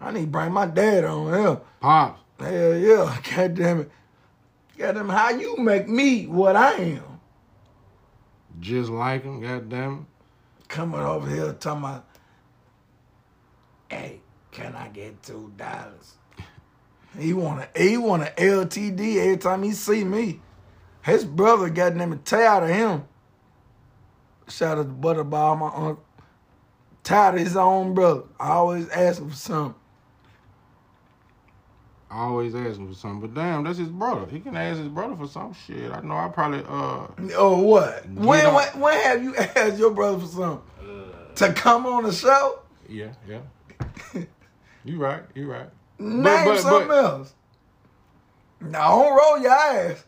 I 0.01 0.11
need 0.12 0.20
to 0.22 0.27
bring 0.27 0.53
my 0.53 0.66
dad 0.66 1.05
on 1.05 1.33
here. 1.33 1.61
pops. 1.81 2.20
Hell 2.40 2.77
yeah, 2.77 3.18
god 3.37 3.55
damn 3.55 3.81
it. 3.81 3.90
God 4.77 4.92
damn 4.94 5.11
it, 5.11 5.12
how 5.12 5.31
you 5.31 5.57
make 5.57 5.88
me 5.88 6.27
what 6.27 6.55
I 6.57 6.72
am? 6.74 7.20
Just 8.61 8.90
like 8.90 9.22
him, 9.24 9.40
goddamn. 9.40 10.07
Coming 10.68 11.01
over 11.01 11.29
here 11.29 11.53
talking 11.55 11.85
about, 11.85 12.05
hey, 13.88 14.20
can 14.59 14.75
I 14.75 14.88
get 14.88 15.23
two 15.23 15.53
dollars? 15.57 16.14
He 17.16 17.33
want 17.33 17.68
a 17.75 17.81
he 17.81 17.97
want 17.97 18.25
a 18.25 18.33
LTD 18.37 19.16
every 19.16 19.37
time 19.37 19.62
he 19.62 19.73
see 19.73 20.03
me. 20.05 20.40
His 21.03 21.25
brother 21.25 21.71
got 21.71 21.97
them 21.97 22.21
tired 22.25 22.64
of 22.64 22.71
him. 22.71 23.05
Shout 24.49 24.79
out 24.79 24.83
to 24.83 24.92
Butterball, 24.92 25.59
my 25.59 25.66
uncle. 25.66 26.05
Tired 27.05 27.37
of 27.37 27.40
his 27.40 27.57
own 27.57 27.94
brother. 27.94 28.25
I 28.38 28.49
always 28.51 28.88
ask 28.90 29.21
him 29.21 29.31
for 29.31 29.37
something. 29.37 29.75
I 32.11 32.21
always 32.21 32.55
ask 32.55 32.79
him 32.79 32.88
for 32.88 32.94
something, 32.99 33.21
but 33.21 33.35
damn, 33.35 33.64
that's 33.64 33.79
his 33.79 33.88
brother. 33.88 34.27
He 34.31 34.40
can 34.40 34.57
ask 34.57 34.79
his 34.79 34.88
brother 34.88 35.14
for 35.14 35.29
some 35.29 35.55
shit. 35.55 35.92
I 35.92 36.01
know. 36.01 36.16
I 36.16 36.29
probably 36.29 36.64
uh. 36.66 37.07
Oh 37.37 37.61
what? 37.61 38.09
When, 38.09 38.44
on- 38.47 38.55
when 38.55 38.81
when 38.81 39.01
have 39.05 39.23
you 39.23 39.37
asked 39.37 39.79
your 39.79 39.92
brother 39.92 40.18
for 40.18 40.27
something? 40.27 40.62
to 41.37 41.53
come 41.53 41.87
on 41.87 42.03
the 42.03 42.12
show? 42.12 42.59
Yeah, 42.88 43.12
yeah. 43.29 43.40
you 44.84 44.98
right. 44.98 45.22
You 45.34 45.50
right. 45.50 45.68
Name 45.98 46.22
but- 46.22 46.58
something 46.60 46.88
but- 46.88 47.04
else. 47.04 47.34
Now 48.60 48.90
don't 49.02 49.16
roll 49.16 49.38
your 49.38 49.52
ass. 49.52 50.04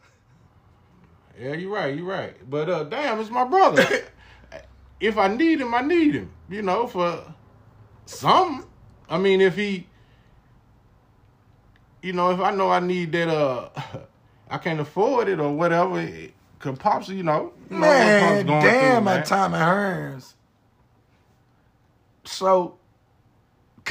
Yeah, 1.38 1.54
you 1.54 1.72
right. 1.74 1.94
You 1.96 2.04
right. 2.11 2.35
But 2.50 2.68
uh, 2.68 2.85
damn, 2.85 3.20
it's 3.20 3.30
my 3.30 3.44
brother. 3.44 3.87
if 5.00 5.16
I 5.16 5.28
need 5.28 5.61
him, 5.61 5.72
I 5.74 5.83
need 5.83 6.14
him. 6.14 6.30
You 6.48 6.62
know, 6.62 6.87
for 6.88 7.22
something. 8.06 8.66
I 9.09 9.18
mean, 9.18 9.40
if 9.40 9.56
he, 9.56 9.87
you 12.02 12.12
know, 12.12 12.30
if 12.33 12.40
I 12.40 12.50
know 12.50 12.70
I 12.70 12.80
need 12.80 13.12
that, 13.12 13.28
uh, 13.28 13.68
I 14.50 14.59
can't 14.59 14.80
afford 14.80 15.28
it 15.28 15.38
or 15.40 15.52
whatever. 15.52 16.00
it- 16.00 16.35
Cause 16.59 16.76
pops, 16.78 17.09
you 17.09 17.22
know, 17.22 17.54
you 17.70 17.78
know 17.78 17.87
what 17.87 17.96
Man, 17.96 18.44
damn 18.46 18.62
through, 18.64 18.94
at 18.94 19.02
man. 19.04 19.24
Tommy 19.24 19.56
Hearns. 19.56 20.35
So 22.24 22.76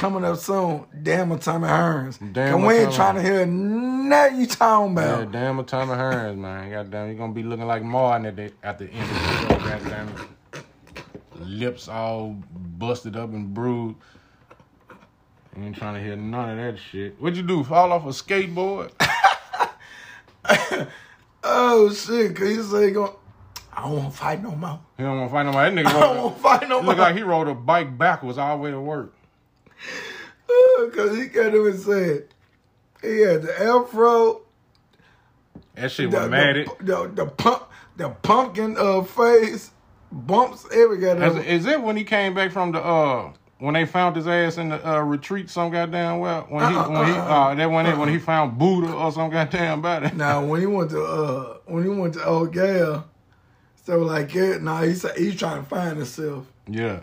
coming 0.00 0.24
up 0.24 0.38
soon, 0.38 0.86
damn 1.02 1.30
at 1.30 1.42
Tommy 1.42 1.68
Hearns. 1.68 2.18
Damn 2.32 2.54
and 2.54 2.66
we 2.66 2.74
ain't 2.74 2.94
trying 2.94 3.16
to 3.16 3.22
hear 3.22 3.44
nothing 3.44 4.40
you 4.40 4.46
talking 4.46 4.92
about. 4.92 5.18
Yeah, 5.18 5.24
damn 5.30 5.58
it, 5.58 5.66
Tommy 5.66 5.92
Hearns, 5.92 6.38
man. 6.38 6.70
Goddamn, 6.70 7.10
you 7.10 7.14
gonna 7.16 7.34
be 7.34 7.42
looking 7.42 7.66
like 7.66 7.82
Martin 7.82 8.24
at 8.24 8.36
the 8.36 8.50
at 8.62 8.78
the 8.78 8.86
end 8.88 9.02
of 9.02 9.08
the 9.08 9.36
show. 9.36 9.58
Goddamn, 9.68 10.08
it. 10.54 11.40
lips 11.42 11.86
all 11.86 12.34
busted 12.78 13.14
up 13.14 13.30
and 13.34 13.52
bruised. 13.52 13.96
Ain't 15.54 15.76
trying 15.76 15.94
to 15.96 16.00
hear 16.00 16.16
none 16.16 16.48
of 16.48 16.56
that 16.56 16.80
shit. 16.80 17.20
What'd 17.20 17.36
you 17.36 17.42
do? 17.42 17.62
Fall 17.62 17.92
off 17.92 18.04
a 18.04 18.08
skateboard? 18.08 18.92
Oh 21.42 21.90
shit, 21.92 22.36
cause 22.36 22.48
you 22.50 22.62
say 22.62 22.90
going 22.90 23.12
I 23.72 23.82
don't 23.82 23.96
wanna 23.96 24.10
fight 24.10 24.42
no 24.42 24.50
more. 24.54 24.80
He 24.98 25.02
don't 25.02 25.18
want 25.18 25.30
to 25.30 25.32
fight 25.32 25.46
nobody. 25.46 25.74
That 25.74 25.84
nigga 25.86 25.94
I 25.96 26.00
don't 26.00 26.16
wanna 26.22 26.34
fight 26.36 26.68
no 26.68 26.78
A, 26.80 26.82
more. 26.82 26.90
look 26.92 26.98
like 26.98 27.16
he 27.16 27.22
rode 27.22 27.48
a 27.48 27.54
bike 27.54 27.96
backwards 27.96 28.36
all 28.36 28.56
the 28.58 28.62
way 28.62 28.70
to 28.70 28.80
work. 28.80 29.14
Cause 30.94 31.16
he 31.16 31.28
came 31.28 31.52
to 31.52 31.64
me 31.64 31.70
and 31.70 31.80
said 31.80 32.24
he 33.02 33.20
had 33.20 33.42
the 33.42 33.62
afro, 33.62 34.42
That 35.74 35.90
shit 35.90 36.10
the, 36.10 36.18
was 36.18 36.28
matted. 36.30 36.68
the, 36.80 36.84
the, 36.84 37.24
the 37.24 37.26
pump 37.26 37.64
the 37.96 38.08
pumpkin 38.10 38.76
uh 38.78 39.02
face, 39.02 39.70
bumps 40.10 40.66
every 40.72 40.96
Is, 40.98 41.04
goddamn 41.04 41.38
is 41.44 41.66
it 41.66 41.80
when 41.82 41.96
he 41.96 42.04
came 42.04 42.34
back 42.34 42.50
from 42.52 42.72
the 42.72 42.80
uh 42.82 43.32
when 43.58 43.74
they 43.74 43.84
found 43.84 44.16
his 44.16 44.26
ass 44.26 44.56
in 44.56 44.70
the 44.70 44.88
uh, 44.88 45.00
retreat 45.00 45.50
some 45.50 45.70
goddamn 45.70 46.18
well 46.18 46.46
when 46.48 46.70
he 46.70 46.76
Uh-uh, 46.76 46.88
when 46.90 47.06
he 47.06 47.12
uh-uh, 47.12 47.50
uh 47.50 47.54
that 47.54 47.70
when 47.70 47.86
it 47.86 47.96
when 47.96 48.08
he 48.08 48.18
found 48.18 48.58
Buddha 48.58 48.92
or 48.92 49.12
some 49.12 49.30
goddamn 49.30 49.82
body. 49.82 50.10
Now 50.16 50.44
when 50.44 50.60
he 50.60 50.66
went 50.66 50.90
to 50.90 51.02
uh 51.04 51.56
when 51.66 51.82
he 51.84 51.88
went 51.90 52.14
to 52.14 52.24
old 52.24 52.52
gal, 52.52 53.06
so 53.84 53.98
like 53.98 54.34
yeah, 54.34 54.56
nah 54.60 54.82
he 54.82 54.94
said 54.94 55.16
he's 55.16 55.36
trying 55.36 55.62
to 55.62 55.68
find 55.68 55.96
himself. 55.98 56.46
Yeah. 56.66 57.02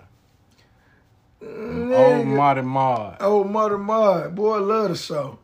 Oh. 1.56 2.24
Marty 2.24 2.62
Mod. 2.62 3.18
Oh 3.20 3.44
mother 3.44 3.78
mud, 3.78 4.36
boy, 4.36 4.56
I 4.56 4.60
love 4.60 4.90
the 4.90 4.96
show. 4.96 5.40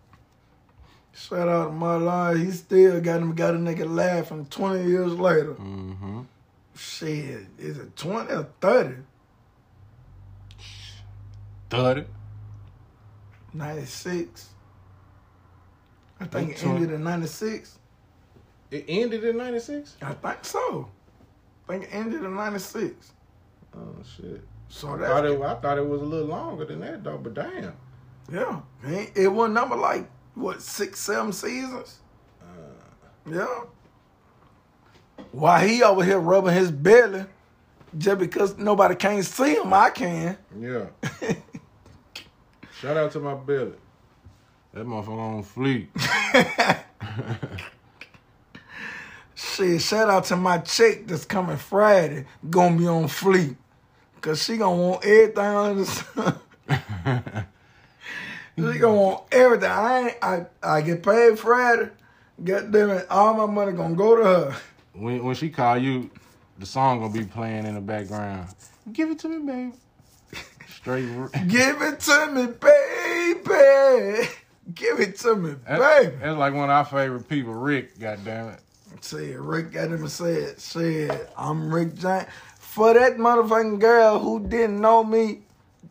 Shout 1.14 1.48
out 1.48 1.68
to 1.68 1.72
my 1.72 1.96
line, 1.96 2.46
he 2.46 2.52
still 2.52 3.00
got 3.00 3.22
him 3.22 3.36
got 3.36 3.54
a 3.54 3.58
nigga 3.58 3.88
laughing 3.88 4.46
twenty 4.50 4.90
years 4.90 5.14
later. 5.14 5.54
Mm-hmm. 5.54 6.22
Shit, 6.76 7.48
is 7.58 7.78
it 7.78 7.96
twenty 7.96 8.34
or 8.34 8.50
thirty? 8.60 8.96
Thirty. 11.70 12.06
96. 13.56 14.50
I 16.20 16.26
think 16.26 16.52
it 16.52 16.64
ended 16.64 16.92
in 16.92 17.04
96. 17.04 17.78
It 18.72 18.86
ended 18.88 19.24
in 19.24 19.38
'96. 19.38 19.98
I 20.02 20.14
think 20.14 20.46
so. 20.46 20.90
I 21.68 21.72
think 21.72 21.84
it 21.86 21.90
ended 21.94 22.24
in 22.24 22.36
96. 22.36 23.12
Oh 23.76 23.96
shit! 24.16 24.42
So 24.74 24.96
I 24.96 24.98
thought, 24.98 25.26
it, 25.26 25.40
I 25.40 25.54
thought 25.54 25.78
it 25.78 25.88
was 25.88 26.02
a 26.02 26.06
little 26.06 26.28
longer 26.28 26.66
than 26.66 26.80
that 26.80 27.04
though. 27.04 27.20
But 27.20 27.36
damn. 27.36 27.74
yeah. 28.30 28.60
It, 28.84 29.12
it 29.16 29.28
was 29.28 29.52
number 29.52 29.76
like, 29.76 30.10
what, 30.34 30.64
six, 30.64 31.00
seven 31.00 31.32
seasons? 31.32 32.00
Uh. 32.42 33.32
Yeah. 33.32 33.62
Why 35.32 35.68
he 35.68 35.84
over 35.84 36.04
here 36.04 36.20
rubbing 36.20 36.56
his 36.56 36.72
belly, 36.72 37.26
just 37.96 38.18
because 38.18 38.58
nobody 38.58 38.96
can't 38.96 39.24
see 39.24 39.54
him, 39.54 39.72
I 39.72 39.92
can. 39.92 40.40
Yeah. 40.60 40.88
Shout 42.82 42.98
out 42.98 43.12
to 43.12 43.20
my 43.20 43.36
belly. 43.36 43.74
That 44.74 44.88
motherfucker 44.88 45.20
on 45.20 45.44
fleek. 45.44 45.90
Shit, 49.36 49.82
shout 49.82 50.10
out 50.10 50.24
to 50.26 50.36
my 50.36 50.58
chick 50.60 51.06
that's 51.06 51.26
coming 51.26 51.58
Friday, 51.58 52.26
gonna 52.50 52.78
be 52.78 52.88
on 52.88 53.08
fleet. 53.08 53.56
Cause 54.24 54.42
she 54.42 54.56
gonna 54.56 54.78
want 54.82 55.06
everything 55.06 55.44
under 55.46 55.84
the 55.84 55.86
sun. 55.86 57.46
She 58.56 58.80
gonna 58.80 58.96
want 58.96 59.24
everything. 59.34 59.70
I 59.70 60.00
ain't, 60.00 60.18
I 60.22 60.46
I 60.64 60.82
get 60.82 61.04
paid 61.04 61.38
Friday. 61.38 61.90
God 62.42 62.72
damn 62.72 62.90
it, 62.92 63.08
all 63.10 63.34
my 63.34 63.46
money 63.48 63.74
gonna 63.74 63.96
go 63.96 64.16
to 64.16 64.24
her. 64.24 64.56
when 64.94 65.24
when 65.26 65.36
she 65.36 65.50
call 65.50 65.78
you, 65.78 66.10
the 66.58 66.66
song 66.66 67.02
gonna 67.02 67.12
be 67.14 67.26
playing 67.26 67.66
in 67.66 67.76
the 67.76 67.82
background. 67.82 68.48
Give 68.94 69.12
it 69.12 69.20
to 69.20 69.28
me, 69.28 69.40
babe. 69.46 69.74
Straight. 70.70 71.06
Give 71.48 71.82
it 71.82 72.00
to 72.00 72.32
me, 72.32 72.46
baby. 72.48 74.30
Give 74.74 75.00
it 75.02 75.18
to 75.20 75.36
me, 75.36 75.56
That- 75.68 75.80
baby. 75.80 76.16
That's 76.22 76.38
like 76.38 76.54
one 76.54 76.66
of 76.66 76.70
our 76.70 76.86
favorite 76.86 77.28
people, 77.28 77.54
Rick. 77.54 78.00
God 78.00 78.20
damn 78.24 78.48
it. 78.50 78.60
See, 79.02 79.34
Rick 79.36 79.72
got 79.74 79.88
him 79.90 79.96
and 80.02 80.10
said, 80.12 80.60
said, 80.62 81.28
I'm 81.38 81.74
Rick 81.74 81.96
James. 81.96 82.26
For 82.74 82.92
that 82.96 83.18
motherfucking 83.18 83.80
girl 83.80 84.18
who 84.18 84.40
didn't 84.40 84.82
know 84.82 85.04
me 85.04 85.42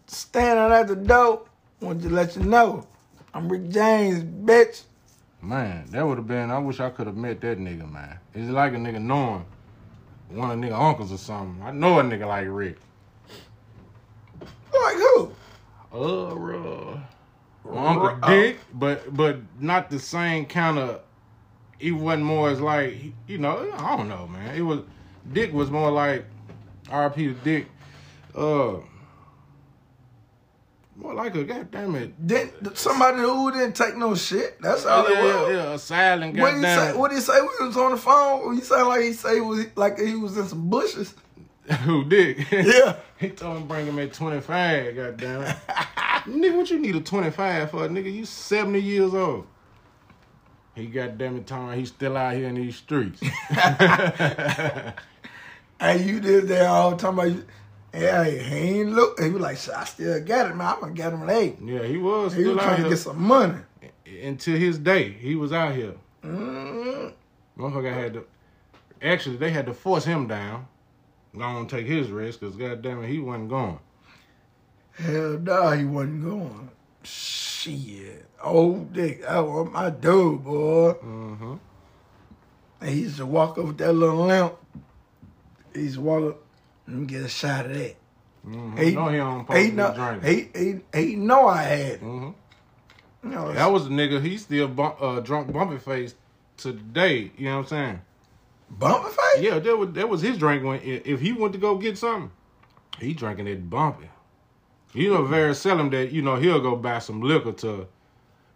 standing 0.08 0.76
at 0.76 0.88
the 0.88 0.96
door, 0.96 1.42
wanted 1.80 2.02
to 2.02 2.08
let 2.08 2.34
you 2.34 2.42
know. 2.42 2.84
I'm 3.32 3.48
Rick 3.48 3.68
James, 3.68 4.24
bitch. 4.24 4.82
Man, 5.40 5.86
that 5.90 6.04
would 6.04 6.18
have 6.18 6.26
been. 6.26 6.50
I 6.50 6.58
wish 6.58 6.80
I 6.80 6.90
could 6.90 7.06
have 7.06 7.16
met 7.16 7.40
that 7.42 7.60
nigga, 7.60 7.88
man. 7.88 8.18
It's 8.34 8.50
like 8.50 8.72
a 8.72 8.76
nigga 8.78 9.00
knowing 9.00 9.44
one 10.30 10.50
of 10.50 10.58
nigga 10.58 10.76
uncles 10.76 11.12
or 11.12 11.18
something. 11.18 11.62
I 11.62 11.70
know 11.70 12.00
a 12.00 12.02
nigga 12.02 12.26
like 12.26 12.48
Rick. 12.50 12.78
Like 14.40 14.96
who? 14.96 15.32
Uh, 15.92 16.34
uh 16.34 17.00
my 17.64 17.86
Uncle 17.90 18.18
Uh, 18.24 18.28
Dick, 18.28 18.58
but 18.74 19.16
but 19.16 19.36
not 19.60 19.88
the 19.88 20.00
same 20.00 20.46
kind 20.46 20.80
of. 20.80 21.02
He 21.78 21.92
wasn't 21.92 22.24
more 22.24 22.50
as 22.50 22.60
like 22.60 22.96
you 23.28 23.38
know. 23.38 23.70
I 23.76 23.96
don't 23.96 24.08
know, 24.08 24.26
man. 24.26 24.56
It 24.56 24.62
was 24.62 24.80
Dick 25.32 25.52
was 25.52 25.70
more 25.70 25.92
like 25.92 26.24
R.P. 26.92 27.26
to 27.26 27.32
Dick. 27.34 27.66
Uh, 28.34 28.76
more 30.96 31.14
like 31.14 31.34
a 31.34 31.44
goddamn 31.44 31.94
it. 31.96 32.26
Didn't, 32.26 32.76
somebody 32.76 33.18
who 33.18 33.50
didn't 33.50 33.74
take 33.74 33.96
no 33.96 34.14
shit. 34.14 34.60
That's 34.60 34.84
all 34.84 35.10
yeah, 35.10 35.18
it 35.18 35.22
was. 35.24 35.48
yeah, 35.48 35.56
yeah, 35.56 35.72
a 35.72 35.78
silent 35.78 36.38
What 36.38 36.50
did 36.50 36.58
he 36.58 36.62
say? 36.62 36.92
What 36.92 37.08
did 37.10 37.14
he 37.16 37.20
say? 37.22 37.40
when 37.40 37.50
he 37.58 37.66
was 37.66 37.76
on 37.76 37.90
the 37.92 37.96
phone. 37.96 38.54
He 38.54 38.60
sounded 38.60 38.88
like 38.88 39.02
he 39.02 39.12
say 39.12 39.40
was 39.40 39.66
like 39.74 39.98
he 39.98 40.14
was 40.14 40.36
in 40.36 40.46
some 40.46 40.68
bushes. 40.68 41.14
Who 41.84 42.04
did? 42.04 42.46
Yeah. 42.50 42.96
he 43.18 43.30
told 43.30 43.56
him 43.56 43.68
bring 43.68 43.86
him 43.86 43.98
at 43.98 44.12
25, 44.12 44.96
goddamn 44.96 45.42
it. 45.42 45.56
nigga, 46.26 46.56
what 46.56 46.70
you 46.70 46.78
need 46.78 46.96
a 46.96 47.00
25 47.00 47.70
for? 47.70 47.88
Nigga, 47.88 48.12
you 48.12 48.24
70 48.24 48.80
years 48.80 49.14
old. 49.14 49.46
He 50.74 50.86
goddamn 50.86 51.36
it 51.36 51.46
told 51.46 51.70
me 51.70 51.76
he's 51.78 51.88
still 51.88 52.16
out 52.16 52.34
here 52.34 52.48
in 52.48 52.54
these 52.54 52.76
streets. 52.76 53.20
And 55.82 56.00
you 56.08 56.20
did 56.20 56.46
that 56.48 56.66
all 56.66 56.92
the 56.92 56.96
time. 56.96 57.18
About, 57.18 57.42
yeah, 57.92 58.24
he 58.24 58.80
ain't 58.80 58.92
look. 58.92 59.20
He 59.20 59.30
was 59.30 59.42
like, 59.42 59.56
"Shit, 59.58 59.74
I 59.74 59.84
still 59.84 60.20
got 60.24 60.50
it, 60.50 60.54
man. 60.56 60.66
I'm 60.74 60.80
gonna 60.80 60.92
get 60.92 61.12
him 61.12 61.26
late. 61.26 61.56
yeah, 61.62 61.82
he 61.82 61.96
was 61.98 62.32
He 62.34 62.44
was 62.44 62.56
trying 62.56 62.76
to 62.76 62.82
here. 62.82 62.90
get 62.90 62.98
some 62.98 63.20
money. 63.20 63.58
Until 64.22 64.56
his 64.58 64.78
day, 64.78 65.10
he 65.12 65.34
was 65.34 65.52
out 65.52 65.74
here. 65.74 65.94
Mm, 66.24 67.12
Motherfucker 67.58 67.92
had 67.92 68.12
to. 68.14 68.24
Actually, 69.02 69.36
they 69.36 69.50
had 69.50 69.66
to 69.66 69.74
force 69.74 70.04
him 70.04 70.28
down. 70.28 70.66
Go 71.36 71.42
on 71.42 71.66
take 71.66 71.86
his 71.86 72.08
risk, 72.10 72.40
because 72.40 72.54
goddamn 72.56 73.02
it, 73.02 73.08
he 73.08 73.18
wasn't 73.18 73.48
going. 73.48 73.78
hell 74.92 75.38
no, 75.40 75.70
he 75.70 75.84
wasn't 75.84 76.22
going. 76.24 76.70
Shit, 77.02 78.26
old 78.42 78.92
dick. 78.92 79.22
That 79.22 79.40
was 79.40 79.68
my 79.72 79.90
dude, 79.90 80.44
boy. 80.44 80.92
Mm-hmm. 80.92 81.54
And 82.82 82.90
he 82.90 83.00
used 83.02 83.16
to 83.16 83.26
walk 83.26 83.58
up 83.58 83.64
with 83.64 83.78
that 83.78 83.92
little 83.92 84.16
lamp. 84.26 84.54
He 85.74 85.82
used 85.82 85.94
to 85.96 86.00
walk 86.00 86.34
up 86.34 86.42
and 86.86 87.08
get 87.08 87.22
a 87.22 87.28
shot 87.28 87.66
of 87.66 87.74
that. 87.74 87.96
Mm-hmm. 88.46 88.76
He, 88.76 88.90
no, 88.94 89.08
he 89.08 89.16
don't 89.16 89.40
he, 89.40 89.68
supposed 89.68 89.74
know, 89.74 89.90
be 89.90 89.96
drinking. 89.96 90.52
he, 90.54 90.80
he, 90.98 91.06
he 91.06 91.16
know 91.16 91.46
I 91.46 91.62
had 91.62 91.80
it. 91.80 92.02
Mm-hmm. 92.02 92.30
You 93.24 93.30
know, 93.30 93.52
That 93.52 93.70
was 93.70 93.86
a 93.86 93.90
nigga. 93.90 94.20
He 94.20 94.36
still 94.36 94.68
bump, 94.68 94.96
uh, 95.00 95.20
drunk 95.20 95.52
bumpy 95.52 95.78
face 95.78 96.14
today. 96.56 97.30
You 97.36 97.44
know 97.46 97.58
what 97.58 97.62
I'm 97.62 97.68
saying? 97.68 98.00
Bumpy 98.70 99.10
face. 99.10 99.44
Yeah, 99.44 99.58
that 99.60 99.76
was 99.76 99.92
that 99.92 100.08
was 100.08 100.22
his 100.22 100.38
drink 100.38 100.64
when 100.64 100.80
if 100.82 101.20
he 101.20 101.32
went 101.32 101.52
to 101.52 101.58
go 101.58 101.76
get 101.76 101.98
something, 101.98 102.32
he 102.98 103.14
drinking 103.14 103.46
it 103.46 103.70
bumpy. 103.70 104.08
You 104.92 105.12
know, 105.14 105.24
very 105.24 105.54
seldom 105.54 105.90
that 105.90 106.10
you 106.10 106.22
know 106.22 106.36
he'll 106.36 106.60
go 106.60 106.74
buy 106.74 106.98
some 106.98 107.20
liquor 107.22 107.52
to, 107.52 107.86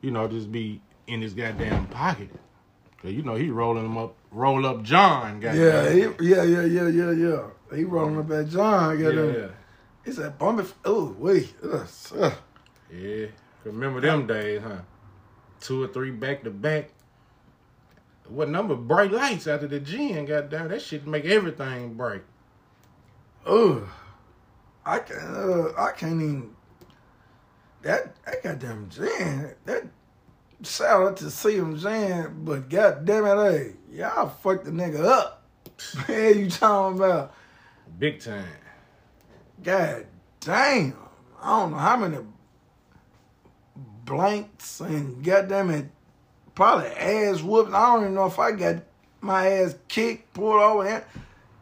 you 0.01 0.11
know, 0.11 0.27
just 0.27 0.51
be 0.51 0.81
in 1.07 1.21
his 1.23 1.33
goddamn 1.33 1.87
pocket. 1.87 2.31
You 3.11 3.23
know 3.23 3.35
he 3.35 3.51
rolling 3.51 3.83
them 3.85 3.97
up, 3.99 4.15
roll 4.31 4.65
up 4.67 4.83
John. 4.83 5.41
Yeah, 5.43 5.91
he, 5.91 6.01
yeah, 6.21 6.43
yeah, 6.43 6.63
yeah, 6.63 6.89
yeah, 6.89 7.11
yeah. 7.13 7.43
He 7.75 7.85
rolling 7.85 8.19
up 8.19 8.31
at 8.31 8.49
John. 8.49 8.99
yeah, 8.99 9.05
Got 9.11 9.15
yeah, 9.15 9.23
him. 9.33 9.53
He 10.05 10.13
said, 10.13 10.39
"Bumping." 10.39 10.67
f- 10.67 10.75
Oh, 10.85 11.15
wait. 11.19 11.53
Ugh, 11.63 11.87
ugh. 12.19 12.33
yeah. 12.93 13.27
Remember 13.65 14.01
them 14.01 14.27
days, 14.27 14.63
huh? 14.63 14.79
Two 15.61 15.83
or 15.83 15.89
three 15.89 16.11
back 16.13 16.45
to 16.45 16.51
back. 16.51 16.91
What 18.29 18.49
number 18.49 18.75
bright 18.77 19.11
lights 19.13 19.47
after 19.47 19.67
the 19.67 19.81
gin? 19.81 20.27
Goddamn, 20.27 20.69
that 20.69 20.83
shit 20.83 21.07
make 21.07 21.25
everything 21.25 21.95
bright. 21.95 22.23
Ugh. 23.47 23.83
I 24.85 24.99
can't. 25.01 25.21
Uh, 25.21 25.73
I 25.77 25.93
can't 25.97 26.23
even. 26.23 26.51
That 27.83 28.15
that 28.25 28.43
goddamn 28.43 28.89
Jan. 28.91 29.55
That 29.65 29.85
shout 30.63 31.03
out 31.03 31.17
to 31.19 31.25
CM 31.27 31.81
Jan, 31.81 32.45
but 32.45 32.69
god 32.69 33.05
damn 33.05 33.25
it, 33.25 33.53
hey, 33.53 33.73
y'all 33.91 34.29
fucked 34.29 34.65
the 34.65 34.71
nigga 34.71 35.05
up. 35.05 35.43
Man, 36.09 36.39
you 36.39 36.51
talking 36.51 36.99
about? 36.99 37.35
Big 37.99 38.21
time. 38.21 38.45
God 39.63 40.07
damn. 40.41 40.97
I 41.43 41.61
don't 41.61 41.73
know 41.73 41.79
how 41.79 41.97
many 41.97 42.19
blanks 44.05 44.81
and 44.81 45.23
goddamn 45.23 45.71
it, 45.71 45.87
probably 46.55 46.87
ass 46.89 47.43
whooping. 47.43 47.75
I 47.75 47.87
don't 47.87 48.03
even 48.03 48.15
know 48.15 48.27
if 48.27 48.39
I 48.39 48.53
got 48.53 48.77
my 49.21 49.47
ass 49.49 49.75
kicked, 49.89 50.33
pulled 50.33 50.61
over, 50.61 50.87
and 50.87 51.05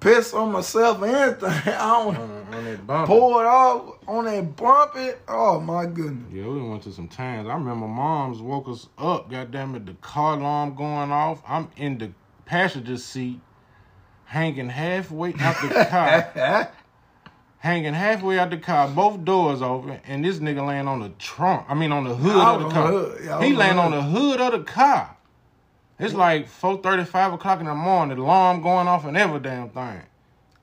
pissed 0.05 0.35
on 0.35 0.53
myself 0.53 1.01
and 1.03 1.17
everything. 1.17 1.49
I 1.75 2.05
don't 2.05 2.17
On, 2.17 2.55
on 2.55 2.65
that 2.65 2.87
bump. 2.87 3.07
pulled 3.07 3.35
off 3.43 3.95
on 4.07 4.27
that 4.27 4.55
bump 4.55 4.93
it. 4.97 5.21
Oh 5.27 5.59
my 5.61 5.87
goodness. 5.87 6.31
Yeah, 6.31 6.47
we 6.47 6.61
went 6.63 6.83
to 6.83 6.93
some 6.93 7.09
times. 7.09 7.49
I 7.49 7.55
remember 7.55 7.89
moms 7.89 8.41
woke 8.43 8.69
us 8.69 8.87
up, 8.99 9.31
goddamn 9.31 9.75
it, 9.77 9.87
the 9.87 9.95
car 9.95 10.39
alarm 10.39 10.75
going 10.75 11.11
off. 11.11 11.43
I'm 11.49 11.71
in 11.77 11.97
the 11.99 12.11
passenger 12.45 12.99
seat, 12.99 13.41
hanging 14.27 14.69
halfway 14.69 15.33
out 15.41 15.57
the 15.63 15.87
car, 15.87 16.71
hanging 17.59 17.95
halfway 17.95 18.39
out 18.39 18.51
the 18.51 18.59
car, 18.59 18.89
both 18.89 19.25
doors 19.25 19.63
open, 19.63 19.99
and 20.07 20.23
this 20.23 20.39
nigga 20.39 20.67
laying 20.67 20.87
on 20.87 21.01
the 21.01 21.09
trunk. 21.19 21.65
I 21.67 21.73
mean, 21.75 21.93
on 21.93 22.05
the 22.05 22.15
hood 22.15 22.37
of 22.37 22.63
the 22.63 22.69
car. 22.69 22.93
the 22.93 22.99
hood. 22.99 23.21
Yeah, 23.25 23.43
he 23.43 23.55
laying 23.57 23.79
on 23.79 23.91
the 23.93 24.03
hood 24.03 24.41
of 24.43 24.53
the 24.53 24.65
car. 24.71 25.17
It's 25.99 26.15
like 26.15 26.49
4.30, 26.49 27.07
5 27.07 27.33
o'clock 27.35 27.61
in 27.61 27.67
the 27.67 27.75
morning, 27.75 28.17
the 28.17 28.23
alarm 28.25 28.63
going 28.63 28.89
off 28.89 29.05
and 29.05 29.17
every 29.17 29.39
damn 29.41 29.71
thing. 29.71 30.03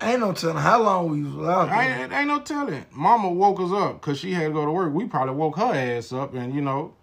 Ain't 0.01 0.19
no 0.19 0.33
telling 0.33 0.57
how 0.57 0.81
long 0.81 1.09
we 1.11 1.23
was 1.23 1.47
out 1.47 1.69
there. 1.69 1.79
ain't, 2.03 2.11
ain't 2.11 2.27
no 2.27 2.39
telling. 2.41 2.85
Mama 2.91 3.29
woke 3.29 3.59
us 3.61 3.71
up 3.71 4.01
because 4.01 4.17
she 4.19 4.33
had 4.33 4.47
to 4.47 4.51
go 4.51 4.65
to 4.65 4.71
work. 4.71 4.91
We 4.93 5.05
probably 5.05 5.35
woke 5.35 5.57
her 5.57 5.73
ass 5.73 6.11
up, 6.11 6.33
and 6.33 6.53
you 6.55 6.61
know, 6.61 6.93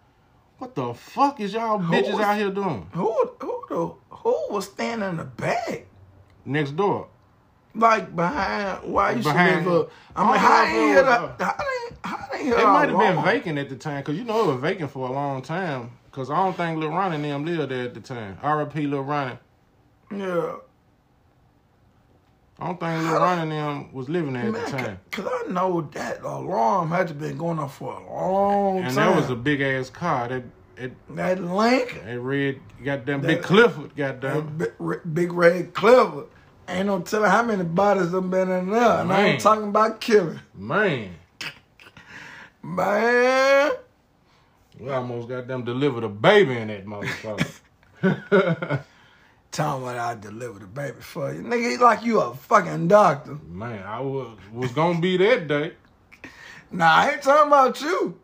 what 0.58 0.74
the 0.74 0.92
fuck 0.94 1.40
is 1.40 1.52
y'all 1.54 1.78
bitches 1.78 2.12
was- 2.14 2.20
out 2.22 2.36
here 2.36 2.50
doing 2.50 2.88
Who 2.92 3.14
who 3.40 3.64
the 3.68 3.92
who 4.16 4.36
was 4.50 4.66
standing 4.66 5.08
in 5.10 5.16
the 5.18 5.24
back? 5.24 5.86
next 6.44 6.72
door? 6.76 7.06
Like 7.74 8.16
behind 8.16 8.92
why 8.92 9.12
you 9.12 9.22
Behind- 9.22 9.62
should 9.62 9.70
live 9.70 9.80
up. 9.82 9.90
I 10.16 10.22
I 10.22 10.26
mean, 10.32 10.40
how 10.40 10.64
they 10.64 10.70
if 10.70 10.74
it 10.74 10.80
hear 10.80 10.96
was, 11.04 11.04
that? 11.38 11.40
How 11.40 11.56
they 11.56 11.96
how 12.02 12.28
they 12.32 12.62
It 12.62 12.66
might 12.66 12.88
have 12.88 12.98
been 12.98 13.24
vacant 13.24 13.58
at 13.60 13.68
the 13.68 13.76
time 13.76 13.98
because 14.00 14.16
you 14.18 14.24
know 14.24 14.42
it 14.42 14.46
was 14.54 14.60
vacant 14.60 14.90
for 14.90 15.08
a 15.08 15.12
long 15.12 15.40
time. 15.40 15.92
Because 16.18 16.30
I 16.32 16.36
don't 16.42 16.56
think 16.56 16.80
Lil 16.80 16.88
Ronnie 16.88 17.14
and 17.14 17.24
them 17.24 17.44
lived 17.44 17.70
there 17.70 17.84
at 17.84 17.94
the 17.94 18.00
time. 18.00 18.38
R.I.P. 18.42 18.88
Lil 18.88 19.02
Ronnie. 19.02 19.38
Yeah. 20.10 20.56
I 22.58 22.66
don't 22.66 22.80
think 22.80 23.04
Lil 23.04 23.20
Ronnie 23.20 23.42
and 23.42 23.52
them 23.52 23.92
was 23.92 24.08
living 24.08 24.32
there 24.32 24.48
at 24.48 24.52
the 24.52 24.76
time. 24.76 24.98
cause 25.12 25.28
I 25.30 25.52
know 25.52 25.80
that 25.92 26.22
alarm 26.22 26.88
had 26.88 27.06
to 27.06 27.14
been 27.14 27.38
going 27.38 27.60
off 27.60 27.78
for 27.78 27.92
a 27.92 28.12
long 28.12 28.78
And 28.78 28.86
time. 28.92 28.98
And 28.98 29.14
that 29.14 29.16
was 29.16 29.30
a 29.30 29.36
big 29.36 29.60
ass 29.60 29.90
car. 29.90 30.26
That 30.26 30.42
it, 30.76 31.14
that 31.14 31.40
Lincoln, 31.40 32.04
that 32.04 32.18
red 32.18 32.58
goddamn 32.82 33.22
That- 33.22 33.28
big 33.28 33.42
Clifford, 33.42 33.94
goddamn. 33.94 34.56
big, 34.58 35.14
big 35.14 35.32
red 35.32 35.72
Clifford. 35.72 36.26
Ain't 36.66 36.86
no 36.86 36.98
telling 37.00 37.30
how 37.30 37.44
many 37.44 37.62
bodies 37.62 38.10
have 38.10 38.28
been 38.28 38.50
in 38.50 38.70
there. 38.70 39.02
And 39.02 39.12
I 39.12 39.22
ain't 39.22 39.40
talking 39.40 39.68
about 39.68 40.00
killing. 40.00 40.40
Man, 40.52 41.14
Man. 42.60 43.70
We 44.78 44.90
almost 44.90 45.28
got 45.28 45.46
them 45.46 45.64
delivered 45.64 46.04
a 46.04 46.08
baby 46.08 46.56
in 46.56 46.68
that 46.68 46.86
motherfucker. 46.86 48.82
Tell 49.50 49.78
me 49.78 49.84
what 49.84 49.98
I 49.98 50.14
delivered 50.14 50.62
the 50.62 50.66
baby 50.66 51.00
for 51.00 51.32
you. 51.32 51.42
Nigga, 51.42 51.70
he 51.70 51.76
like 51.78 52.04
you 52.04 52.20
a 52.20 52.34
fucking 52.34 52.88
doctor. 52.88 53.38
Man, 53.48 53.82
I 53.82 54.00
was 54.00 54.36
was 54.52 54.70
gonna 54.72 55.00
be 55.00 55.16
that 55.16 55.48
day. 55.48 55.72
Nah, 56.70 56.86
I 56.86 57.12
ain't 57.12 57.22
talking 57.22 57.48
about 57.48 57.80
you. 57.80 58.20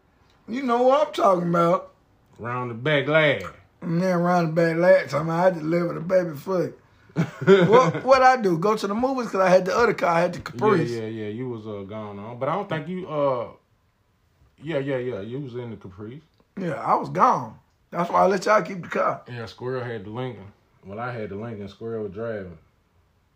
You 0.47 0.63
know 0.63 0.83
what 0.83 1.09
I'm 1.09 1.15
talking 1.15 1.49
about. 1.49 1.93
Round 2.39 2.71
the 2.71 2.75
back 2.75 3.09
lad. 3.09 3.47
And 3.81 4.03
then 4.03 4.17
around 4.17 4.49
the 4.49 4.53
back 4.53 4.77
last 4.77 5.11
time 5.11 5.31
I 5.31 5.51
delivered 5.51 5.95
the 5.95 6.01
baby 6.01 6.37
for 6.37 6.65
you. 6.65 6.75
what 7.67 8.05
what 8.05 8.23
I 8.23 8.37
do? 8.37 8.59
Go 8.59 8.77
to 8.77 8.87
the 8.87 8.95
movies 8.95 9.27
because 9.27 9.41
I 9.41 9.49
had 9.49 9.65
the 9.65 9.77
other 9.77 9.95
car. 9.95 10.11
I 10.11 10.21
had 10.21 10.35
the 10.35 10.41
Caprice. 10.41 10.91
Yeah, 10.91 11.03
yeah, 11.03 11.07
yeah. 11.07 11.29
You 11.29 11.49
was 11.49 11.67
uh 11.67 11.83
gone 11.83 12.19
on, 12.19 12.39
but 12.39 12.49
I 12.49 12.55
don't 12.55 12.69
think 12.69 12.89
you 12.89 13.09
uh. 13.09 13.49
Yeah, 14.63 14.79
yeah, 14.79 14.97
yeah. 14.99 15.21
You 15.21 15.41
was 15.41 15.55
in 15.55 15.71
the 15.71 15.77
Caprice. 15.77 16.23
Yeah, 16.59 16.75
I 16.75 16.95
was 16.95 17.09
gone. 17.09 17.59
That's 17.91 18.11
why 18.11 18.23
I 18.23 18.27
let 18.27 18.45
y'all 18.47 18.63
keep 18.63 18.83
the 18.83 18.89
car. 18.89 19.23
Yeah, 19.29 19.47
Squirrel 19.47 19.85
had 19.85 20.05
the 20.05 20.11
Lincoln. 20.11 20.53
Well, 20.85 21.01
I 21.01 21.13
had 21.13 21.31
the 21.31 21.37
Lincoln. 21.37 21.69
Squirrel 21.69 22.05
was 22.05 22.13
driving. 22.13 22.59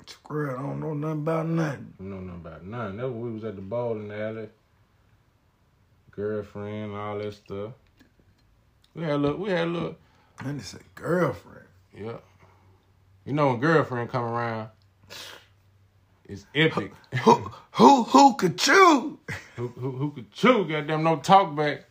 Squirrel, 0.07 0.59
I 0.59 0.63
don't 0.63 0.81
know 0.81 0.95
nothing 0.95 1.23
about 1.23 1.47
nothing. 1.47 1.95
You 2.01 2.07
know 2.07 2.21
nothing 2.21 2.41
about 2.41 2.65
none. 2.65 2.97
That 2.97 3.09
was 3.09 3.17
we 3.17 3.33
was 3.33 3.45
at 3.45 3.57
the 3.57 3.63
bowling 3.63 4.11
alley. 4.11 4.49
Girlfriend, 6.11 6.95
all 6.95 7.19
that 7.19 7.35
stuff. 7.35 7.73
We 8.95 9.03
had 9.03 9.13
a 9.13 9.19
little. 9.19 9.39
We 9.39 9.51
had 9.51 9.69
a 9.69 9.71
little. 9.71 9.97
And 10.45 10.59
they 10.59 10.65
said 10.65 10.81
girlfriend. 10.95 11.67
Yeah. 11.97 12.19
You 13.25 13.33
know 13.33 13.49
when 13.49 13.61
girlfriend 13.61 14.11
come 14.11 14.25
around, 14.25 14.71
it's 16.25 16.47
epic. 16.55 16.93
Who 17.23 17.51
who 17.73 18.05
who 18.05 18.35
could 18.37 18.59
chew? 18.59 19.19
who, 19.57 19.69
who 19.69 19.91
who 19.91 20.11
could 20.13 20.31
chew? 20.33 20.65
Goddamn, 20.65 21.03
no 21.03 21.17
talk 21.17 21.55
back. 21.55 21.85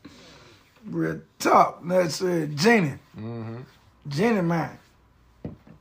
Real 0.90 1.22
talk. 1.40 1.86
That 1.88 2.12
said 2.12 2.56
Jenny. 2.56 2.94
Mm-hmm. 3.18 3.62
Jenny 4.08 4.42
man. 4.42 4.78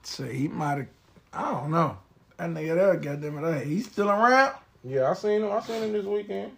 So 0.03 0.25
he 0.25 0.49
might 0.49 0.79
have 0.79 0.87
I 1.33 1.51
don't 1.53 1.71
know. 1.71 1.99
That 2.39 2.51
nigga 2.51 2.75
there, 2.75 2.97
goddamn 2.97 3.45
it, 3.45 3.67
he's 3.67 3.87
still 3.87 4.11
around? 4.11 4.55
Yeah, 4.85 5.11
I 5.11 5.15
seen 5.15 5.43
him. 5.43 5.53
I 5.53 5.61
seen 5.61 5.83
him 5.83 5.93
this 5.93 6.05
weekend. 6.05 6.53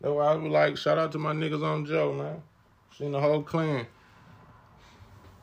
That's 0.00 0.12
why 0.12 0.26
I 0.26 0.34
was 0.34 0.50
like, 0.50 0.76
shout 0.76 0.98
out 0.98 1.12
to 1.12 1.18
my 1.18 1.32
niggas 1.32 1.62
on 1.62 1.86
Joe, 1.86 2.12
man. 2.12 2.42
Seen 2.96 3.12
the 3.12 3.20
whole 3.20 3.42
clan. 3.42 3.86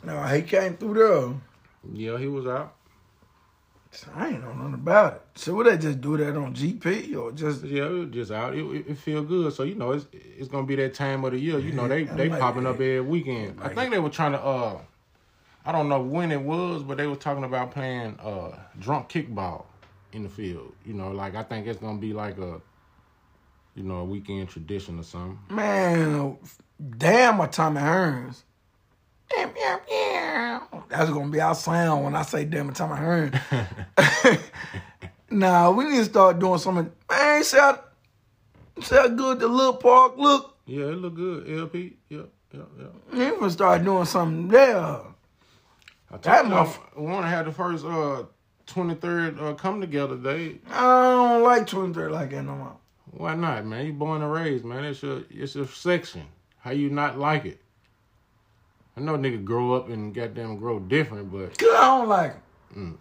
No, 0.03 0.21
he 0.23 0.41
came 0.41 0.77
through 0.77 0.93
though. 0.93 1.41
Yeah, 1.93 2.17
he 2.17 2.27
was 2.27 2.45
out. 2.47 2.75
I 4.15 4.29
ain't 4.29 4.41
know 4.41 4.53
nothing 4.53 4.75
about 4.75 5.13
it. 5.15 5.21
So 5.35 5.53
would 5.55 5.67
they 5.67 5.77
just 5.77 5.99
do 5.99 6.15
that 6.17 6.35
on 6.35 6.53
GP 6.53 7.15
or 7.15 7.31
just 7.33 7.63
Yeah, 7.63 8.05
just 8.09 8.31
out. 8.31 8.55
It, 8.55 8.63
it, 8.63 8.87
it 8.89 8.97
feel 8.97 9.21
good. 9.23 9.53
So 9.53 9.63
you 9.63 9.75
know, 9.75 9.91
it's 9.91 10.05
it's 10.13 10.47
gonna 10.47 10.65
be 10.65 10.75
that 10.77 10.93
time 10.93 11.23
of 11.25 11.31
the 11.33 11.39
year. 11.39 11.59
You 11.59 11.73
know, 11.73 11.87
they 11.87 12.03
they 12.05 12.29
like 12.29 12.39
popping 12.39 12.63
it. 12.63 12.69
up 12.69 12.75
every 12.75 13.01
weekend. 13.01 13.59
I 13.61 13.69
think 13.69 13.91
they 13.91 13.99
were 13.99 14.09
trying 14.09 14.31
to. 14.33 14.41
uh 14.41 14.79
I 15.63 15.71
don't 15.71 15.89
know 15.89 16.01
when 16.01 16.31
it 16.31 16.41
was, 16.41 16.81
but 16.83 16.97
they 16.97 17.05
were 17.05 17.15
talking 17.15 17.43
about 17.43 17.71
playing 17.71 18.17
uh 18.19 18.57
drunk 18.79 19.09
kickball. 19.09 19.65
in 20.13 20.23
the 20.23 20.29
field. 20.29 20.73
You 20.85 20.93
know, 20.93 21.11
like 21.11 21.35
I 21.35 21.43
think 21.43 21.67
it's 21.67 21.79
gonna 21.79 21.99
be 21.99 22.13
like 22.13 22.37
a, 22.37 22.61
you 23.75 23.83
know, 23.83 23.97
a 23.97 24.05
weekend 24.05 24.49
tradition 24.49 24.99
or 24.99 25.03
something. 25.03 25.37
Man, 25.49 26.37
damn 26.97 27.37
my 27.37 27.47
Tommy 27.47 27.81
Hearns. 27.81 28.43
That's 30.89 31.09
gonna 31.09 31.29
be 31.29 31.41
our 31.41 31.55
sound 31.55 32.03
when 32.03 32.15
I 32.15 32.21
say 32.23 32.45
damn 32.45 32.67
my 32.67 32.73
Tommy 32.73 32.95
Hearns. 32.95 34.41
nah, 35.31 35.71
we 35.71 35.85
need 35.85 35.97
to 35.97 36.05
start 36.05 36.39
doing 36.39 36.59
something. 36.59 36.91
Man, 37.09 37.43
see 37.43 37.57
how, 37.57 37.79
see 38.81 38.95
how 38.95 39.07
good 39.07 39.39
the 39.39 39.47
little 39.47 39.75
park 39.75 40.17
look? 40.17 40.57
Yeah, 40.65 40.85
it 40.85 40.97
look 40.97 41.15
good. 41.15 41.49
LP. 41.49 41.97
Yep, 42.09 42.29
yep, 42.53 42.67
yep. 42.79 42.93
We 43.11 43.19
need 43.19 43.39
to 43.39 43.49
start 43.51 43.83
doing 43.83 44.05
something 44.05 44.47
there. 44.47 44.77
I 44.77 46.17
That 46.21 46.41
told 46.49 46.75
you, 46.97 47.03
want 47.03 47.23
to 47.25 47.29
have 47.29 47.45
the 47.45 47.51
first 47.51 47.85
uh 47.85 48.23
23rd 48.67 49.41
uh, 49.41 49.53
come 49.55 49.81
together 49.81 50.17
day. 50.17 50.59
I 50.69 50.81
don't 50.81 51.43
like 51.43 51.67
23 51.67 52.07
like 52.07 52.29
that 52.31 52.43
no 52.43 52.55
more. 52.55 52.77
Why 53.11 53.35
not, 53.35 53.65
man? 53.65 53.85
You 53.85 53.93
born 53.93 54.21
and 54.21 54.31
raised, 54.31 54.63
man. 54.63 54.85
It's 54.85 55.01
your 55.03 55.23
it's 55.29 55.55
your 55.55 55.67
section. 55.67 56.23
How 56.59 56.71
you 56.71 56.89
not 56.89 57.17
like 57.17 57.45
it? 57.45 57.61
I 59.01 59.03
know 59.03 59.17
nigga 59.17 59.43
grow 59.43 59.73
up 59.73 59.89
and 59.89 60.13
goddamn 60.13 60.57
grow 60.57 60.77
different, 60.79 61.31
but 61.31 61.57
Cause 61.57 61.69
I 61.73 61.97
don't 61.97 62.07
like 62.07 62.31
it. 62.31 62.77
Mm. 62.77 62.97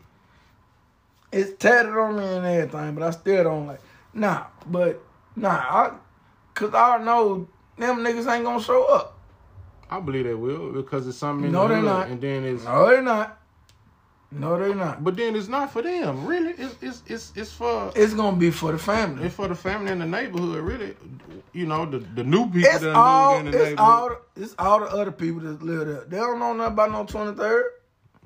It's 1.30 1.53
tatted 1.62 1.92
on 1.92 2.16
me 2.16 2.24
and 2.24 2.46
everything, 2.46 2.94
but 2.94 3.03
I 3.05 3.11
still 3.11 3.44
don't 3.44 3.66
like. 3.66 3.80
Nah, 4.14 4.46
but 4.66 5.03
nah, 5.36 5.51
I, 5.51 5.92
cause 6.55 6.72
I 6.74 6.98
know 7.05 7.46
them 7.76 7.98
niggas 7.98 8.32
ain't 8.34 8.44
gonna 8.44 8.62
show 8.62 8.84
up. 8.86 9.18
I 9.90 10.01
believe 10.01 10.24
they 10.24 10.32
will 10.34 10.72
because 10.72 11.07
it's 11.07 11.18
something 11.18 11.46
in 11.48 11.53
No, 11.53 11.62
the 11.68 11.74
they're 11.74 11.76
hood, 11.82 11.86
not. 11.86 12.09
and 12.09 12.20
then 12.20 12.44
it's 12.44 12.64
No, 12.64 12.86
they're 12.88 13.03
not. 13.03 13.38
No, 14.33 14.57
they're 14.59 14.74
not. 14.76 15.03
but 15.03 15.16
then 15.16 15.35
it's 15.35 15.49
not 15.49 15.72
for 15.72 15.83
them, 15.83 16.24
really. 16.24 16.53
It's 16.53 16.76
it's 16.81 17.03
it's 17.07 17.33
it's 17.35 17.53
for 17.53 17.91
It's 17.97 18.14
gonna 18.14 18.37
be 18.37 18.51
for 18.53 18.70
the 18.72 18.78
family. 18.78 19.24
it's 19.26 19.35
for 19.35 19.49
the 19.49 19.55
family 19.57 19.91
in 19.91 19.99
the 19.99 20.07
neighborhood, 20.07 20.62
really. 20.62 20.95
You 21.53 21.66
know, 21.66 21.85
the 21.85 21.99
the 21.99 22.22
new 22.22 22.45
people 22.47 22.70
It's 22.70 22.81
that 22.81 22.95
all. 22.95 23.37
live 23.39 23.47
in 23.47 23.51
the 23.53 23.59
It's 23.59 23.70
neighborhood. 23.70 23.78
all. 23.78 24.09
the- 24.09 24.43
It's 24.43 24.55
all 24.59 24.81
the 24.81 24.87
other 24.87 25.11
people 25.11 25.41
that 25.41 25.62
live 25.62 25.87
there. 25.89 26.05
They 26.09 26.16
don't 26.18 26.39
know 26.39 26.53
nothing 26.53 26.72
about 26.74 26.93
no 26.93 27.05
twenty 27.05 27.37
third. 27.37 27.64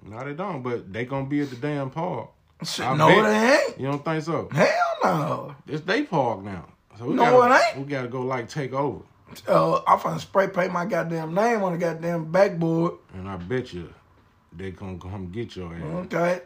No, 0.07 0.22
they 0.22 0.34
don't, 0.34 0.62
but 0.62 0.92
they 0.92 1.07
gonna 1.07 1.24
be 1.26 1.40
at 1.40 1.48
the 1.48 1.57
damn 1.57 1.88
park. 1.90 2.28
Shit, 2.62 2.84
I 2.86 2.94
no, 2.96 3.09
bet. 3.09 3.24
they 3.24 3.55
ain't. 3.57 3.80
You 3.80 3.86
don't 3.86 4.05
think 4.05 4.22
so? 4.24 4.48
Hell 4.52 4.68
no. 5.02 5.55
It's 5.66 5.84
they 5.84 6.02
park 6.02 6.42
now. 6.42 6.66
So 6.98 7.07
we 7.07 7.14
No, 7.14 7.24
gotta, 7.24 7.55
it 7.55 7.62
ain't. 7.76 7.78
We 7.86 7.90
gotta 7.90 8.09
go 8.09 8.20
like 8.20 8.48
take 8.50 8.74
over. 8.74 9.02
Uh, 9.48 9.80
I'm 9.88 9.98
finna 9.98 10.20
spray 10.20 10.48
paint 10.48 10.70
my 10.72 10.84
goddamn 10.84 11.34
name 11.34 11.62
on 11.64 11.72
the 11.72 11.78
goddamn 11.78 12.30
backboard. 12.30 12.92
And 13.14 13.26
I 13.28 13.36
bet 13.36 13.72
you 13.72 13.88
they 14.57 14.70
gonna 14.70 14.98
come 14.98 15.30
get 15.30 15.57
your 15.57 15.74
ass. 15.74 15.82
Okay, 16.07 16.40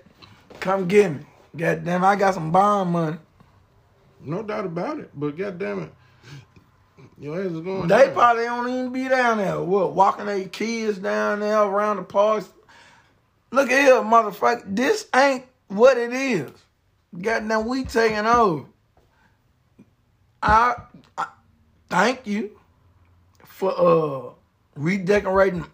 come 0.60 0.86
get 0.88 1.12
me. 1.12 1.20
Goddamn, 1.56 2.04
I 2.04 2.16
got 2.16 2.34
some 2.34 2.50
bond 2.50 2.90
money. 2.90 3.16
No 4.20 4.42
doubt 4.42 4.66
about 4.66 4.98
it. 5.00 5.10
But 5.14 5.36
goddamn 5.36 5.84
it, 5.84 5.92
your 7.18 7.40
ass 7.40 7.50
is 7.50 7.60
going. 7.60 7.88
They 7.88 8.06
down. 8.06 8.14
probably 8.14 8.44
don't 8.44 8.68
even 8.68 8.92
be 8.92 9.08
down 9.08 9.38
there. 9.38 9.60
What, 9.60 9.94
walking 9.94 10.26
their 10.26 10.48
kids 10.48 10.98
down 10.98 11.40
there 11.40 11.62
around 11.62 11.96
the 11.96 12.02
parks. 12.02 12.48
Look 13.50 13.70
at 13.70 13.82
here, 13.84 13.94
motherfucker. 14.02 14.64
This 14.66 15.08
ain't 15.14 15.44
what 15.68 15.96
it 15.96 16.12
is. 16.12 16.50
Goddamn, 17.20 17.66
we 17.66 17.84
taking 17.84 18.26
over. 18.26 18.66
I, 20.42 20.76
I 21.16 21.26
thank 21.88 22.26
you 22.26 22.58
for 23.44 23.72
uh 23.76 24.32
redecorating 24.76 25.66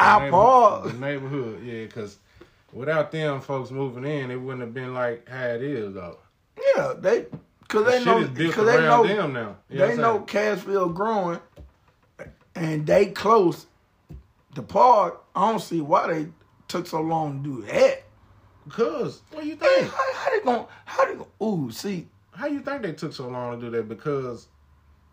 our 0.00 0.30
park. 0.30 0.84
the 0.84 0.92
neighborhood, 0.94 1.62
yeah, 1.64 1.84
because 1.84 2.18
without 2.72 3.10
them 3.12 3.40
folks 3.40 3.70
moving 3.70 4.04
in, 4.04 4.30
it 4.30 4.36
wouldn't 4.36 4.62
have 4.62 4.74
been 4.74 4.94
like 4.94 5.28
how 5.28 5.46
it 5.46 5.62
is 5.62 5.94
though. 5.94 6.18
Yeah, 6.76 6.94
they 6.98 7.26
cause 7.68 7.86
they 7.86 8.04
know 8.04 8.26
cause 8.52 8.66
they 8.66 8.80
know 8.80 9.06
them 9.06 9.32
now. 9.32 9.56
You 9.68 9.78
they 9.78 9.96
know 9.96 10.16
I'm 10.18 10.26
Cashville 10.26 10.94
growing, 10.94 11.40
and 12.54 12.86
they 12.86 13.06
close. 13.06 13.66
The 14.54 14.62
park, 14.62 15.22
I 15.36 15.48
don't 15.50 15.60
see 15.60 15.80
why 15.80 16.12
they 16.12 16.28
took 16.66 16.86
so 16.86 17.00
long 17.00 17.42
to 17.42 17.48
do 17.48 17.66
that. 17.66 18.02
Cause 18.68 19.22
what 19.30 19.44
you 19.44 19.52
Hey, 19.60 19.80
think? 19.80 19.92
how, 19.92 20.12
how 20.14 20.30
they 20.30 20.44
going 20.44 20.66
How 20.84 21.04
they 21.06 21.14
going 21.14 21.28
Ooh, 21.42 21.70
see, 21.70 22.08
How 22.32 22.46
you 22.46 22.60
think 22.60 22.82
they 22.82 22.92
took 22.92 23.12
so 23.12 23.28
long 23.28 23.58
to 23.58 23.66
do 23.66 23.70
that? 23.76 23.88
Because 23.88 24.48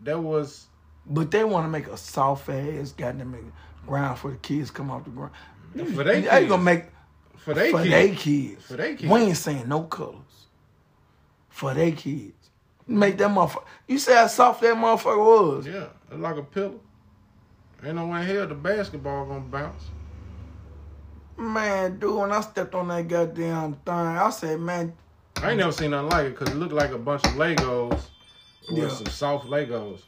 that 0.02 0.18
was 0.18 0.66
but 1.06 1.30
they 1.30 1.42
want 1.44 1.64
to 1.64 1.70
make 1.70 1.86
a 1.86 1.96
soft 1.96 2.48
ass 2.48 2.92
goddamn 2.92 3.52
ground 3.88 4.18
for 4.18 4.30
the 4.30 4.36
kids 4.36 4.70
come 4.70 4.90
off 4.90 5.04
the 5.04 5.10
ground. 5.10 5.32
For 5.94 6.04
they 6.04 6.22
you 6.22 6.28
kids. 6.28 6.48
gonna 6.48 6.62
make 6.62 6.84
for 7.36 7.54
they 7.54 7.70
for 7.70 7.78
kids. 7.82 7.90
they 7.90 8.10
kids? 8.14 8.64
For 8.66 8.74
they 8.74 8.94
kids. 8.96 9.10
We 9.12 9.20
ain't 9.20 9.36
saying 9.36 9.68
no 9.68 9.82
colors. 9.84 10.14
For 11.48 11.74
they 11.74 11.90
kids, 11.92 12.50
make 12.86 13.18
that 13.18 13.30
motherfucker. 13.30 13.64
You 13.88 13.98
see 13.98 14.12
how 14.12 14.26
soft 14.28 14.60
that 14.60 14.76
motherfucker 14.76 15.18
was. 15.18 15.66
Yeah, 15.66 15.86
it's 16.10 16.20
like 16.20 16.36
a 16.36 16.42
pillow. 16.42 16.80
Ain't 17.84 17.94
no 17.96 18.06
way 18.06 18.20
in 18.20 18.26
hell 18.26 18.46
the 18.46 18.54
basketball 18.54 19.26
gonna 19.26 19.40
bounce. 19.40 19.84
Man, 21.36 21.98
dude, 22.00 22.16
when 22.16 22.32
I 22.32 22.40
stepped 22.40 22.74
on 22.74 22.88
that 22.88 23.06
goddamn 23.06 23.74
thing, 23.74 23.94
I 23.94 24.30
said, 24.30 24.58
man, 24.60 24.92
I 25.40 25.50
ain't 25.50 25.58
never 25.58 25.70
seen 25.70 25.92
nothing 25.92 26.10
like 26.10 26.26
it 26.26 26.30
because 26.38 26.48
it 26.48 26.56
looked 26.56 26.72
like 26.72 26.90
a 26.90 26.98
bunch 26.98 27.24
of 27.24 27.32
Legos 27.34 27.92
or 28.70 28.76
Yeah. 28.76 28.88
some 28.88 29.06
soft 29.06 29.46
Legos. 29.46 30.02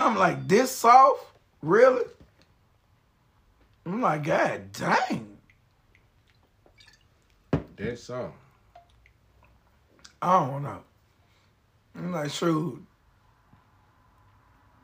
I'm 0.00 0.16
like, 0.16 0.48
this 0.48 0.72
soft? 0.72 1.24
Really? 1.62 2.04
I'm 3.86 4.00
like, 4.00 4.24
God 4.24 4.72
dang. 4.72 5.36
That's 7.76 8.04
soft. 8.04 8.34
I 10.22 10.46
don't 10.46 10.62
know. 10.62 10.80
I'm 11.96 12.12
like, 12.12 12.30
shoot. 12.30 12.82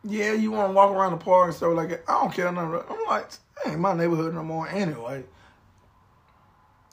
Yeah, 0.05 0.33
you 0.33 0.51
want 0.51 0.71
to 0.71 0.73
walk 0.75 0.91
around 0.91 1.13
the 1.13 1.19
park 1.19 1.49
and 1.49 1.57
stuff 1.57 1.75
like 1.75 1.89
that. 1.91 2.05
I 2.09 2.21
don't 2.21 2.33
care 2.33 2.51
nothing. 2.53 2.83
I'm 2.91 3.07
like, 3.07 3.31
ain't 3.67 3.81
my 3.81 3.95
neighborhood 3.95 4.35
no 4.35 4.43
more 4.43 4.69
anyway. 4.69 5.25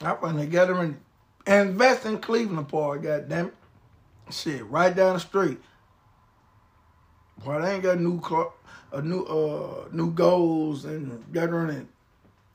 I 0.01 0.15
finally 0.15 0.47
got 0.47 0.67
them 0.67 0.99
in, 1.45 1.61
invest 1.69 2.05
in 2.05 2.19
Cleveland 2.19 2.67
Park, 2.67 3.03
goddamn 3.03 3.47
it. 3.47 3.53
Shit, 4.33 4.65
right 4.65 4.93
down 4.93 5.13
the 5.13 5.19
street. 5.19 5.57
Boy, 7.43 7.61
they 7.61 7.75
ain't 7.75 7.83
got 7.83 7.99
new 7.99 8.19
car, 8.19 8.51
a 8.91 9.01
new 9.01 9.23
uh 9.23 9.87
new 9.91 10.11
goals 10.11 10.85
and 10.85 11.23
got 11.31 11.49
running 11.49 11.87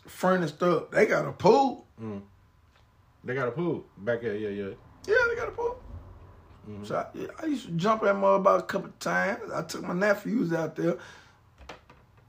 furnished 0.07 0.63
up. 0.63 0.91
They 0.91 1.07
got 1.07 1.27
a 1.27 1.33
pool. 1.33 1.87
Mm. 2.01 2.23
They 3.25 3.35
got 3.35 3.49
a 3.49 3.53
pool 3.53 3.85
back 3.99 4.23
there. 4.23 4.37
Yeah, 4.37 4.49
yeah. 4.49 4.75
Yeah, 5.07 5.15
they 5.29 5.37
got 5.37 5.49
a 5.49 5.53
pool. 5.53 5.79
Mm-hmm. 6.69 6.85
So 6.85 6.97
I, 6.97 7.43
I 7.43 7.47
used 7.47 7.67
to 7.67 7.73
jump 7.73 8.03
that 8.03 8.15
mud 8.15 8.41
about 8.41 8.61
a 8.61 8.63
couple 8.65 8.89
of 8.89 8.99
times. 8.99 9.51
I 9.53 9.63
took 9.63 9.83
my 9.83 9.95
nephews 9.95 10.53
out 10.53 10.77
there, 10.77 10.97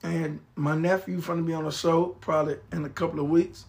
and 0.01 0.39
my 0.55 0.75
nephew 0.75 1.21
finna 1.21 1.45
be 1.45 1.53
on 1.53 1.65
the 1.65 1.71
show 1.71 2.07
probably 2.19 2.57
in 2.71 2.83
a 2.85 2.89
couple 2.89 3.19
of 3.19 3.29
weeks. 3.29 3.65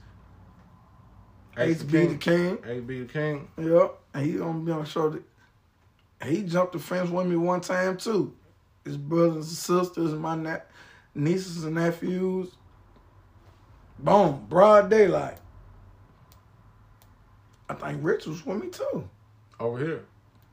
Ace 1.56 1.82
be 1.82 2.06
the 2.06 2.16
king. 2.16 2.58
Ace 2.66 2.82
be 2.82 3.00
the 3.02 3.12
king. 3.12 3.48
Yeah, 3.58 3.88
and 4.14 4.26
he 4.26 4.32
gonna 4.32 4.58
be 4.60 4.72
on 4.72 4.80
the 4.80 4.88
show. 4.88 5.10
That, 5.10 5.22
he 6.26 6.42
jumped 6.42 6.72
the 6.72 6.78
fence 6.78 7.10
with 7.10 7.26
me 7.26 7.36
one 7.36 7.60
time 7.60 7.96
too. 7.98 8.34
His 8.84 8.96
brothers 8.96 9.36
and 9.36 9.44
sisters 9.44 10.12
and 10.12 10.20
my 10.20 10.36
ne- 10.36 10.62
nieces 11.14 11.64
and 11.64 11.74
nephews. 11.74 12.56
Boom, 14.04 14.44
broad 14.50 14.90
daylight. 14.90 15.38
I 17.70 17.74
think 17.74 18.00
Rich 18.02 18.26
was 18.26 18.44
with 18.44 18.62
me 18.62 18.68
too. 18.68 19.08
Over 19.58 19.78
here. 19.78 20.04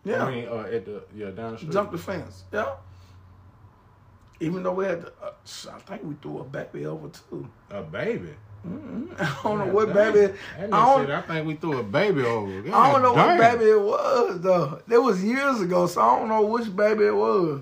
Yeah. 0.05 0.25
I 0.25 0.31
mean, 0.31 0.47
uh, 0.47 0.69
at 0.71 0.85
the 0.85 1.03
yeah 1.13 1.31
down 1.31 1.51
the 1.51 1.57
street. 1.57 1.73
Jump 1.73 1.91
the 1.91 1.97
fence. 1.97 2.45
Yeah. 2.53 2.75
Even 4.39 4.63
though 4.63 4.73
we 4.73 4.85
had, 4.85 5.01
to, 5.01 5.11
uh, 5.21 5.31
I 5.75 5.79
think 5.79 6.03
we 6.03 6.15
threw 6.15 6.39
a 6.39 6.43
baby 6.43 6.85
over 6.85 7.09
too. 7.09 7.47
A 7.69 7.83
baby. 7.83 8.29
I 8.65 9.39
don't 9.43 9.59
know 9.59 9.67
what 9.67 9.93
baby. 9.93 10.27
That 10.27 10.35
I 10.57 10.67
don't, 10.67 11.07
said, 11.07 11.11
I 11.11 11.21
think 11.21 11.47
we 11.47 11.55
threw 11.55 11.79
a 11.79 11.83
baby 11.83 12.23
over. 12.23 12.49
I 12.51 12.61
don't 12.61 12.71
God 12.71 13.01
know 13.01 13.13
what 13.13 13.37
baby 13.37 13.69
it 13.69 13.81
was 13.81 14.39
though. 14.39 14.81
That 14.87 15.01
was 15.01 15.23
years 15.23 15.59
ago, 15.59 15.87
so 15.87 16.01
I 16.01 16.19
don't 16.19 16.29
know 16.29 16.43
which 16.43 16.73
baby 16.73 17.05
it 17.05 17.15
was. 17.15 17.61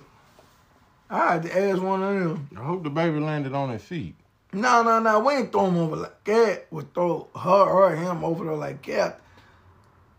I 1.09 1.33
had 1.33 1.43
to 1.43 1.57
ask 1.57 1.81
one 1.81 2.03
of 2.03 2.13
them. 2.13 2.49
I 2.55 2.63
hope 2.63 2.83
the 2.83 2.89
baby 2.91 3.19
landed 3.19 3.53
on 3.53 3.69
his 3.69 3.81
feet. 3.81 4.15
No, 4.51 4.81
no, 4.83 4.99
no. 4.99 5.19
We 5.19 5.33
ain't 5.33 5.51
throw 5.51 5.67
him 5.67 5.77
over 5.77 5.95
like 5.95 6.23
that. 6.23 6.67
We 6.71 6.83
throw 6.93 7.27
her 7.35 7.49
or 7.49 7.95
him 7.95 8.23
over 8.23 8.45
there 8.45 8.55
like 8.55 8.85
that. 8.87 9.19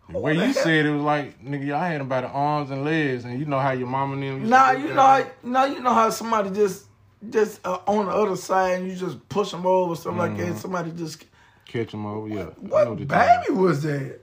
The 0.08 0.18
way 0.18 0.34
you 0.34 0.40
hell? 0.40 0.52
said 0.52 0.86
it 0.86 0.90
was 0.90 1.02
like, 1.02 1.42
nigga, 1.44 1.66
y'all 1.66 1.80
had 1.80 2.00
him 2.00 2.08
by 2.08 2.20
the 2.22 2.28
arms 2.28 2.70
and 2.70 2.84
legs, 2.84 3.24
and 3.24 3.38
you 3.38 3.44
know 3.44 3.58
how 3.60 3.70
your 3.72 3.86
mama 3.86 4.14
and 4.14 4.22
them. 4.22 4.38
used 4.40 4.50
Nah, 4.50 4.72
you 4.72 4.88
know, 4.88 5.02
how, 5.02 5.26
no, 5.42 5.64
you 5.64 5.80
know 5.80 5.94
how 5.94 6.10
somebody 6.10 6.50
just, 6.50 6.86
just 7.28 7.64
uh, 7.64 7.78
on 7.86 8.06
the 8.06 8.12
other 8.12 8.36
side 8.36 8.80
and 8.80 8.90
you 8.90 8.96
just 8.96 9.28
push 9.28 9.52
them 9.52 9.66
over, 9.66 9.94
something 9.94 10.18
like 10.18 10.36
that. 10.36 10.56
Somebody 10.58 10.90
just 10.92 11.24
catch 11.64 11.94
him 11.94 12.06
over. 12.06 12.28
Yeah, 12.28 12.44
What 12.58 12.88
what 12.88 12.96
baby 12.96 13.06
talking 13.08 13.56
was 13.58 13.82
that? 13.82 14.20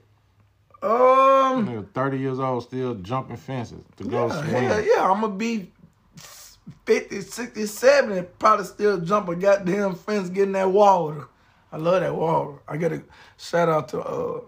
Um, 0.82 1.66
Nigga, 1.66 1.88
thirty 1.94 2.20
years 2.20 2.40
old, 2.40 2.64
still 2.64 2.96
jumping 2.96 3.38
fences 3.38 3.80
to 3.96 4.04
go 4.04 4.28
yeah, 4.28 4.42
swim. 4.42 4.50
hell 4.50 4.82
yeah, 4.82 5.12
I'm 5.12 5.22
gonna 5.22 5.34
be 5.36 5.72
50, 6.86 7.22
60, 7.22 7.66
70 7.66 8.18
and 8.18 8.40
probably 8.40 8.66
still 8.66 9.00
jump 9.00 9.30
a 9.30 9.36
goddamn 9.36 9.96
fence 9.96 10.30
getting 10.30 10.54
that 10.54 10.72
water. 10.72 11.28
I 11.72 11.78
love 11.78 12.02
that 12.02 12.16
water. 12.16 12.60
I 12.68 12.78
gotta 12.78 13.04
shout 13.38 13.70
out 13.70 13.90
to 13.90 14.02
uh, 14.02 14.42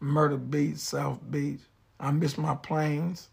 Murder 0.00 0.36
Beach, 0.36 0.78
South 0.78 1.18
Beach. 1.30 1.60
I 1.98 2.10
miss 2.10 2.38
my 2.38 2.54
planes 2.54 3.28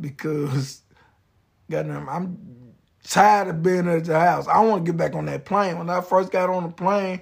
because 0.00 0.82
goddamn, 1.70 2.08
I'm 2.08 2.74
tired 3.02 3.48
of 3.48 3.62
being 3.62 3.88
at 3.88 4.04
the 4.04 4.18
house. 4.18 4.46
I 4.46 4.60
want 4.60 4.84
to 4.84 4.92
get 4.92 4.98
back 4.98 5.14
on 5.14 5.26
that 5.26 5.44
plane. 5.44 5.78
When 5.78 5.90
I 5.90 6.00
first 6.00 6.32
got 6.32 6.50
on 6.50 6.64
the 6.64 6.68
plane, 6.70 7.20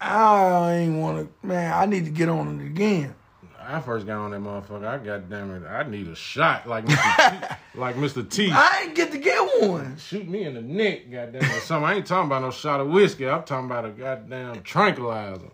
I 0.00 0.72
ain't 0.72 0.98
want 0.98 1.28
to. 1.42 1.46
Man, 1.46 1.72
I 1.72 1.86
need 1.86 2.04
to 2.06 2.10
get 2.10 2.28
on 2.28 2.60
it 2.60 2.66
again. 2.66 3.14
I 3.68 3.80
first 3.80 4.06
got 4.06 4.18
on 4.18 4.30
that 4.32 4.40
motherfucker. 4.40 4.86
I 4.86 4.98
got 4.98 5.28
damn 5.30 5.50
it. 5.54 5.66
I 5.66 5.82
need 5.84 6.08
a 6.08 6.14
shot 6.14 6.66
like 6.68 6.84
Mr. 6.86 7.40
T, 7.40 7.54
like 7.78 7.96
Mr. 7.96 8.28
T. 8.28 8.50
I 8.52 8.82
ain't 8.84 8.94
get 8.94 9.12
to 9.12 9.18
get 9.18 9.40
one. 9.62 9.96
Shoot 9.98 10.28
me 10.28 10.44
in 10.44 10.54
the 10.54 10.62
neck, 10.62 11.10
goddamn 11.10 11.44
or 11.44 11.60
something. 11.60 11.84
I 11.88 11.94
ain't 11.94 12.06
talking 12.06 12.26
about 12.26 12.42
no 12.42 12.50
shot 12.50 12.80
of 12.80 12.88
whiskey. 12.88 13.28
I'm 13.28 13.44
talking 13.44 13.66
about 13.66 13.84
a 13.84 13.90
goddamn 13.90 14.62
tranquilizer. 14.62 15.50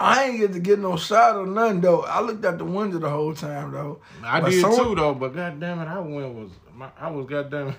I 0.00 0.24
ain't 0.24 0.38
get 0.40 0.52
to 0.52 0.58
get 0.60 0.78
no 0.80 0.96
shot 0.96 1.36
or 1.36 1.46
nothing 1.46 1.80
though. 1.80 2.02
I 2.02 2.20
looked 2.20 2.44
out 2.44 2.58
the 2.58 2.64
window 2.64 2.98
the 2.98 3.08
whole 3.08 3.34
time 3.34 3.72
though. 3.72 4.00
I 4.24 4.40
But 4.40 4.50
did 4.50 4.60
some- 4.60 4.76
too 4.76 4.94
though, 4.94 5.14
but 5.14 5.34
goddamn 5.34 5.78
it, 5.80 5.86
I 5.88 6.00
went 6.00 6.34
was 6.34 6.50
my, 6.74 6.88
I 7.00 7.10
was 7.10 7.26
goddamn 7.26 7.74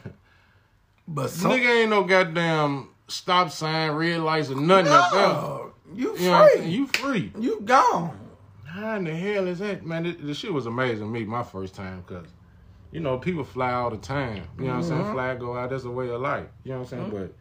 But 1.08 1.30
some, 1.30 1.52
nigga 1.52 1.82
ain't 1.82 1.90
no 1.90 2.04
goddamn 2.06 2.90
stop 3.08 3.52
sign, 3.52 3.92
red 3.92 4.22
lights 4.22 4.50
or 4.50 4.56
nothing 4.56 4.92
up 4.92 5.12
there. 5.12 5.22
no, 5.28 5.72
you 5.94 6.18
You 6.18 6.30
know 6.30 6.48
free. 6.56 6.66
You 6.66 6.88
free. 6.88 7.34
you 7.38 7.62
gone. 7.62 8.18
How 8.76 8.96
in 8.98 9.06
the 9.06 9.16
hell 9.16 9.48
is 9.48 9.60
that, 9.60 9.86
man? 9.86 10.18
This 10.22 10.38
shit 10.38 10.54
was 10.54 10.66
amazing 10.66 11.10
me 11.12 11.24
my 11.24 11.44
first 11.44 11.76
time 11.76 12.04
because, 12.06 12.28
you 12.92 13.00
know, 13.00 13.18
people 13.18 13.44
fly 13.46 13.72
all 13.72 13.90
the 13.90 13.98
time. 13.98 14.44
You 14.58 14.66
know 14.66 14.72
what 14.72 14.76
I'm 14.78 14.84
saying? 14.84 15.04
Mhm. 15.06 15.12
Fly 15.14 15.36
go 15.36 15.58
out. 15.58 15.70
That's 15.70 15.86
a 15.86 15.90
way 15.90 16.10
of 16.10 16.20
life. 16.20 16.48
You 16.64 16.74
know 16.74 16.80
what 16.82 16.92
I'm 16.94 17.10
saying? 17.10 17.12
But 17.12 17.34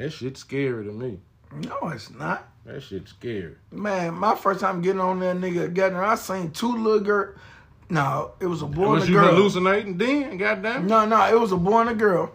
that 0.00 0.10
shit's 0.10 0.40
scary 0.40 0.84
to 0.84 0.92
me. 0.92 1.20
No, 1.54 1.88
it's 1.90 2.10
not. 2.10 2.48
That 2.64 2.82
shit's 2.82 3.10
scary. 3.10 3.54
Man, 3.70 4.14
my 4.14 4.34
first 4.34 4.60
time 4.60 4.82
getting 4.82 5.00
on 5.00 5.20
that 5.20 5.36
nigga 5.36 5.72
getting 5.72 5.98
I 5.98 6.14
seen 6.16 6.50
two 6.50 6.76
little 6.76 7.00
girl. 7.00 7.34
No, 7.90 8.32
it 8.40 8.46
was 8.46 8.62
a 8.62 8.66
boy 8.66 8.88
Was 8.88 9.04
and 9.04 9.10
a 9.10 9.12
girl. 9.14 9.24
you 9.24 9.28
girl. 9.28 9.36
hallucinating 9.36 9.98
then? 9.98 10.36
Goddamn. 10.38 10.86
No, 10.86 11.04
no, 11.06 11.26
it 11.28 11.38
was 11.38 11.52
a 11.52 11.56
boy 11.56 11.82
and 11.82 11.90
a 11.90 11.94
girl. 11.94 12.32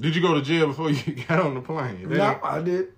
Did 0.00 0.16
you 0.16 0.22
go 0.22 0.34
to 0.34 0.40
jail 0.42 0.68
before 0.68 0.90
you 0.90 1.12
got 1.28 1.40
on 1.40 1.54
the 1.54 1.60
plane? 1.60 2.08
That 2.08 2.16
No, 2.16 2.38
I 2.42 2.60
did. 2.60 2.92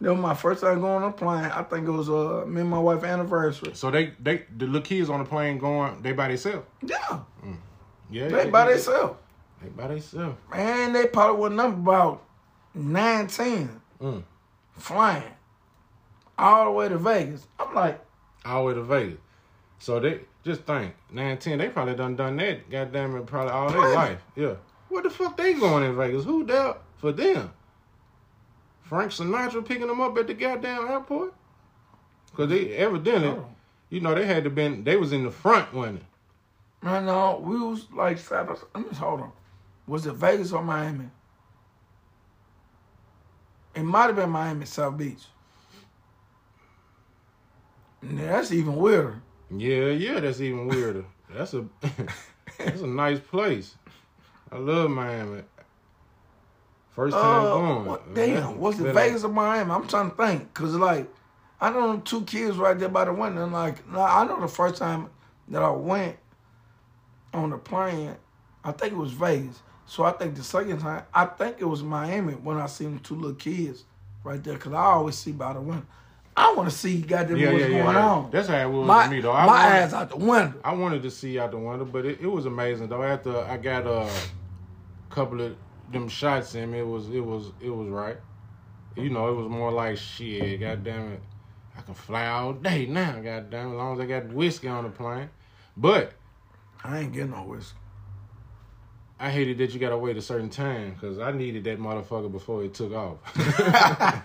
That 0.00 0.12
was 0.12 0.20
my 0.20 0.34
first 0.34 0.60
time 0.60 0.80
going 0.80 1.02
on 1.02 1.10
a 1.10 1.12
plane. 1.12 1.44
I 1.44 1.62
think 1.64 1.88
it 1.88 1.90
was 1.90 2.08
uh 2.08 2.44
me 2.46 2.60
and 2.60 2.70
my 2.70 2.78
wife 2.78 3.02
anniversary. 3.02 3.72
So 3.74 3.90
they 3.90 4.12
they 4.20 4.44
the 4.56 4.66
little 4.66 4.80
kids 4.82 5.10
on 5.10 5.18
the 5.20 5.24
plane 5.24 5.58
going 5.58 6.00
they 6.02 6.12
by 6.12 6.28
themselves. 6.28 6.66
Yeah, 6.82 7.20
Yeah, 8.10 8.28
they 8.28 8.48
by 8.50 8.70
themselves. 8.70 9.18
They 9.60 9.68
by 9.70 9.88
themselves. 9.88 10.36
Man, 10.50 10.92
they 10.92 11.06
probably 11.06 11.40
was 11.40 11.52
number 11.52 11.78
about 11.90 12.22
nine, 12.74 13.26
ten, 13.26 13.80
Mm. 14.00 14.22
flying 14.76 15.22
all 16.38 16.66
the 16.66 16.70
way 16.70 16.88
to 16.88 16.96
Vegas. 16.98 17.44
I'm 17.58 17.74
like, 17.74 18.00
All 18.44 18.62
the 18.62 18.66
way 18.68 18.74
to 18.74 18.82
Vegas. 18.84 19.18
So 19.80 19.98
they 19.98 20.20
just 20.44 20.62
think 20.62 20.94
nine 21.10 21.38
ten. 21.38 21.58
They 21.58 21.68
probably 21.70 21.96
done 21.96 22.14
done 22.14 22.36
that. 22.36 22.70
Goddamn 22.70 23.16
it, 23.16 23.26
probably 23.26 23.50
all 23.52 23.70
their 23.70 23.94
life. 23.94 24.22
Yeah. 24.36 24.54
What 24.88 25.02
the 25.02 25.10
fuck 25.10 25.36
they 25.36 25.54
going 25.54 25.82
in 25.84 25.96
Vegas? 25.96 26.24
Who 26.24 26.44
there 26.44 26.76
for 26.98 27.10
them? 27.10 27.50
Frank 28.88 29.12
Sinatra 29.12 29.64
picking 29.66 29.86
them 29.86 30.00
up 30.00 30.16
at 30.16 30.26
the 30.26 30.34
goddamn 30.34 30.88
airport? 30.88 31.34
Cause 32.34 32.48
they 32.48 32.72
evidently, 32.72 33.28
Oh. 33.28 33.46
you 33.90 34.00
know, 34.00 34.14
they 34.14 34.24
had 34.24 34.44
to 34.44 34.50
been. 34.50 34.84
They 34.84 34.96
was 34.96 35.12
in 35.12 35.24
the 35.24 35.30
front, 35.30 35.68
it? 35.74 36.02
man, 36.82 37.06
no, 37.06 37.42
we 37.44 37.58
was 37.58 37.86
like, 37.92 38.18
let 38.30 38.48
me 38.76 38.84
hold 38.96 39.20
on. 39.20 39.32
Was 39.86 40.06
it 40.06 40.12
Vegas 40.14 40.52
or 40.52 40.62
Miami? 40.62 41.10
It 43.74 43.82
might 43.82 44.06
have 44.06 44.16
been 44.16 44.30
Miami, 44.30 44.64
South 44.64 44.96
Beach. 44.96 45.24
And 48.02 48.18
that's 48.18 48.52
even 48.52 48.76
weirder. 48.76 49.20
Yeah, 49.50 49.86
yeah, 49.90 50.20
that's 50.20 50.40
even 50.40 50.66
weirder. 50.68 51.04
That's 51.34 51.52
a 51.54 51.66
that's 52.58 52.80
a 52.80 52.86
nice 52.86 53.18
place. 53.20 53.74
I 54.50 54.56
love 54.58 54.90
Miami. 54.90 55.42
First 56.98 57.16
time 57.16 57.44
Uh, 57.46 57.50
going. 57.50 57.84
what- 57.84 58.12
damn, 58.12 58.58
was 58.58 58.80
it 58.80 58.92
Vegas 58.92 59.22
or 59.22 59.28
Miami? 59.28 59.70
I'm 59.70 59.86
trying 59.86 60.10
to 60.10 60.16
think, 60.16 60.52
cause 60.52 60.74
like 60.74 61.08
I 61.60 61.70
know 61.70 61.98
two 61.98 62.22
kids 62.22 62.56
right 62.56 62.76
there 62.76 62.88
by 62.88 63.04
the 63.04 63.12
window. 63.12 63.44
And 63.44 63.52
like, 63.52 63.76
I 63.96 64.24
know 64.24 64.40
the 64.40 64.48
first 64.48 64.78
time 64.78 65.08
that 65.46 65.62
I 65.62 65.70
went 65.70 66.16
on 67.32 67.50
the 67.50 67.56
plane, 67.56 68.16
I 68.64 68.72
think 68.72 68.94
it 68.94 68.96
was 68.96 69.12
Vegas. 69.12 69.62
So 69.86 70.02
I 70.02 70.10
think 70.10 70.34
the 70.34 70.42
second 70.42 70.78
time, 70.80 71.04
I 71.14 71.26
think 71.26 71.58
it 71.60 71.64
was 71.66 71.84
Miami 71.84 72.32
when 72.32 72.56
I 72.56 72.66
seen 72.66 72.94
the 72.94 73.00
two 73.00 73.14
little 73.14 73.34
kids 73.34 73.84
right 74.24 74.42
there, 74.42 74.58
cause 74.58 74.72
I 74.72 74.82
always 74.82 75.16
see 75.16 75.30
by 75.30 75.52
the 75.52 75.60
window. 75.60 75.86
I 76.36 76.52
want 76.54 76.68
to 76.68 76.74
see 76.76 77.00
goddamn 77.00 77.36
Yeah, 77.36 77.52
what's 77.52 77.62
yeah, 77.62 77.68
going 77.68 77.94
yeah. 77.94 78.08
on. 78.08 78.30
That's 78.32 78.48
how 78.48 78.56
it 78.56 78.70
was 78.72 78.86
my 78.88 79.08
me 79.08 79.20
though. 79.20 79.32
I 79.32 79.46
my 79.46 79.52
wanted, 79.52 79.76
ass 79.76 79.92
out 79.92 80.10
the 80.10 80.16
window. 80.16 80.54
I 80.64 80.74
wanted 80.74 81.02
to 81.02 81.10
see 81.12 81.38
out 81.38 81.52
the 81.52 81.58
window, 81.58 81.84
but 81.84 82.04
it, 82.04 82.20
it 82.20 82.26
was 82.26 82.46
amazing 82.46 82.88
though. 82.88 83.04
After 83.04 83.38
I 83.44 83.56
got 83.56 83.86
a 83.86 84.10
couple 85.10 85.40
of 85.40 85.56
them 85.90 86.08
shots 86.08 86.54
in 86.54 86.70
me, 86.70 86.80
it 86.80 86.86
was 86.86 87.08
it 87.10 87.20
was 87.20 87.52
it 87.60 87.70
was 87.70 87.88
right. 87.88 88.16
You 88.96 89.10
know, 89.10 89.28
it 89.28 89.34
was 89.34 89.48
more 89.48 89.70
like 89.70 89.96
shit. 89.96 90.60
God 90.60 90.84
damn 90.84 91.12
it, 91.12 91.22
I 91.76 91.82
can 91.82 91.94
fly 91.94 92.26
all 92.26 92.52
day 92.52 92.86
now. 92.86 93.20
God 93.20 93.50
damn, 93.50 93.68
it, 93.68 93.70
as 93.70 93.76
long 93.76 93.94
as 93.94 94.00
I 94.00 94.06
got 94.06 94.28
whiskey 94.28 94.68
on 94.68 94.84
the 94.84 94.90
plane. 94.90 95.30
But 95.76 96.12
I 96.82 97.00
ain't 97.00 97.12
getting 97.12 97.30
no 97.30 97.38
whiskey. 97.38 97.76
I 99.20 99.30
hated 99.30 99.58
that 99.58 99.72
you 99.74 99.80
gotta 99.80 99.98
wait 99.98 100.16
a 100.16 100.22
certain 100.22 100.48
time 100.50 100.92
because 100.92 101.18
I 101.18 101.32
needed 101.32 101.64
that 101.64 101.78
motherfucker 101.78 102.30
before 102.30 102.62
it 102.64 102.74
took 102.74 102.92
off. 102.92 103.18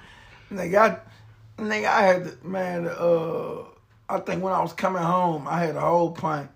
Nigga, 0.52 0.78
I, 0.78 1.62
nigga, 1.62 1.86
I 1.86 2.02
had 2.04 2.24
to, 2.26 2.48
man. 2.48 2.88
Uh, 2.88 3.64
I 4.08 4.20
think 4.20 4.44
when 4.44 4.54
I 4.54 4.62
was 4.62 4.74
coming 4.74 5.02
home, 5.02 5.48
I 5.48 5.60
had 5.64 5.76
a 5.76 5.82
whole 5.82 6.12
pint. 6.12 6.50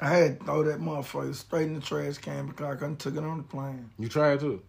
I 0.00 0.08
had 0.08 0.38
to 0.40 0.44
throw 0.46 0.62
that 0.62 0.80
motherfucker 0.80 1.34
straight 1.34 1.66
in 1.66 1.74
the 1.74 1.80
trash 1.80 2.18
can 2.18 2.46
because 2.46 2.66
I 2.66 2.74
couldn't 2.76 2.98
took 2.98 3.16
it 3.16 3.22
on 3.22 3.38
the 3.38 3.42
plane. 3.44 3.90
you 3.98 4.08
tried 4.08 4.40
to? 4.40 4.62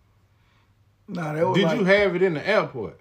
Nah, 1.07 1.34
that 1.34 1.47
was 1.47 1.57
Did 1.57 1.65
like, 1.65 1.79
you 1.79 1.86
have 1.86 2.15
it 2.15 2.21
in 2.21 2.34
the 2.34 2.47
airport? 2.47 2.99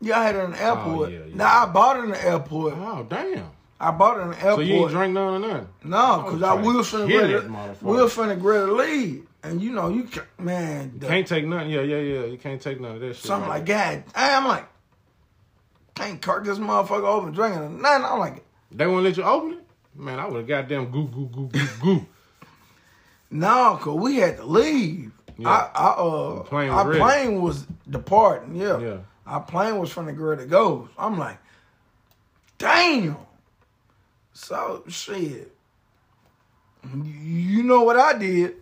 Yeah, 0.00 0.20
I 0.20 0.24
had 0.24 0.36
it 0.36 0.44
in 0.44 0.50
the 0.52 0.62
oh, 0.62 0.66
airport. 0.66 1.12
yeah, 1.12 1.18
yeah. 1.26 1.34
Nah, 1.34 1.62
I 1.62 1.66
bought 1.66 1.98
it 1.98 2.04
in 2.04 2.10
the 2.10 2.24
airport. 2.24 2.74
Oh 2.76 3.06
damn! 3.08 3.50
I 3.80 3.90
bought 3.90 4.18
it 4.18 4.22
in 4.22 4.30
the 4.30 4.36
airport. 4.36 4.54
So 4.56 4.60
you 4.60 4.74
ain't 4.74 4.90
drink 4.90 5.14
none 5.14 5.42
of 5.42 5.50
none. 5.50 5.68
No, 5.84 6.22
because 6.24 6.42
I 6.42 6.52
oh, 6.52 6.56
we 6.56 6.76
was 6.76 6.90
finna 6.90 7.08
kill 7.08 7.20
ready. 7.20 7.32
that 7.32 7.48
motherfucker. 7.48 7.82
We 7.82 7.96
was 7.96 8.14
finna 8.14 8.66
to 8.66 8.72
leave, 8.72 9.26
and 9.42 9.62
you 9.62 9.70
know 9.70 9.88
you 9.88 10.04
ca- 10.04 10.26
man, 10.38 10.98
the- 10.98 11.06
Can't 11.06 11.26
take 11.26 11.46
nothing. 11.46 11.70
Yeah, 11.70 11.82
yeah, 11.82 11.98
yeah. 11.98 12.24
You 12.26 12.38
can't 12.38 12.60
take 12.60 12.80
none 12.80 12.96
of 12.96 13.00
that 13.00 13.16
shit. 13.16 13.24
something 13.24 13.48
right 13.48 13.58
like 13.58 13.66
God. 13.66 14.04
I'm 14.14 14.46
like, 14.46 14.66
can't 15.94 16.20
kirk 16.20 16.44
this 16.44 16.58
motherfucker 16.58 17.08
open 17.08 17.32
drinking 17.32 17.62
or 17.62 17.68
nothing. 17.70 18.04
I'm 18.04 18.18
like, 18.18 18.44
They 18.70 18.86
won't 18.86 19.04
let 19.04 19.16
you 19.16 19.22
open 19.22 19.54
it? 19.54 19.65
Man, 19.96 20.18
I 20.18 20.26
would 20.26 20.36
have 20.38 20.46
goddamn 20.46 20.90
goo 20.90 21.08
goo 21.08 21.26
goo 21.26 21.48
goo 21.48 21.68
goo. 21.80 22.06
No, 23.28 23.76
cause 23.82 23.98
we 23.98 24.16
had 24.16 24.36
to 24.36 24.44
leave. 24.44 25.10
Yeah. 25.36 25.48
I, 25.48 25.70
I 25.74 25.88
uh, 25.94 26.42
plane 26.44 26.70
our 26.70 26.86
ready. 26.88 27.00
plane 27.00 27.42
was 27.42 27.66
departing. 27.90 28.54
Yeah. 28.54 28.78
Yeah. 28.78 28.98
our 29.26 29.40
plane 29.40 29.78
was 29.78 29.90
from 29.90 30.06
the 30.06 30.12
girl 30.12 30.36
that 30.36 30.48
goes. 30.48 30.88
I'm 30.96 31.18
like, 31.18 31.38
damn. 32.56 33.16
So 34.32 34.84
shit. 34.86 35.52
You 36.94 37.64
know 37.64 37.82
what 37.82 37.96
I 37.96 38.16
did? 38.16 38.56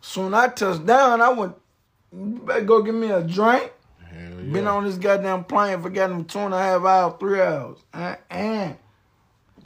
Soon 0.00 0.32
I 0.32 0.46
touched 0.48 0.86
down, 0.86 1.20
I 1.20 1.30
went. 1.30 1.54
You 2.12 2.40
better 2.44 2.64
go 2.64 2.82
get 2.82 2.94
me 2.94 3.10
a 3.10 3.20
drink. 3.22 3.72
Hell 4.08 4.20
yeah. 4.44 4.52
Been 4.52 4.66
on 4.68 4.84
this 4.84 4.96
goddamn 4.96 5.42
plane 5.44 5.82
for 5.82 5.90
goddamn 5.90 6.24
two 6.26 6.38
and 6.38 6.54
a 6.54 6.58
half 6.58 6.82
hours, 6.84 7.14
three 7.18 7.40
hours. 7.40 7.78
Uh, 7.92 8.14
and 8.30 8.76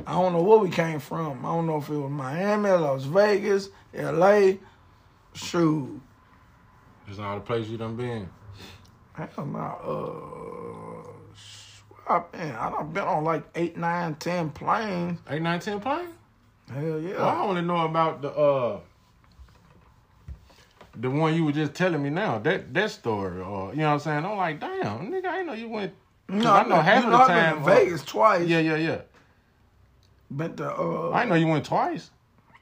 I 0.05 0.12
don't 0.12 0.32
know 0.32 0.42
where 0.42 0.59
we 0.59 0.70
came 0.70 1.01
from. 1.01 1.44
I 1.44 1.49
don't 1.49 1.66
know 1.66 1.78
if 1.78 1.88
it 1.88 1.97
was 1.97 2.11
Miami, 2.11 2.70
Las 2.70 3.05
Vegas, 3.05 3.68
L.A. 3.94 4.59
Shoot. 5.34 6.01
It's 7.09 7.18
all 7.18 7.36
the 7.36 7.40
places 7.40 7.70
you 7.70 7.78
done 7.78 7.97
been. 7.97 8.28
Hell 9.14 9.47
no. 9.47 11.05
Uh, 11.09 11.36
sh- 11.36 11.80
I 12.09 12.18
been, 12.30 12.53
I 12.55 12.70
done 12.70 12.92
been 12.92 13.05
on 13.05 13.24
like 13.24 13.44
eight, 13.55 13.76
nine, 13.76 14.14
ten 14.16 14.51
planes. 14.51 15.18
Eight, 15.30 15.42
nine, 15.42 15.61
ten 15.61 15.80
plane? 15.80 16.09
Hell 16.72 17.01
yeah. 17.01 17.12
Well, 17.16 17.28
I 17.28 17.40
only 17.42 17.62
know 17.62 17.84
about 17.84 18.22
the 18.22 18.30
uh 18.32 18.80
the 20.99 21.11
one 21.11 21.34
you 21.34 21.44
were 21.44 21.53
just 21.53 21.74
telling 21.74 22.03
me 22.03 22.11
now. 22.11 22.38
That 22.38 22.72
that 22.74 22.90
story. 22.90 23.40
Or 23.40 23.70
you 23.72 23.78
know 23.80 23.88
what 23.88 23.92
I'm 23.94 23.99
saying? 24.01 24.24
I'm 24.24 24.36
like, 24.36 24.61
damn, 24.61 25.11
nigga, 25.12 25.26
I 25.26 25.42
know 25.42 25.53
you 25.53 25.68
went. 25.68 25.94
no, 26.28 26.53
I 26.53 26.66
know 26.66 26.76
half 26.80 27.05
you 27.05 27.11
of 27.11 27.12
the 27.12 27.18
I've 27.18 27.26
time. 27.28 27.55
Been 27.57 27.64
to 27.64 27.70
uh, 27.72 27.74
Vegas 27.76 28.03
twice. 28.05 28.47
Yeah, 28.49 28.59
yeah, 28.61 28.76
yeah. 28.76 29.01
Uh, 30.39 31.11
I 31.12 31.24
know 31.24 31.35
you 31.35 31.47
went 31.47 31.64
twice. 31.64 32.11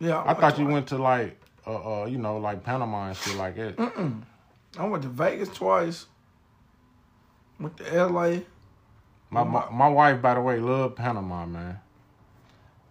yeah, 0.01 0.23
I 0.27 0.35
thought 0.35 0.59
you 0.59 0.67
went 0.67 0.89
to 0.89 0.99
like 0.99 1.41
uh, 1.67 2.03
uh 2.03 2.07
you 2.07 2.19
know 2.19 2.37
like 2.39 2.63
Panama 2.65 3.09
and 3.09 3.17
shit 3.17 3.37
like 3.37 3.57
that. 3.57 3.77
Mm-mm. 3.77 4.23
I 4.79 4.87
went 4.87 5.03
to 5.05 5.09
Vegas 5.09 5.49
twice. 5.49 6.07
Went 7.61 7.77
to 7.79 7.95
L.A. 7.95 8.45
My, 9.31 9.43
my 9.45 9.69
my 9.71 9.89
wife, 9.89 10.21
by 10.21 10.35
the 10.35 10.41
way, 10.41 10.59
loved 10.59 10.97
Panama, 10.97 11.47
man. 11.47 11.79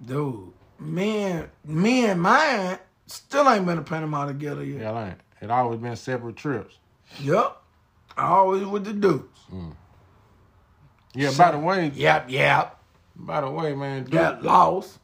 Dude, 0.04 0.52
me 0.80 1.18
and, 1.24 1.50
me 1.66 2.06
and 2.08 2.22
mine 2.22 2.78
still 3.08 3.48
ain't 3.50 3.66
been 3.66 3.78
to 3.78 3.84
Panama 3.84 4.26
together 4.26 4.64
yet. 4.64 4.82
Yeah, 4.82 5.02
it 5.02 5.08
ain't. 5.10 5.20
It 5.42 5.52
always 5.52 5.80
been 5.80 5.96
separate 5.96 6.36
trips. 6.36 6.78
Yep. 7.22 7.58
I 8.18 8.26
always 8.28 8.66
with 8.66 8.86
the 8.86 8.94
dudes. 8.94 9.40
Yeah. 11.14 11.30
So- 11.30 11.38
by 11.44 11.52
the 11.52 11.60
way, 11.60 11.92
Yep, 11.94 12.30
yep. 12.30 12.80
By 13.16 13.42
the 13.42 13.50
way, 13.50 13.74
man, 13.76 14.04
Duke, 14.04 14.12
got 14.14 14.44
lost. 14.44 15.00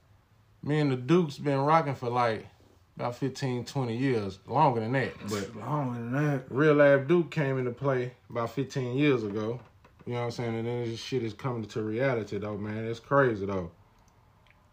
me 0.64 0.80
and 0.80 0.91
the 0.91 0.95
Dukes 0.95 1.38
been 1.38 1.60
rocking 1.60 1.95
for 1.95 2.10
like 2.10 2.47
about 2.95 3.16
15, 3.16 3.64
20 3.66 3.95
years, 3.95 4.39
longer 4.45 4.82
than 4.82 4.91
that. 4.93 5.14
But 5.30 5.55
Longer 5.55 5.99
than 5.99 6.12
that. 6.12 6.43
Real 6.49 6.74
Life 6.76 7.07
Duke 7.07 7.32
came 7.32 7.57
into 7.57 7.72
play 7.72 8.14
about 8.30 8.51
15 8.51 8.97
years 8.97 9.24
ago. 9.24 9.60
You 10.05 10.14
know 10.14 10.20
what 10.20 10.26
I'm 10.26 10.32
saying? 10.32 10.55
And 10.55 10.68
then 10.68 10.84
this 10.86 10.99
shit 10.99 11.24
is 11.24 11.34
coming 11.34 11.64
to 11.66 11.82
reality 11.82 12.38
though, 12.39 12.57
man. 12.57 12.86
It's 12.86 12.99
crazy 12.99 13.45
though. 13.45 13.72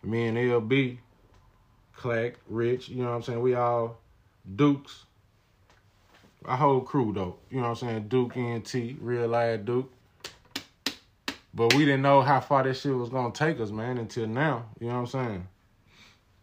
Me 0.02 0.26
and 0.26 0.36
LB, 0.38 0.98
Clack, 1.94 2.34
Rich, 2.48 2.88
you 2.88 3.02
know 3.02 3.10
what 3.10 3.16
I'm 3.16 3.22
saying? 3.22 3.40
We 3.42 3.54
all 3.54 3.98
Dukes. 4.54 5.04
Our 6.44 6.56
whole 6.56 6.80
crew 6.80 7.12
though. 7.12 7.36
You 7.50 7.58
know 7.58 7.70
what 7.70 7.82
I'm 7.82 7.88
saying? 7.88 8.08
Duke 8.08 8.36
NT, 8.36 8.96
Real 9.00 9.28
Life 9.28 9.64
Duke. 9.64 9.92
But 11.56 11.72
we 11.72 11.86
didn't 11.86 12.02
know 12.02 12.20
how 12.20 12.40
far 12.40 12.62
this 12.64 12.82
shit 12.82 12.94
was 12.94 13.08
gonna 13.08 13.32
take 13.32 13.58
us, 13.60 13.70
man, 13.70 13.96
until 13.96 14.26
now. 14.26 14.66
You 14.78 14.88
know 14.88 15.00
what 15.00 15.00
I'm 15.00 15.06
saying? 15.06 15.48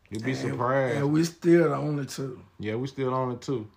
You'd 0.09 0.23
be 0.23 0.31
And- 0.31 0.39
surprised. 0.39 0.97
And 0.97 1.13
we 1.13 1.23
still 1.23 1.69
the 1.69 1.75
only 1.75 2.07
two. 2.07 2.41
Yeah, 2.59 2.75
we 2.75 2.87
still 2.87 3.13
on 3.13 3.31
it 3.31 3.41
too. 3.41 3.67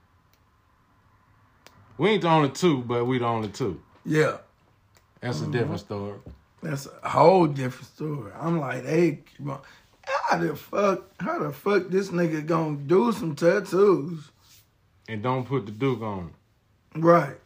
We 1.99 2.09
ain't 2.11 2.23
the 2.23 2.29
only 2.29 2.49
two, 2.49 2.83
but 2.83 3.05
we 3.05 3.19
the 3.19 3.27
only 3.27 3.49
two. 3.49 3.81
Yeah. 4.07 4.39
That's 5.21 5.41
a 5.41 5.43
mm-hmm. 5.43 5.53
different 5.53 5.81
story. 5.81 6.19
That's 6.63 6.89
a 7.03 7.09
whole 7.09 7.47
different 7.47 7.89
story. 7.89 8.33
I'm 8.35 8.59
like, 8.59 8.87
hey, 8.87 9.21
how 10.07 10.39
the 10.39 10.57
fuck, 10.57 11.05
how 11.21 11.39
the 11.39 11.53
fuck 11.53 11.89
this 11.89 12.09
nigga 12.09 12.47
gonna 12.47 12.79
do 12.79 13.13
some 13.13 13.37
tattoos? 13.37 14.31
And 15.07 15.23
don't 15.23 15.47
put 15.47 15.67
the 15.67 15.73
Duke 15.73 16.01
on. 16.01 16.33
Right. 16.95 17.37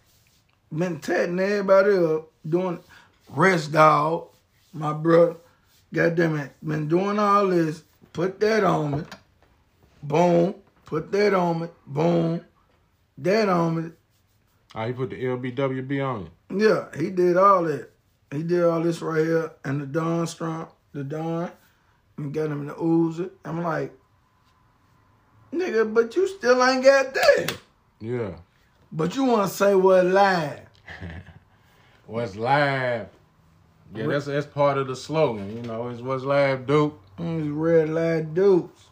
Been 0.72 1.00
tatting 1.00 1.40
everybody 1.40 1.96
up, 1.96 2.30
doing 2.48 2.78
rest 3.34 3.72
dog, 3.72 4.28
my 4.72 4.92
brother. 4.92 5.36
Goddamn 5.92 6.36
it. 6.38 6.52
Been 6.62 6.88
doing 6.88 7.18
all 7.18 7.48
this. 7.48 7.82
Put 8.12 8.38
that 8.40 8.64
on 8.64 8.92
me. 8.92 9.04
Boom. 10.02 10.54
Put 10.86 11.10
that 11.12 11.34
on 11.34 11.60
me. 11.60 11.68
Boom. 11.86 12.44
That 13.18 13.48
on 13.48 13.76
me. 13.76 13.90
Oh, 14.74 14.86
he 14.86 14.92
put 14.92 15.10
the 15.10 15.16
LBWB 15.16 16.06
on 16.06 16.26
it. 16.26 16.62
Yeah, 16.62 16.86
he 16.96 17.10
did 17.10 17.36
all 17.36 17.64
that. 17.64 17.90
He 18.30 18.44
did 18.44 18.62
all 18.62 18.80
this 18.80 19.02
right 19.02 19.24
here, 19.24 19.50
and 19.64 19.80
the 19.80 19.86
Dawn 19.86 20.26
strong, 20.28 20.68
the 20.92 21.02
Dawn, 21.02 21.50
and 22.16 22.32
got 22.32 22.50
him 22.50 22.66
the 22.66 22.74
Uzi. 22.74 23.30
I'm 23.44 23.62
like, 23.62 23.92
nigga, 25.52 25.92
but 25.92 26.14
you 26.14 26.28
still 26.28 26.64
ain't 26.64 26.84
got 26.84 27.12
that. 27.12 27.56
Yeah. 28.00 28.36
But 28.92 29.16
you 29.16 29.24
want 29.24 29.50
to 29.50 29.56
say 29.56 29.74
what 29.74 30.06
live? 30.06 30.60
What's 32.06 32.36
live? 32.36 33.08
Yeah, 33.94 34.06
that's 34.06 34.26
that's 34.26 34.46
part 34.46 34.78
of 34.78 34.86
the 34.86 34.96
slogan. 34.96 35.56
You 35.56 35.62
know, 35.62 35.88
it's 35.88 36.00
what's 36.00 36.22
live, 36.24 36.66
Duke. 36.66 37.00
It's 37.18 37.48
red 37.48 37.88
light 37.90 38.34
dudes. 38.34 38.86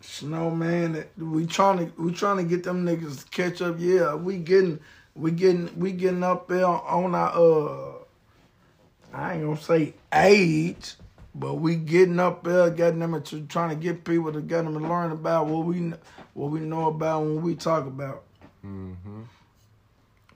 Snowman, 0.00 0.92
that- 0.92 1.18
we 1.18 1.46
trying 1.46 1.78
to 1.78 2.02
we 2.02 2.12
trying 2.12 2.36
to 2.36 2.44
get 2.44 2.62
them 2.64 2.84
niggas 2.84 3.24
to 3.24 3.30
catch 3.30 3.62
up. 3.62 3.76
Yeah, 3.78 4.14
we 4.14 4.38
getting 4.38 4.80
we 5.14 5.30
getting 5.30 5.78
we 5.78 5.92
getting 5.92 6.22
up 6.22 6.48
there 6.48 6.66
on 6.66 7.14
our 7.14 7.30
uh 7.30 7.92
I 9.12 9.34
ain't 9.34 9.44
gonna 9.44 9.56
say 9.60 9.94
age, 10.12 10.94
but 11.34 11.54
we 11.54 11.76
getting 11.76 12.18
up 12.20 12.44
there, 12.44 12.70
getting 12.70 12.98
them 13.00 13.20
to 13.22 13.40
trying 13.46 13.70
to 13.70 13.76
get 13.76 14.04
people 14.04 14.32
to 14.32 14.40
get 14.40 14.64
them 14.64 14.74
to 14.74 14.80
learn 14.80 15.10
about 15.12 15.46
what 15.46 15.64
we 15.66 15.92
what 16.34 16.50
we 16.50 16.60
know 16.60 16.88
about 16.88 17.22
when 17.22 17.42
we 17.42 17.54
talk 17.54 17.86
about. 17.86 18.24
Mm-hmm. 18.64 19.22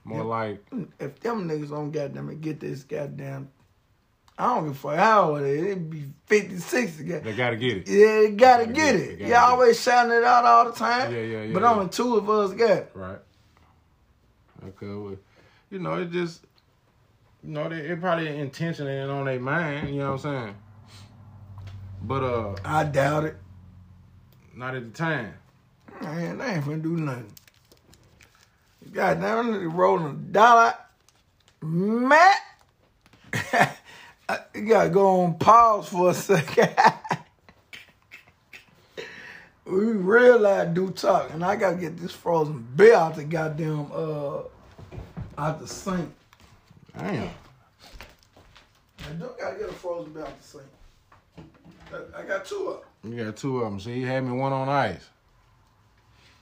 More 0.09 0.19
Yeah. 0.19 0.23
like 0.23 0.65
If 0.99 1.19
them 1.19 1.47
niggas 1.47 1.69
don't 1.69 1.91
goddamn 1.91 2.29
it 2.31 2.41
get 2.41 2.59
this 2.59 2.83
goddamn, 2.83 3.49
I 4.39 4.55
don't 4.55 4.63
give 4.65 4.71
a 4.71 4.75
fuck 4.75 4.95
how 4.95 5.29
old 5.31 5.41
it 5.41 5.47
is. 5.47 5.63
It'd 5.65 5.89
be 5.89 6.05
50, 6.25 6.57
60. 6.57 7.03
They 7.03 7.33
gotta 7.35 7.57
get 7.57 7.77
it. 7.77 7.87
Yeah, 7.87 8.05
they 8.21 8.31
gotta 8.31 8.63
Gotta 8.63 8.73
get 8.73 8.95
it, 8.95 9.01
it. 9.01 9.05
gotta 9.05 9.11
You 9.11 9.17
get 9.17 9.29
it. 9.29 9.33
always 9.35 9.79
shouting 9.81 10.11
it 10.13 10.23
out 10.23 10.45
all 10.45 10.65
the 10.65 10.71
time. 10.71 11.13
Yeah, 11.13 11.19
yeah, 11.21 11.41
yeah, 11.43 11.53
But 11.53 11.61
yeah. 11.61 11.71
only 11.73 11.89
two 11.89 12.15
of 12.17 12.29
us 12.29 12.53
got 12.53 12.69
it. 12.71 12.91
Right. 12.95 13.19
Okay. 14.65 14.87
Well, 14.87 15.15
you 15.69 15.79
know, 15.79 15.93
it 16.01 16.11
just 16.11 16.43
you 17.43 17.51
know, 17.51 17.69
they, 17.69 17.77
it 17.77 18.01
probably 18.01 18.27
intentionally 18.35 18.93
ain't 18.93 19.09
on 19.11 19.25
their 19.25 19.39
mind, 19.39 19.89
you 19.89 19.99
know 19.99 20.13
what 20.13 20.25
I'm 20.25 20.43
saying? 20.43 20.55
But 22.01 22.23
uh 22.23 22.55
I 22.65 22.83
doubt 22.85 23.25
it. 23.25 23.35
not 24.55 24.73
at 24.75 24.83
the 24.91 24.97
time. 24.97 25.33
Man, 26.01 26.37
they 26.37 26.45
ain't 26.45 26.63
finna 26.65 26.81
do 26.81 26.95
nothing. 26.95 27.33
Goddamn, 28.91 29.51
they 29.53 29.65
rolling 29.67 30.05
a 30.05 30.13
dollar. 30.13 30.73
Matt, 31.61 32.37
you 34.55 34.61
gotta 34.67 34.89
go 34.89 35.21
on 35.21 35.37
pause 35.37 35.89
for 35.89 36.11
a 36.11 36.13
second. 36.13 36.73
we 39.65 39.91
realize 39.91 40.73
do 40.73 40.89
talk, 40.91 41.31
and 41.33 41.43
I 41.43 41.55
gotta 41.55 41.75
get 41.75 41.97
this 41.97 42.11
frozen 42.11 42.65
beer 42.75 42.95
out 42.95 43.15
the 43.15 43.25
goddamn 43.25 43.91
uh 43.93 44.41
out 45.37 45.59
the 45.59 45.67
sink. 45.67 46.11
Damn. 46.97 47.29
I 48.99 49.11
do 49.13 49.29
gotta 49.39 49.57
get 49.57 49.69
a 49.69 49.73
frozen 49.73 50.13
beer 50.13 50.23
out 50.23 50.41
the 50.41 50.47
sink. 50.47 50.65
I- 52.17 52.23
got 52.23 52.45
two 52.45 52.67
of 52.67 52.83
them. 53.03 53.13
You 53.13 53.25
got 53.25 53.35
two 53.35 53.59
of 53.59 53.63
them. 53.71 53.79
See, 53.79 53.95
he 53.95 54.01
had 54.03 54.23
me 54.23 54.31
one 54.31 54.53
on 54.53 54.69
ice. 54.69 55.09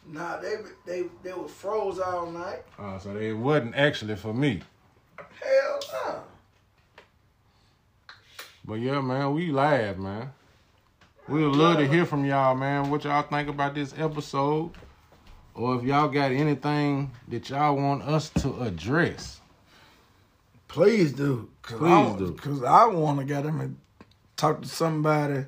Nah, 0.10 0.38
they 0.38 0.56
they 0.86 1.04
they 1.24 1.34
was 1.34 1.52
froze 1.52 2.00
all 2.00 2.32
night. 2.32 2.64
Uh, 2.80 2.98
so 2.98 3.14
they 3.14 3.34
wasn't 3.34 3.76
actually 3.76 4.16
for 4.16 4.34
me. 4.34 4.62
Hell 5.18 5.80
no. 5.94 6.24
But 8.66 8.76
yeah, 8.76 9.02
man, 9.02 9.34
we 9.34 9.52
live, 9.52 9.98
man. 9.98 10.32
We 11.28 11.46
would 11.46 11.58
love 11.58 11.78
to 11.78 11.88
hear 11.88 12.06
from 12.06 12.24
y'all, 12.24 12.56
man. 12.56 12.90
What 12.90 13.04
y'all 13.04 13.24
think 13.24 13.50
about 13.50 13.76
this 13.76 13.94
episode? 13.98 14.72
Or 15.54 15.76
if 15.76 15.84
y'all 15.84 16.08
got 16.08 16.32
anything 16.32 17.12
that 17.28 17.50
y'all 17.50 17.76
want 17.76 18.04
us 18.04 18.30
to 18.42 18.62
address. 18.62 19.42
Please 20.68 21.12
do. 21.12 21.50
Cause 21.62 21.80
Please 21.80 21.90
I, 21.90 22.18
do. 22.18 22.34
Cause 22.34 22.64
I 22.64 22.86
want 22.86 23.20
to 23.20 23.26
get 23.26 23.44
them 23.44 23.60
and 23.60 23.78
talk 24.36 24.62
to 24.62 24.68
somebody 24.68 25.46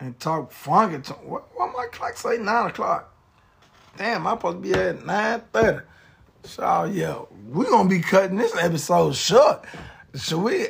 and 0.00 0.18
talk 0.18 0.50
funky. 0.52 1.00
To, 1.02 1.12
what, 1.14 1.48
what 1.54 1.72
my 1.72 1.86
clock 1.92 2.16
say? 2.16 2.38
Nine 2.38 2.68
o'clock. 2.68 3.11
Damn, 3.96 4.26
I'm 4.26 4.36
supposed 4.36 4.62
to 4.62 4.68
be 4.68 4.74
at 4.74 5.04
nine 5.04 5.42
thirty. 5.52 5.84
So 6.44 6.84
yeah, 6.84 7.20
we 7.50 7.66
gonna 7.66 7.88
be 7.88 8.00
cutting 8.00 8.36
this 8.36 8.56
episode 8.56 9.14
short. 9.14 9.64
So 10.14 10.38
we 10.38 10.68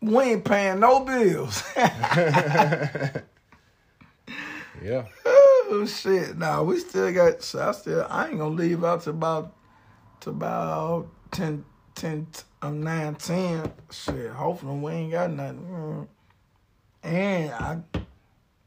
we 0.00 0.22
ain't 0.24 0.44
paying 0.44 0.80
no 0.80 1.00
bills. 1.00 1.62
Yeah. 4.82 5.06
oh 5.24 5.86
shit! 5.86 6.36
Nah, 6.36 6.62
we 6.62 6.80
still 6.80 7.12
got. 7.12 7.42
So 7.42 7.68
I 7.68 7.72
still. 7.72 8.04
I 8.08 8.28
ain't 8.28 8.38
gonna 8.38 8.54
leave 8.54 8.82
out 8.84 9.02
to 9.02 9.10
about 9.10 9.54
to 10.20 10.30
about 10.30 11.08
10, 11.30 11.64
10 11.94 12.26
um, 12.62 12.82
9, 12.82 13.14
10. 13.14 13.72
Shit, 13.90 14.30
hopefully 14.30 14.78
we 14.78 14.92
ain't 14.92 15.12
got 15.12 15.30
nothing. 15.30 15.66
Mm. 15.70 16.08
And 17.04 17.50
I 17.52 17.78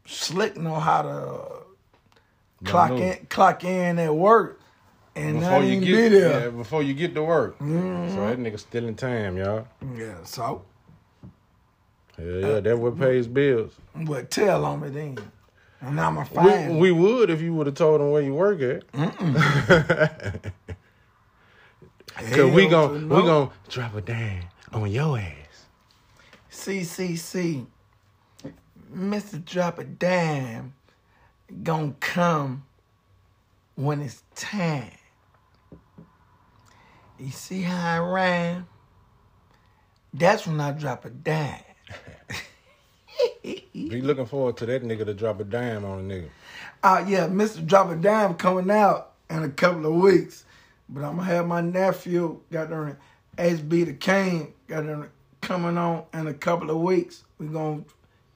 slick 0.06 0.56
know 0.58 0.76
how 0.76 1.02
to 1.02 1.65
clock 2.66 2.92
know. 2.92 2.98
in, 2.98 3.26
clock 3.30 3.64
in 3.64 4.00
at 4.00 4.14
work, 4.16 4.60
and 5.16 5.40
Before 5.40 5.64
you 5.64 5.80
get 5.80 5.86
be 5.86 6.10
there. 6.10 6.40
yeah, 6.46 6.50
before 6.50 6.84
you 6.84 6.94
get 6.94 7.14
to 7.16 7.24
work. 7.24 7.58
Mm-hmm. 7.60 8.14
So 8.16 8.28
that 8.28 8.38
nigga 8.40 8.60
still 8.60 8.88
in 8.88 8.96
time, 8.96 9.38
y'all. 9.38 9.68
Yeah, 9.96 10.16
so 10.24 10.64
Yeah, 12.18 12.26
yeah, 12.26 12.60
that 12.60 12.78
what 12.80 12.98
pays 13.00 13.28
bills. 13.28 13.74
but 13.96 14.30
tell 14.32 14.66
on 14.66 14.82
me 14.82 14.90
then, 14.90 15.18
and 15.82 16.00
I'm 16.00 16.18
a 16.18 16.26
fine. 16.26 16.78
We, 16.78 16.92
we 16.92 17.02
would 17.02 17.30
if 17.30 17.42
you 17.42 17.54
would 17.54 17.68
have 17.68 17.76
told 17.76 18.02
them 18.02 18.12
where 18.12 18.22
you 18.22 18.34
work 18.34 18.62
at. 18.62 18.84
Cause 22.18 22.52
we 22.52 22.68
gon' 22.68 23.10
we 23.10 23.22
gon' 23.24 23.52
drop 23.70 23.94
a 23.96 24.02
dime 24.02 24.46
on 24.72 24.90
your 24.90 25.18
ass. 25.20 25.66
CCC, 26.50 27.66
Mr. 28.96 29.44
Drop 29.44 29.80
a 29.80 29.84
Dime, 29.84 30.74
gonna 31.64 31.96
come 32.00 32.66
when 33.76 34.02
it's 34.02 34.24
time. 34.36 34.92
You 37.20 37.32
see 37.32 37.62
how 37.62 37.96
I 37.96 38.00
rhyme? 38.00 38.68
That's 40.14 40.46
when 40.48 40.60
I 40.60 40.72
drop 40.72 41.06
a 41.06 41.10
dime. 41.10 41.62
Be 43.44 44.02
looking 44.02 44.26
forward 44.26 44.58
to 44.58 44.66
that 44.66 44.84
nigga 44.84 45.06
to 45.06 45.14
drop 45.14 45.40
a 45.40 45.44
dime 45.44 45.86
on 45.86 46.00
a 46.00 46.02
nigga. 46.02 46.30
Uh, 46.84 47.04
yeah, 47.08 47.28
Mr. 47.28 47.66
Drop 47.66 47.90
a 47.90 47.96
Dime 47.96 48.36
coming 48.36 48.70
out 48.70 49.14
in 49.30 49.44
a 49.44 49.50
couple 49.50 49.86
of 49.88 49.94
weeks. 49.94 50.46
But 50.88 51.04
I'm 51.04 51.18
gonna 51.18 51.24
have 51.24 51.48
my 51.48 51.62
nephew, 51.62 52.42
got 52.52 52.70
there, 52.70 53.00
SB 53.38 53.86
the 53.86 54.52
got 54.68 54.86
there 54.86 55.10
coming 55.42 55.78
on 55.78 56.04
in 56.14 56.28
a 56.28 56.34
couple 56.34 56.70
of 56.70 56.78
weeks. 56.78 57.24
We're 57.40 57.48
gonna 57.48 57.84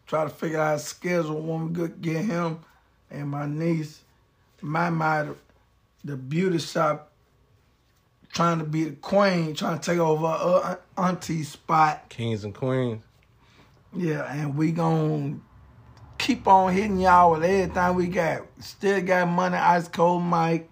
try 0.08 0.24
to 0.24 0.30
figure 0.32 0.60
out 0.60 0.78
a 0.78 0.80
schedule 0.80 1.40
when 1.42 1.68
we 1.68 1.76
could 1.76 2.02
get 2.02 2.26
him 2.26 2.60
and 3.12 3.30
my 3.30 3.46
niece, 3.46 4.02
my 4.62 4.90
mother, 4.90 5.36
the 6.04 6.16
beauty 6.16 6.60
shop, 6.60 7.12
trying 8.34 8.60
to 8.60 8.66
be 8.66 8.86
the 8.86 8.96
queen, 8.96 9.54
trying 9.54 9.80
to 9.80 9.86
take 9.92 10.00
over 10.00 10.28
her 10.28 10.80
auntie 10.98 11.44
spot. 11.44 12.10
Kings 12.10 12.44
and 12.44 12.54
queens. 12.54 13.02
Yeah, 13.96 14.32
and 14.32 14.56
we 14.56 14.72
gonna 14.72 15.40
keep 16.18 16.48
on 16.48 16.74
hitting 16.74 17.00
y'all 17.00 17.32
with 17.32 17.44
everything 17.44 17.96
we 17.96 18.08
got. 18.08 18.44
Still 18.60 19.02
got 19.02 19.28
money, 19.28 19.58
ice 19.58 19.88
cold 19.88 20.24
Mike. 20.24 20.70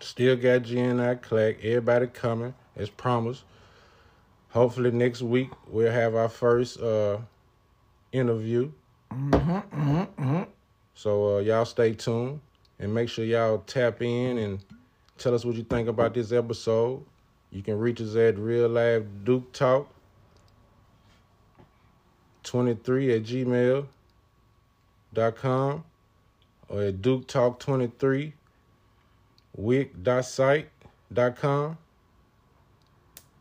Still 0.00 0.36
got 0.36 0.62
GNI 0.62 1.20
Clack. 1.22 1.56
Everybody 1.64 2.06
coming 2.06 2.54
as 2.76 2.90
promised. 2.90 3.44
Hopefully 4.50 4.92
next 4.92 5.22
week 5.22 5.50
we'll 5.66 5.90
have 5.90 6.14
our 6.14 6.28
first 6.28 6.78
uh, 6.80 7.18
interview. 8.12 8.70
Mm-hmm, 9.12 9.50
mm-hmm, 9.50 10.22
mm-hmm. 10.22 10.42
So 10.94 11.36
uh, 11.36 11.40
y'all 11.40 11.64
stay 11.64 11.92
tuned 11.92 12.40
and 12.78 12.94
make 12.94 13.08
sure 13.08 13.24
y'all 13.24 13.58
tap 13.58 14.02
in 14.02 14.38
and 14.38 14.64
tell 15.18 15.34
us 15.34 15.44
what 15.44 15.56
you 15.56 15.64
think 15.64 15.88
about 15.88 16.14
this 16.14 16.32
episode. 16.32 17.04
You 17.50 17.62
can 17.62 17.78
reach 17.78 18.00
us 18.00 18.16
at 18.16 18.38
Real 18.38 18.68
Life 18.68 19.02
Duke 19.24 19.52
Talk 19.52 19.88
23 22.44 23.14
at 23.14 23.22
gmail 23.22 23.86
dot 25.12 25.36
com 25.36 25.84
or 26.68 26.82
at 26.82 27.00
Duke 27.00 27.26
Talk 27.26 27.58
23 27.60 28.34
wixsite 29.60 30.66
dot 31.12 31.36
com. 31.36 31.78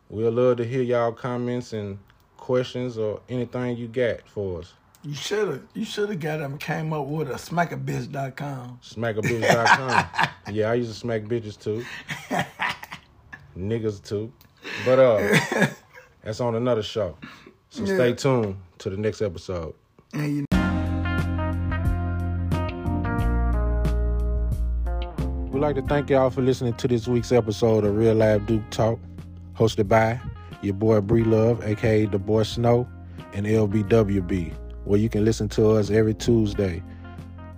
We'll 0.09 0.31
love 0.31 0.57
to 0.57 0.65
hear 0.65 0.83
y'all 0.83 1.11
comments 1.11 1.73
and 1.73 1.97
questions 2.37 2.97
or 2.97 3.21
anything 3.29 3.77
you 3.77 3.87
got 3.87 4.27
for 4.27 4.59
us. 4.59 4.73
You 5.03 5.13
should 5.13 5.47
have 5.49 5.63
you 5.73 5.83
should 5.83 6.09
have 6.09 6.19
got 6.19 6.39
him. 6.39 6.57
came 6.57 6.93
up 6.93 7.05
with 7.07 7.29
a 7.29 7.33
smackabiz.com. 7.33 8.79
Smackabitch.com. 8.81 10.29
yeah, 10.53 10.71
I 10.71 10.75
used 10.75 10.93
to 10.93 10.97
smack 10.97 11.23
bitches 11.23 11.59
too. 11.59 11.85
Niggas 13.57 14.01
too. 14.01 14.31
But 14.85 14.99
uh 14.99 15.67
that's 16.23 16.39
on 16.39 16.55
another 16.55 16.83
show. 16.83 17.17
So 17.69 17.85
stay 17.85 18.13
tuned 18.13 18.55
to 18.77 18.89
the 18.89 18.95
next 18.95 19.21
episode. 19.21 19.73
And 20.13 20.37
you 20.37 20.45
We'd 25.51 25.59
like 25.59 25.75
to 25.75 25.81
thank 25.83 26.09
y'all 26.09 26.29
for 26.29 26.41
listening 26.41 26.75
to 26.75 26.87
this 26.87 27.07
week's 27.07 27.31
episode 27.31 27.83
of 27.83 27.95
Real 27.95 28.15
Live 28.15 28.45
Duke 28.47 28.67
Talk, 28.71 28.99
hosted 29.53 29.87
by 29.87 30.19
your 30.61 30.73
boy 30.73 31.01
Breedlove, 31.01 31.63
aka 31.65 32.05
the 32.05 32.17
boy 32.17 32.43
Snow, 32.43 32.87
and 33.33 33.45
LBWB, 33.45 34.53
where 34.85 34.99
you 34.99 35.09
can 35.09 35.25
listen 35.25 35.49
to 35.49 35.71
us 35.71 35.89
every 35.89 36.13
Tuesday, 36.13 36.81